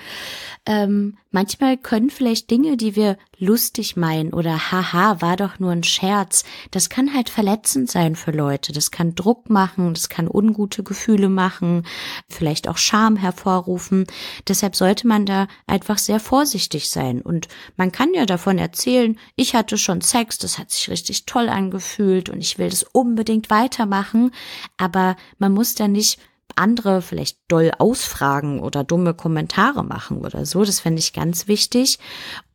Ähm, 0.65 1.17
manchmal 1.31 1.75
können 1.75 2.09
vielleicht 2.09 2.49
Dinge, 2.49 2.77
die 2.77 2.95
wir 2.95 3.17
lustig 3.37 3.97
meinen 3.97 4.33
oder 4.33 4.71
haha, 4.71 5.21
war 5.21 5.35
doch 5.35 5.59
nur 5.59 5.71
ein 5.71 5.83
Scherz, 5.83 6.45
das 6.69 6.89
kann 6.89 7.13
halt 7.13 7.29
verletzend 7.29 7.91
sein 7.91 8.15
für 8.15 8.31
Leute. 8.31 8.71
Das 8.71 8.89
kann 8.89 9.15
Druck 9.15 9.49
machen, 9.49 9.93
das 9.93 10.07
kann 10.07 10.29
ungute 10.31 10.83
Gefühle 10.83 11.27
machen, 11.27 11.85
vielleicht 12.29 12.69
auch 12.69 12.77
Scham 12.77 13.17
hervorrufen. 13.17 14.05
Deshalb 14.47 14.77
sollte 14.77 15.05
man 15.05 15.25
da 15.25 15.47
einfach 15.67 15.97
sehr 15.97 16.21
vorsichtig 16.21 16.89
sein. 16.89 17.21
Und 17.21 17.49
man 17.75 17.91
kann 17.91 18.13
ja 18.13 18.25
davon 18.25 18.59
erzählen, 18.59 19.19
ich 19.35 19.55
hatte 19.55 19.77
schon 19.77 19.99
Sex, 19.99 20.37
das 20.37 20.57
hat 20.57 20.71
sich 20.71 20.89
richtig 20.89 21.25
toll 21.25 21.49
angefühlt 21.49 22.29
und 22.29 22.39
ich 22.39 22.59
will 22.59 22.69
das 22.69 22.83
unbedingt 22.83 23.49
weitermachen. 23.49 24.31
Aber 24.77 25.17
man 25.37 25.51
muss 25.51 25.75
da 25.75 25.89
nicht 25.89 26.17
andere 26.55 27.01
vielleicht 27.01 27.37
doll 27.47 27.71
ausfragen 27.77 28.59
oder 28.59 28.83
dumme 28.83 29.13
Kommentare 29.13 29.83
machen 29.83 30.17
oder 30.19 30.45
so. 30.45 30.63
Das 30.63 30.79
fände 30.79 30.99
ich 30.99 31.13
ganz 31.13 31.47
wichtig. 31.47 31.99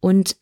Und 0.00 0.36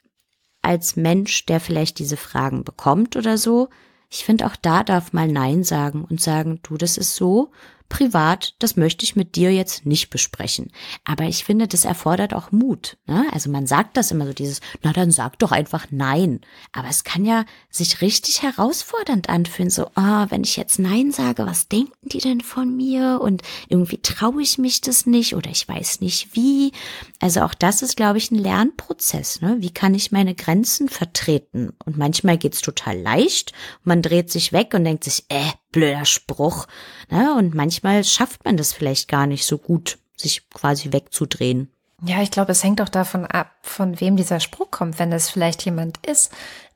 als 0.63 0.97
Mensch, 0.97 1.47
der 1.47 1.61
vielleicht 1.61 1.99
diese 1.99 2.17
Fragen 2.17 2.65
bekommt 2.65 3.17
oder 3.17 3.39
so, 3.39 3.69
ich 4.11 4.25
finde 4.25 4.47
auch 4.47 4.57
da 4.57 4.85
darf 4.85 5.13
mal 5.13 5.29
Nein 5.29 5.65
sagen 5.65 6.05
und 6.05 6.21
sagen, 6.21 6.61
du, 6.63 6.77
das 6.77 6.97
ist 6.97 7.17
so 7.17 7.51
privat, 7.89 8.55
das 8.59 8.77
möchte 8.77 9.05
ich 9.05 9.17
mit 9.17 9.37
dir 9.37 9.53
jetzt 9.53 9.87
nicht 9.87 10.11
besprechen. 10.11 10.71
Aber 11.05 11.25
ich 11.25 11.45
finde, 11.45 11.69
das 11.69 11.85
erfordert 11.85 12.35
auch 12.35 12.51
Mut. 12.51 12.97
Ne? 13.07 13.27
Also 13.33 13.51
man 13.51 13.67
sagt 13.67 13.97
das 13.97 14.11
immer 14.11 14.27
so 14.27 14.33
dieses, 14.33 14.61
na 14.83 14.93
dann 14.93 15.11
sag 15.11 15.39
doch 15.39 15.53
einfach 15.53 15.87
nein. 15.91 16.41
Aber 16.73 16.89
es 16.89 17.05
kann 17.05 17.25
ja 17.25 17.45
sich 17.71 18.01
richtig 18.01 18.43
herausfordernd 18.43 19.29
anfühlen, 19.29 19.71
so, 19.71 19.91
ah, 19.95 20.25
oh, 20.25 20.27
wenn 20.31 20.45
ich 20.45 20.57
jetzt 20.57 20.79
nein 20.79 21.13
sage, 21.13 21.47
was 21.47 21.69
denken 21.69 22.09
die 22.09 22.19
denn 22.19 22.41
von 22.41 22.75
mir? 22.77 23.21
Und 23.23 23.43
irgendwie 23.69 23.99
traue 23.99 24.43
ich 24.43 24.59
mich 24.59 24.81
das 24.81 25.07
nicht 25.07 25.37
oder 25.37 25.51
ich 25.51 25.69
weiß 25.69 26.01
nicht 26.01 26.35
wie. 26.35 26.73
Also 27.21 27.43
auch 27.43 27.55
das 27.55 27.83
ist, 27.83 27.97
glaube 27.97 28.19
ich, 28.19 28.31
ein 28.31 28.39
Lernprozess. 28.39 29.41
Ne? 29.41 29.57
Wie 29.61 29.71
kann 29.71 29.95
ich 29.95 30.13
meine 30.13 30.35
Grenzen 30.35 30.89
vertreten? 30.89 31.73
Und 31.85 31.97
manchmal 31.97 32.39
geht's 32.39 32.61
total 32.61 32.99
leicht. 32.99 33.53
Man 33.83 34.03
dreht 34.03 34.31
sich 34.31 34.53
weg 34.53 34.73
und 34.75 34.85
denkt 34.85 35.05
sich, 35.05 35.25
äh, 35.29 35.51
blöder 35.75 36.05
Spruch. 36.05 36.67
Ne? 37.11 37.35
Und 37.35 37.55
manchmal 37.55 38.05
schafft 38.05 38.45
man 38.45 38.57
das 38.57 38.73
vielleicht 38.73 39.09
gar 39.09 39.27
nicht 39.27 39.45
so 39.45 39.59
gut, 39.59 39.99
sich 40.17 40.49
quasi 40.51 40.93
wegzudrehen. 40.93 41.69
Ja, 42.03 42.23
ich 42.23 42.31
glaube, 42.31 42.53
es 42.53 42.63
hängt 42.63 42.81
auch 42.81 42.89
davon 42.89 43.27
ab, 43.27 43.51
von 43.63 44.01
wem 44.01 44.17
dieser 44.17 44.41
Spruch 44.41 44.71
kommt. 44.71 44.99
Wenn 44.99 45.13
es 45.13 45.31
vielleicht 45.31 45.65
jemand 45.65 45.99
ist, 46.07 46.33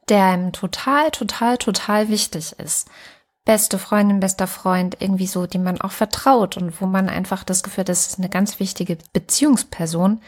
der 0.08 0.24
einem 0.24 0.52
total, 0.52 1.10
total, 1.10 1.58
total 1.58 2.08
wichtig 2.08 2.52
ist. 2.58 2.88
Beste 3.44 3.78
Freundin, 3.78 4.20
bester 4.20 4.46
Freund, 4.46 4.96
irgendwie 5.00 5.26
so, 5.26 5.46
dem 5.46 5.62
man 5.62 5.80
auch 5.80 5.92
vertraut 5.92 6.56
und 6.56 6.80
wo 6.80 6.86
man 6.86 7.08
einfach 7.08 7.44
das 7.44 7.62
Gefühl 7.62 7.82
hat, 7.82 7.88
das 7.88 8.08
ist 8.08 8.18
eine 8.18 8.28
ganz 8.28 8.60
wichtige 8.60 8.98
Beziehungsperson, 9.12 10.20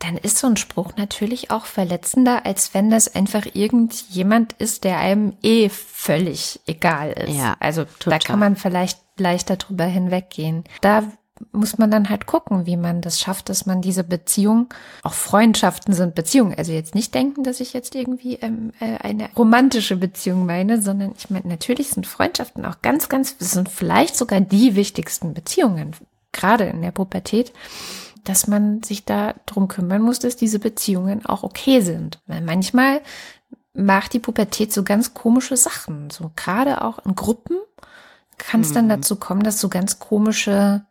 dann 0.00 0.16
ist 0.16 0.38
so 0.38 0.46
ein 0.46 0.56
Spruch 0.56 0.96
natürlich 0.96 1.50
auch 1.50 1.66
verletzender, 1.66 2.46
als 2.46 2.74
wenn 2.74 2.90
das 2.90 3.14
einfach 3.14 3.46
irgendjemand 3.52 4.54
ist, 4.54 4.84
der 4.84 4.98
einem 4.98 5.34
eh 5.42 5.68
völlig 5.68 6.60
egal 6.66 7.12
ist. 7.12 7.36
Ja, 7.36 7.56
also 7.60 7.84
total. 7.84 8.18
da 8.18 8.26
kann 8.26 8.38
man 8.38 8.56
vielleicht 8.56 8.98
leichter 9.18 9.56
drüber 9.56 9.84
hinweggehen. 9.84 10.64
Da 10.80 11.04
muss 11.52 11.78
man 11.78 11.90
dann 11.90 12.08
halt 12.08 12.26
gucken, 12.26 12.66
wie 12.66 12.76
man 12.76 13.02
das 13.02 13.20
schafft, 13.20 13.48
dass 13.48 13.66
man 13.66 13.82
diese 13.82 14.04
Beziehung, 14.04 14.72
auch 15.02 15.12
Freundschaften 15.12 15.94
sind 15.94 16.14
Beziehungen, 16.14 16.54
also 16.56 16.72
jetzt 16.72 16.94
nicht 16.94 17.14
denken, 17.14 17.44
dass 17.44 17.60
ich 17.60 17.72
jetzt 17.72 17.94
irgendwie 17.94 18.36
ähm, 18.36 18.72
äh, 18.80 18.98
eine 18.98 19.30
romantische 19.36 19.96
Beziehung 19.96 20.46
meine, 20.46 20.80
sondern 20.80 21.12
ich 21.16 21.30
meine, 21.30 21.48
natürlich 21.48 21.90
sind 21.90 22.06
Freundschaften 22.06 22.64
auch 22.64 22.82
ganz, 22.82 23.08
ganz, 23.08 23.36
sind 23.38 23.68
vielleicht 23.68 24.16
sogar 24.16 24.40
die 24.40 24.74
wichtigsten 24.76 25.34
Beziehungen, 25.34 25.92
gerade 26.32 26.64
in 26.64 26.82
der 26.82 26.90
Pubertät 26.90 27.52
dass 28.24 28.46
man 28.46 28.82
sich 28.82 29.04
da 29.04 29.34
drum 29.46 29.68
kümmern 29.68 30.02
muss, 30.02 30.18
dass 30.18 30.36
diese 30.36 30.58
Beziehungen 30.58 31.24
auch 31.26 31.42
okay 31.42 31.80
sind. 31.80 32.20
Weil 32.26 32.40
manchmal 32.40 33.00
macht 33.74 34.12
die 34.12 34.18
Pubertät 34.18 34.72
so 34.72 34.82
ganz 34.82 35.14
komische 35.14 35.56
Sachen. 35.56 36.10
So 36.10 36.30
gerade 36.36 36.82
auch 36.82 36.98
in 37.04 37.14
Gruppen 37.14 37.56
kann 38.38 38.62
es 38.62 38.70
mhm. 38.70 38.74
dann 38.74 38.88
dazu 38.88 39.16
kommen, 39.16 39.42
dass 39.42 39.60
so 39.60 39.68
ganz 39.68 39.98
komische, 39.98 40.84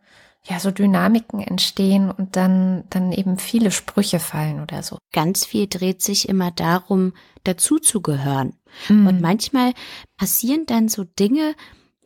ja, 0.44 0.60
so 0.60 0.70
Dynamiken 0.70 1.40
entstehen 1.40 2.10
und 2.10 2.36
dann, 2.36 2.84
dann 2.90 3.12
eben 3.12 3.38
viele 3.38 3.70
Sprüche 3.70 4.20
fallen 4.20 4.60
oder 4.60 4.82
so. 4.82 4.98
Ganz 5.12 5.44
viel 5.44 5.66
dreht 5.66 6.02
sich 6.02 6.28
immer 6.28 6.50
darum, 6.50 7.12
dazuzugehören. 7.44 8.54
Mhm. 8.88 9.06
Und 9.06 9.20
manchmal 9.20 9.72
passieren 10.16 10.64
dann 10.66 10.88
so 10.88 11.04
Dinge, 11.04 11.54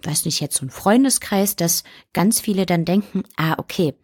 weiß 0.03 0.25
nicht, 0.25 0.41
jetzt 0.41 0.57
so 0.57 0.67
ein 0.67 0.71
Freundeskreis, 0.71 1.57
dass 1.57 1.85
ganz 2.13 2.41
viele 2.41 2.67
dann 2.67 2.85
denken, 2.85 3.23
ah, 3.37 3.55
okay, 3.59 3.95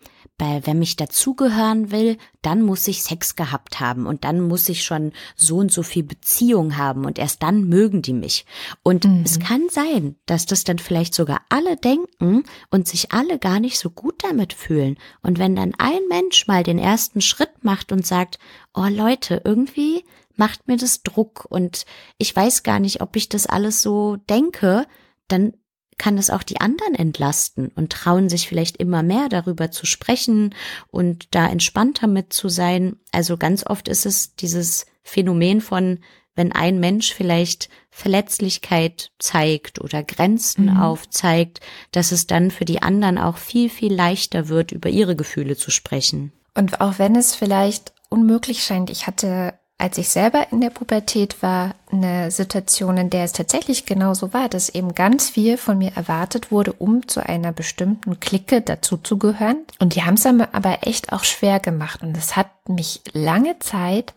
weil 0.41 0.66
wenn 0.66 0.78
mich 0.78 0.97
dazugehören 0.97 1.91
will, 1.91 2.16
dann 2.43 2.62
muss 2.62 2.88
ich 2.88 3.03
Sex 3.03 3.36
gehabt 3.36 3.78
haben 3.78 4.07
und 4.07 4.24
dann 4.24 4.41
muss 4.41 4.68
ich 4.68 4.82
schon 4.82 5.12
so 5.36 5.59
und 5.59 5.70
so 5.70 5.82
viel 5.82 6.03
Beziehung 6.03 6.78
haben 6.78 7.05
und 7.05 7.18
erst 7.18 7.43
dann 7.43 7.68
mögen 7.68 8.01
die 8.01 8.14
mich. 8.14 8.47
Und 8.82 9.05
mhm. 9.05 9.22
es 9.24 9.38
kann 9.38 9.68
sein, 9.70 10.16
dass 10.24 10.47
das 10.47 10.64
dann 10.64 10.78
vielleicht 10.78 11.14
sogar 11.14 11.43
alle 11.51 11.76
denken 11.76 12.45
und 12.70 12.88
sich 12.88 13.12
alle 13.12 13.38
gar 13.38 13.61
nicht 13.61 13.78
so 13.78 13.91
gut 13.91 14.24
damit 14.24 14.55
fühlen. 14.55 14.97
Und 15.22 15.38
wenn 15.38 15.55
dann 15.55 15.74
ein 15.78 16.01
Mensch 16.09 16.47
mal 16.47 16.62
den 16.62 16.78
ersten 16.78 17.20
Schritt 17.20 17.62
macht 17.62 17.93
und 17.93 18.07
sagt, 18.07 18.38
oh 18.74 18.86
Leute, 18.88 19.43
irgendwie 19.45 20.05
macht 20.36 20.68
mir 20.68 20.78
das 20.78 21.03
Druck 21.03 21.47
und 21.51 21.84
ich 22.16 22.34
weiß 22.34 22.62
gar 22.62 22.80
nicht, 22.80 23.03
ob 23.03 23.14
ich 23.14 23.28
das 23.28 23.47
alles 23.47 23.82
so 23.82 24.16
denke, 24.16 24.86
dann 25.28 25.53
kann 26.01 26.16
es 26.16 26.30
auch 26.30 26.42
die 26.42 26.62
anderen 26.62 26.94
entlasten 26.94 27.68
und 27.76 27.92
trauen 27.92 28.30
sich 28.30 28.48
vielleicht 28.48 28.78
immer 28.78 29.03
mehr 29.03 29.28
darüber 29.28 29.70
zu 29.70 29.84
sprechen 29.84 30.55
und 30.90 31.28
da 31.34 31.46
entspannter 31.46 32.07
mit 32.07 32.32
zu 32.32 32.48
sein. 32.48 32.96
Also 33.12 33.36
ganz 33.36 33.66
oft 33.66 33.86
ist 33.86 34.07
es 34.07 34.34
dieses 34.34 34.86
Phänomen 35.03 35.61
von, 35.61 35.98
wenn 36.34 36.53
ein 36.53 36.80
Mensch 36.80 37.12
vielleicht 37.12 37.68
Verletzlichkeit 37.90 39.11
zeigt 39.18 39.78
oder 39.78 40.03
Grenzen 40.03 40.70
mhm. 40.70 40.78
aufzeigt, 40.78 41.61
dass 41.92 42.12
es 42.12 42.26
dann 42.26 42.51
für 42.51 42.64
die 42.64 42.80
anderen 42.80 43.18
auch 43.18 43.36
viel, 43.36 43.68
viel 43.68 43.92
leichter 43.92 44.48
wird, 44.48 44.72
über 44.72 44.88
ihre 44.88 45.16
Gefühle 45.16 45.55
zu 45.55 45.70
sprechen. 45.70 46.32
Und 46.55 46.80
auch 46.80 46.98
wenn 46.98 47.14
es 47.14 47.34
vielleicht 47.34 47.92
unmöglich 48.09 48.62
scheint, 48.62 48.88
ich 48.88 49.07
hatte 49.07 49.53
als 49.80 49.96
ich 49.98 50.08
selber 50.10 50.46
in 50.52 50.60
der 50.60 50.70
Pubertät 50.70 51.42
war, 51.42 51.74
eine 51.90 52.30
Situation, 52.30 52.96
in 52.96 53.10
der 53.10 53.24
es 53.24 53.32
tatsächlich 53.32 53.86
genauso 53.86 54.32
war, 54.32 54.48
dass 54.48 54.68
eben 54.68 54.94
ganz 54.94 55.30
viel 55.30 55.56
von 55.56 55.78
mir 55.78 55.92
erwartet 55.96 56.52
wurde, 56.52 56.72
um 56.74 57.08
zu 57.08 57.26
einer 57.26 57.52
bestimmten 57.52 58.20
Clique 58.20 58.60
dazuzugehören. 58.60 59.64
Und 59.78 59.94
die 59.94 60.02
haben 60.02 60.14
es 60.14 60.26
aber 60.26 60.78
echt 60.82 61.12
auch 61.12 61.24
schwer 61.24 61.60
gemacht. 61.60 62.02
Und 62.02 62.16
es 62.16 62.36
hat 62.36 62.50
mich 62.68 63.00
lange 63.12 63.58
Zeit 63.58 64.12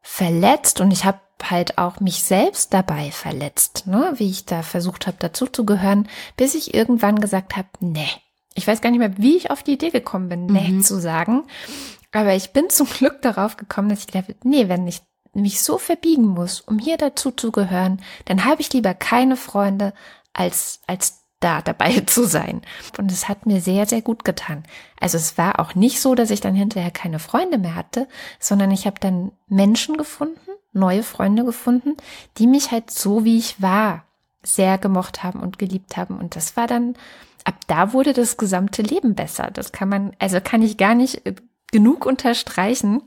verletzt 0.00 0.80
und 0.80 0.90
ich 0.90 1.04
habe 1.04 1.20
halt 1.44 1.78
auch 1.78 2.00
mich 2.00 2.22
selbst 2.22 2.72
dabei 2.72 3.10
verletzt, 3.10 3.86
ne? 3.86 4.14
wie 4.16 4.30
ich 4.30 4.46
da 4.46 4.62
versucht 4.62 5.06
habe, 5.06 5.18
dazuzugehören, 5.20 6.08
bis 6.36 6.54
ich 6.54 6.74
irgendwann 6.74 7.20
gesagt 7.20 7.56
habe, 7.56 7.68
nee. 7.80 8.08
Ich 8.54 8.66
weiß 8.66 8.80
gar 8.80 8.90
nicht 8.90 8.98
mehr, 8.98 9.16
wie 9.18 9.36
ich 9.36 9.52
auf 9.52 9.62
die 9.62 9.74
Idee 9.74 9.90
gekommen 9.90 10.28
bin, 10.28 10.46
nee 10.46 10.68
mhm. 10.68 10.82
zu 10.82 10.98
sagen. 10.98 11.44
Aber 12.12 12.34
ich 12.34 12.52
bin 12.52 12.70
zum 12.70 12.86
Glück 12.86 13.22
darauf 13.22 13.56
gekommen, 13.56 13.88
dass 13.88 14.00
ich 14.00 14.06
dachte, 14.06 14.34
nee, 14.42 14.68
wenn 14.68 14.86
ich 14.86 15.02
mich 15.34 15.60
so 15.60 15.78
verbiegen 15.78 16.26
muss, 16.26 16.60
um 16.60 16.78
hier 16.78 16.96
dazu 16.96 17.30
zu 17.30 17.52
gehören, 17.52 18.00
dann 18.24 18.44
habe 18.44 18.60
ich 18.60 18.72
lieber 18.72 18.94
keine 18.94 19.36
Freunde, 19.36 19.92
als, 20.32 20.80
als 20.86 21.24
da 21.40 21.62
dabei 21.62 22.00
zu 22.06 22.24
sein. 22.24 22.62
Und 22.98 23.12
es 23.12 23.28
hat 23.28 23.46
mir 23.46 23.60
sehr, 23.60 23.86
sehr 23.86 24.02
gut 24.02 24.24
getan. 24.24 24.64
Also 25.00 25.16
es 25.16 25.38
war 25.38 25.60
auch 25.60 25.74
nicht 25.74 26.00
so, 26.00 26.14
dass 26.14 26.30
ich 26.30 26.40
dann 26.40 26.54
hinterher 26.54 26.90
keine 26.90 27.18
Freunde 27.18 27.58
mehr 27.58 27.74
hatte, 27.74 28.08
sondern 28.40 28.70
ich 28.70 28.86
habe 28.86 29.00
dann 29.00 29.32
Menschen 29.46 29.96
gefunden, 29.96 30.38
neue 30.72 31.02
Freunde 31.02 31.44
gefunden, 31.44 31.96
die 32.38 32.46
mich 32.46 32.70
halt 32.70 32.90
so, 32.90 33.24
wie 33.24 33.38
ich 33.38 33.60
war, 33.60 34.04
sehr 34.42 34.78
gemocht 34.78 35.22
haben 35.22 35.40
und 35.40 35.58
geliebt 35.58 35.96
haben. 35.96 36.18
Und 36.18 36.36
das 36.36 36.56
war 36.56 36.66
dann, 36.66 36.94
ab 37.44 37.56
da 37.66 37.92
wurde 37.92 38.12
das 38.12 38.36
gesamte 38.36 38.82
Leben 38.82 39.14
besser. 39.14 39.50
Das 39.52 39.72
kann 39.72 39.88
man, 39.88 40.12
also 40.18 40.40
kann 40.40 40.62
ich 40.62 40.76
gar 40.76 40.94
nicht 40.94 41.26
äh, 41.26 41.34
genug 41.72 42.06
unterstreichen. 42.06 43.02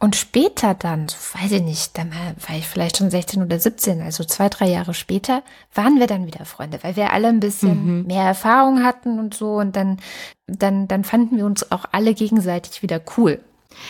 Und 0.00 0.14
später 0.14 0.74
dann, 0.74 1.08
so 1.08 1.16
weiß 1.34 1.50
ich 1.50 1.62
nicht, 1.62 1.98
dann 1.98 2.12
war 2.12 2.56
ich 2.56 2.68
vielleicht 2.68 2.98
schon 2.98 3.10
16 3.10 3.42
oder 3.42 3.58
17, 3.58 4.00
also 4.00 4.22
zwei, 4.22 4.48
drei 4.48 4.68
Jahre 4.68 4.94
später, 4.94 5.42
waren 5.74 5.98
wir 5.98 6.06
dann 6.06 6.24
wieder 6.24 6.44
Freunde, 6.44 6.78
weil 6.82 6.94
wir 6.94 7.12
alle 7.12 7.26
ein 7.26 7.40
bisschen 7.40 7.98
mhm. 7.98 8.06
mehr 8.06 8.22
Erfahrung 8.22 8.84
hatten 8.84 9.18
und 9.18 9.34
so. 9.34 9.56
Und 9.56 9.74
dann, 9.74 9.98
dann, 10.46 10.86
dann 10.86 11.02
fanden 11.02 11.36
wir 11.36 11.46
uns 11.46 11.72
auch 11.72 11.84
alle 11.90 12.14
gegenseitig 12.14 12.82
wieder 12.82 13.00
cool. 13.16 13.40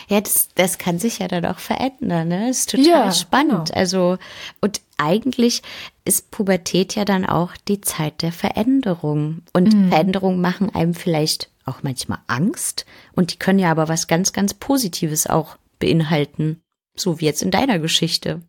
Ja, 0.09 0.21
das, 0.21 0.49
das 0.55 0.79
kann 0.79 0.99
sich 0.99 1.19
ja 1.19 1.29
dann 1.29 1.45
auch 1.45 1.59
verändern, 1.59 2.29
ne? 2.29 2.49
Das 2.49 2.61
ist 2.61 2.71
total 2.71 2.87
ja, 2.87 3.13
spannend. 3.13 3.69
Genau. 3.69 3.79
Also, 3.79 4.19
und 4.61 4.81
eigentlich 4.99 5.63
ist 6.05 6.31
Pubertät 6.31 6.95
ja 6.95 7.05
dann 7.05 7.25
auch 7.25 7.57
die 7.69 7.81
Zeit 7.81 8.23
der 8.23 8.33
Veränderung. 8.33 9.43
Und 9.53 9.73
mhm. 9.73 9.89
Veränderungen 9.89 10.41
machen 10.41 10.75
einem 10.75 10.95
vielleicht 10.95 11.51
auch 11.65 11.83
manchmal 11.83 12.19
Angst. 12.27 12.87
Und 13.15 13.33
die 13.33 13.39
können 13.39 13.59
ja 13.59 13.71
aber 13.71 13.89
was 13.89 14.07
ganz, 14.07 14.33
ganz 14.33 14.55
Positives 14.55 15.27
auch 15.27 15.57
beinhalten. 15.79 16.61
So 16.97 17.21
wie 17.21 17.27
jetzt 17.27 17.43
in 17.43 17.51
deiner 17.51 17.79
Geschichte. 17.79 18.43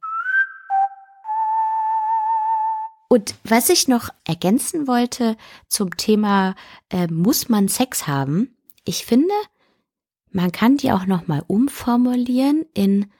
Und 3.08 3.36
was 3.43 3.70
ich 3.70 3.88
noch 3.88 4.10
ergänzen 4.24 4.88
wollte 4.88 5.36
zum 5.68 5.97
Thema, 5.97 6.56
äh, 6.89 7.08
muss 7.08 7.50
man 7.50 7.68
Sex 7.68 8.06
haben? 8.06 8.56
Ich 8.86 9.06
finde, 9.06 9.34
man 10.32 10.52
kann 10.52 10.78
die 10.78 10.91
auch 10.91 11.08
noch 11.08 11.28
mal 11.28 11.43
umformulieren 11.47 12.66
in 12.76 13.12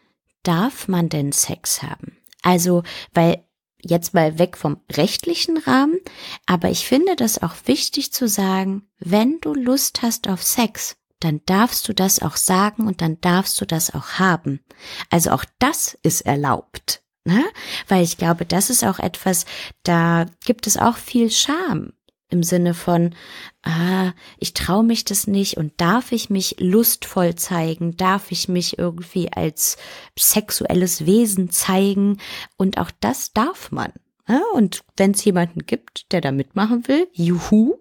darf 0.43 0.88
man 0.88 1.09
denn 1.09 1.32
Sex 1.32 1.82
haben? 1.82 2.18
Also, 2.41 2.83
weil 3.13 3.43
jetzt 3.81 4.13
mal 4.13 4.37
weg 4.37 4.57
vom 4.57 4.81
rechtlichen 4.91 5.57
Rahmen, 5.57 5.99
aber 6.45 6.69
ich 6.69 6.85
finde 6.85 7.15
das 7.15 7.41
auch 7.41 7.55
wichtig 7.65 8.11
zu 8.11 8.27
sagen, 8.27 8.89
wenn 8.99 9.39
du 9.39 9.53
Lust 9.53 10.01
hast 10.01 10.27
auf 10.27 10.43
Sex, 10.43 10.97
dann 11.19 11.41
darfst 11.45 11.87
du 11.87 11.93
das 11.93 12.21
auch 12.21 12.37
sagen 12.37 12.87
und 12.87 13.01
dann 13.01 13.19
darfst 13.21 13.59
du 13.59 13.65
das 13.65 13.93
auch 13.93 14.19
haben. 14.19 14.61
Also 15.09 15.31
auch 15.31 15.45
das 15.59 15.97
ist 16.01 16.21
erlaubt. 16.21 17.03
Ne? 17.25 17.43
Weil 17.87 18.03
ich 18.03 18.17
glaube, 18.17 18.45
das 18.45 18.69
ist 18.69 18.83
auch 18.83 18.99
etwas, 18.99 19.45
da 19.83 20.25
gibt 20.45 20.67
es 20.67 20.77
auch 20.77 20.97
viel 20.97 21.29
Scham 21.29 21.93
im 22.30 22.43
Sinne 22.43 22.73
von, 22.73 23.15
ah, 23.63 24.11
ich 24.38 24.53
traue 24.53 24.84
mich 24.84 25.03
das 25.03 25.27
nicht 25.27 25.57
und 25.57 25.73
darf 25.77 26.11
ich 26.11 26.30
mich 26.30 26.57
lustvoll 26.59 27.36
zeigen, 27.36 27.97
darf 27.97 28.32
ich 28.32 28.47
mich 28.47 28.77
irgendwie 28.77 29.32
als 29.32 29.77
sexuelles 30.17 31.05
Wesen 31.05 31.49
zeigen 31.49 32.17
und 32.57 32.77
auch 32.77 32.91
das 32.99 33.34
darf 33.34 33.71
man. 33.71 33.91
Ja, 34.27 34.41
und 34.53 34.84
wenn 34.95 35.11
es 35.11 35.25
jemanden 35.25 35.65
gibt, 35.65 36.11
der 36.11 36.21
da 36.21 36.32
mitmachen 36.32 36.88
will, 36.88 37.07
juhu. 37.13 37.77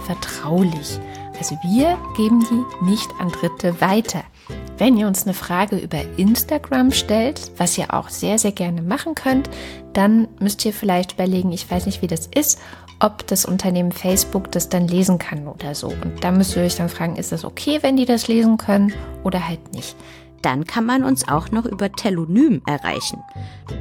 vertraulich. 0.00 1.00
Also 1.38 1.56
wir 1.62 1.96
geben 2.16 2.44
die 2.50 2.84
nicht 2.84 3.08
an 3.18 3.30
Dritte 3.30 3.80
weiter. 3.80 4.22
Wenn 4.76 4.96
ihr 4.96 5.06
uns 5.06 5.24
eine 5.24 5.34
Frage 5.34 5.76
über 5.76 5.98
Instagram 6.16 6.92
stellt, 6.92 7.50
was 7.56 7.78
ihr 7.78 7.94
auch 7.94 8.08
sehr, 8.10 8.38
sehr 8.38 8.52
gerne 8.52 8.82
machen 8.82 9.14
könnt, 9.14 9.48
dann 9.92 10.28
müsst 10.38 10.64
ihr 10.64 10.72
vielleicht 10.72 11.14
überlegen, 11.14 11.52
ich 11.52 11.68
weiß 11.70 11.86
nicht, 11.86 12.02
wie 12.02 12.06
das 12.06 12.26
ist, 12.26 12.60
ob 13.00 13.26
das 13.26 13.44
Unternehmen 13.44 13.92
Facebook 13.92 14.50
das 14.52 14.68
dann 14.68 14.88
lesen 14.88 15.18
kann 15.18 15.46
oder 15.46 15.74
so. 15.74 15.88
Und 15.88 16.22
da 16.22 16.30
müsst 16.30 16.56
ihr 16.56 16.62
euch 16.62 16.76
dann 16.76 16.88
fragen, 16.88 17.16
ist 17.16 17.32
das 17.32 17.44
okay, 17.44 17.78
wenn 17.82 17.96
die 17.96 18.06
das 18.06 18.28
lesen 18.28 18.56
können 18.56 18.92
oder 19.24 19.48
halt 19.48 19.72
nicht. 19.72 19.96
Dann 20.42 20.64
kann 20.66 20.86
man 20.86 21.04
uns 21.04 21.26
auch 21.26 21.50
noch 21.50 21.64
über 21.64 21.90
Telonym 21.90 22.62
erreichen. 22.66 23.22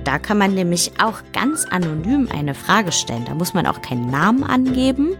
Da 0.03 0.20
kann 0.20 0.38
man 0.38 0.53
nämlich 0.53 0.91
auch 1.01 1.22
ganz 1.34 1.66
anonym 1.66 2.28
eine 2.32 2.53
Frage 2.53 2.91
stellen. 2.91 3.26
Da 3.26 3.36
muss 3.36 3.53
man 3.53 3.68
auch 3.68 3.82
keinen 3.82 4.10
Namen 4.10 4.43
angeben 4.43 5.16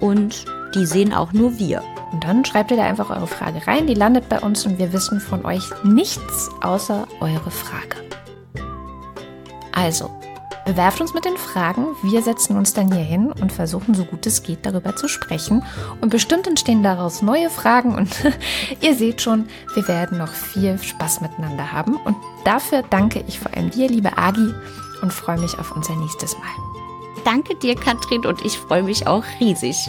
und 0.00 0.44
die 0.74 0.86
sehen 0.86 1.12
auch 1.12 1.32
nur 1.32 1.58
wir. 1.58 1.82
Und 2.12 2.24
dann 2.24 2.44
schreibt 2.44 2.70
ihr 2.70 2.76
da 2.76 2.84
einfach 2.84 3.10
eure 3.10 3.26
Frage 3.26 3.66
rein, 3.66 3.86
die 3.86 3.94
landet 3.94 4.28
bei 4.28 4.40
uns 4.40 4.64
und 4.64 4.78
wir 4.78 4.92
wissen 4.92 5.20
von 5.20 5.44
euch 5.44 5.64
nichts 5.84 6.50
außer 6.62 7.06
eure 7.20 7.50
Frage. 7.50 7.96
Also, 9.72 10.10
Bewerft 10.66 11.00
uns 11.00 11.14
mit 11.14 11.24
den 11.24 11.36
Fragen. 11.36 11.86
Wir 12.02 12.22
setzen 12.22 12.56
uns 12.56 12.74
dann 12.74 12.92
hier 12.92 13.04
hin 13.04 13.30
und 13.40 13.52
versuchen, 13.52 13.94
so 13.94 14.04
gut 14.04 14.26
es 14.26 14.42
geht, 14.42 14.66
darüber 14.66 14.96
zu 14.96 15.06
sprechen. 15.06 15.62
Und 16.00 16.10
bestimmt 16.10 16.48
entstehen 16.48 16.82
daraus 16.82 17.22
neue 17.22 17.50
Fragen. 17.50 17.94
Und 17.94 18.10
ihr 18.80 18.96
seht 18.96 19.22
schon, 19.22 19.48
wir 19.74 19.86
werden 19.86 20.18
noch 20.18 20.32
viel 20.32 20.76
Spaß 20.76 21.20
miteinander 21.20 21.70
haben. 21.70 21.96
Und 22.04 22.16
dafür 22.44 22.82
danke 22.90 23.24
ich 23.28 23.38
vor 23.38 23.54
allem 23.54 23.70
dir, 23.70 23.88
liebe 23.88 24.18
Agi, 24.18 24.52
und 25.02 25.12
freue 25.12 25.38
mich 25.38 25.56
auf 25.56 25.70
unser 25.70 25.94
nächstes 25.94 26.34
Mal. 26.34 27.22
Danke 27.24 27.54
dir, 27.54 27.76
Katrin, 27.76 28.26
und 28.26 28.44
ich 28.44 28.58
freue 28.58 28.82
mich 28.82 29.06
auch 29.06 29.24
riesig. 29.38 29.88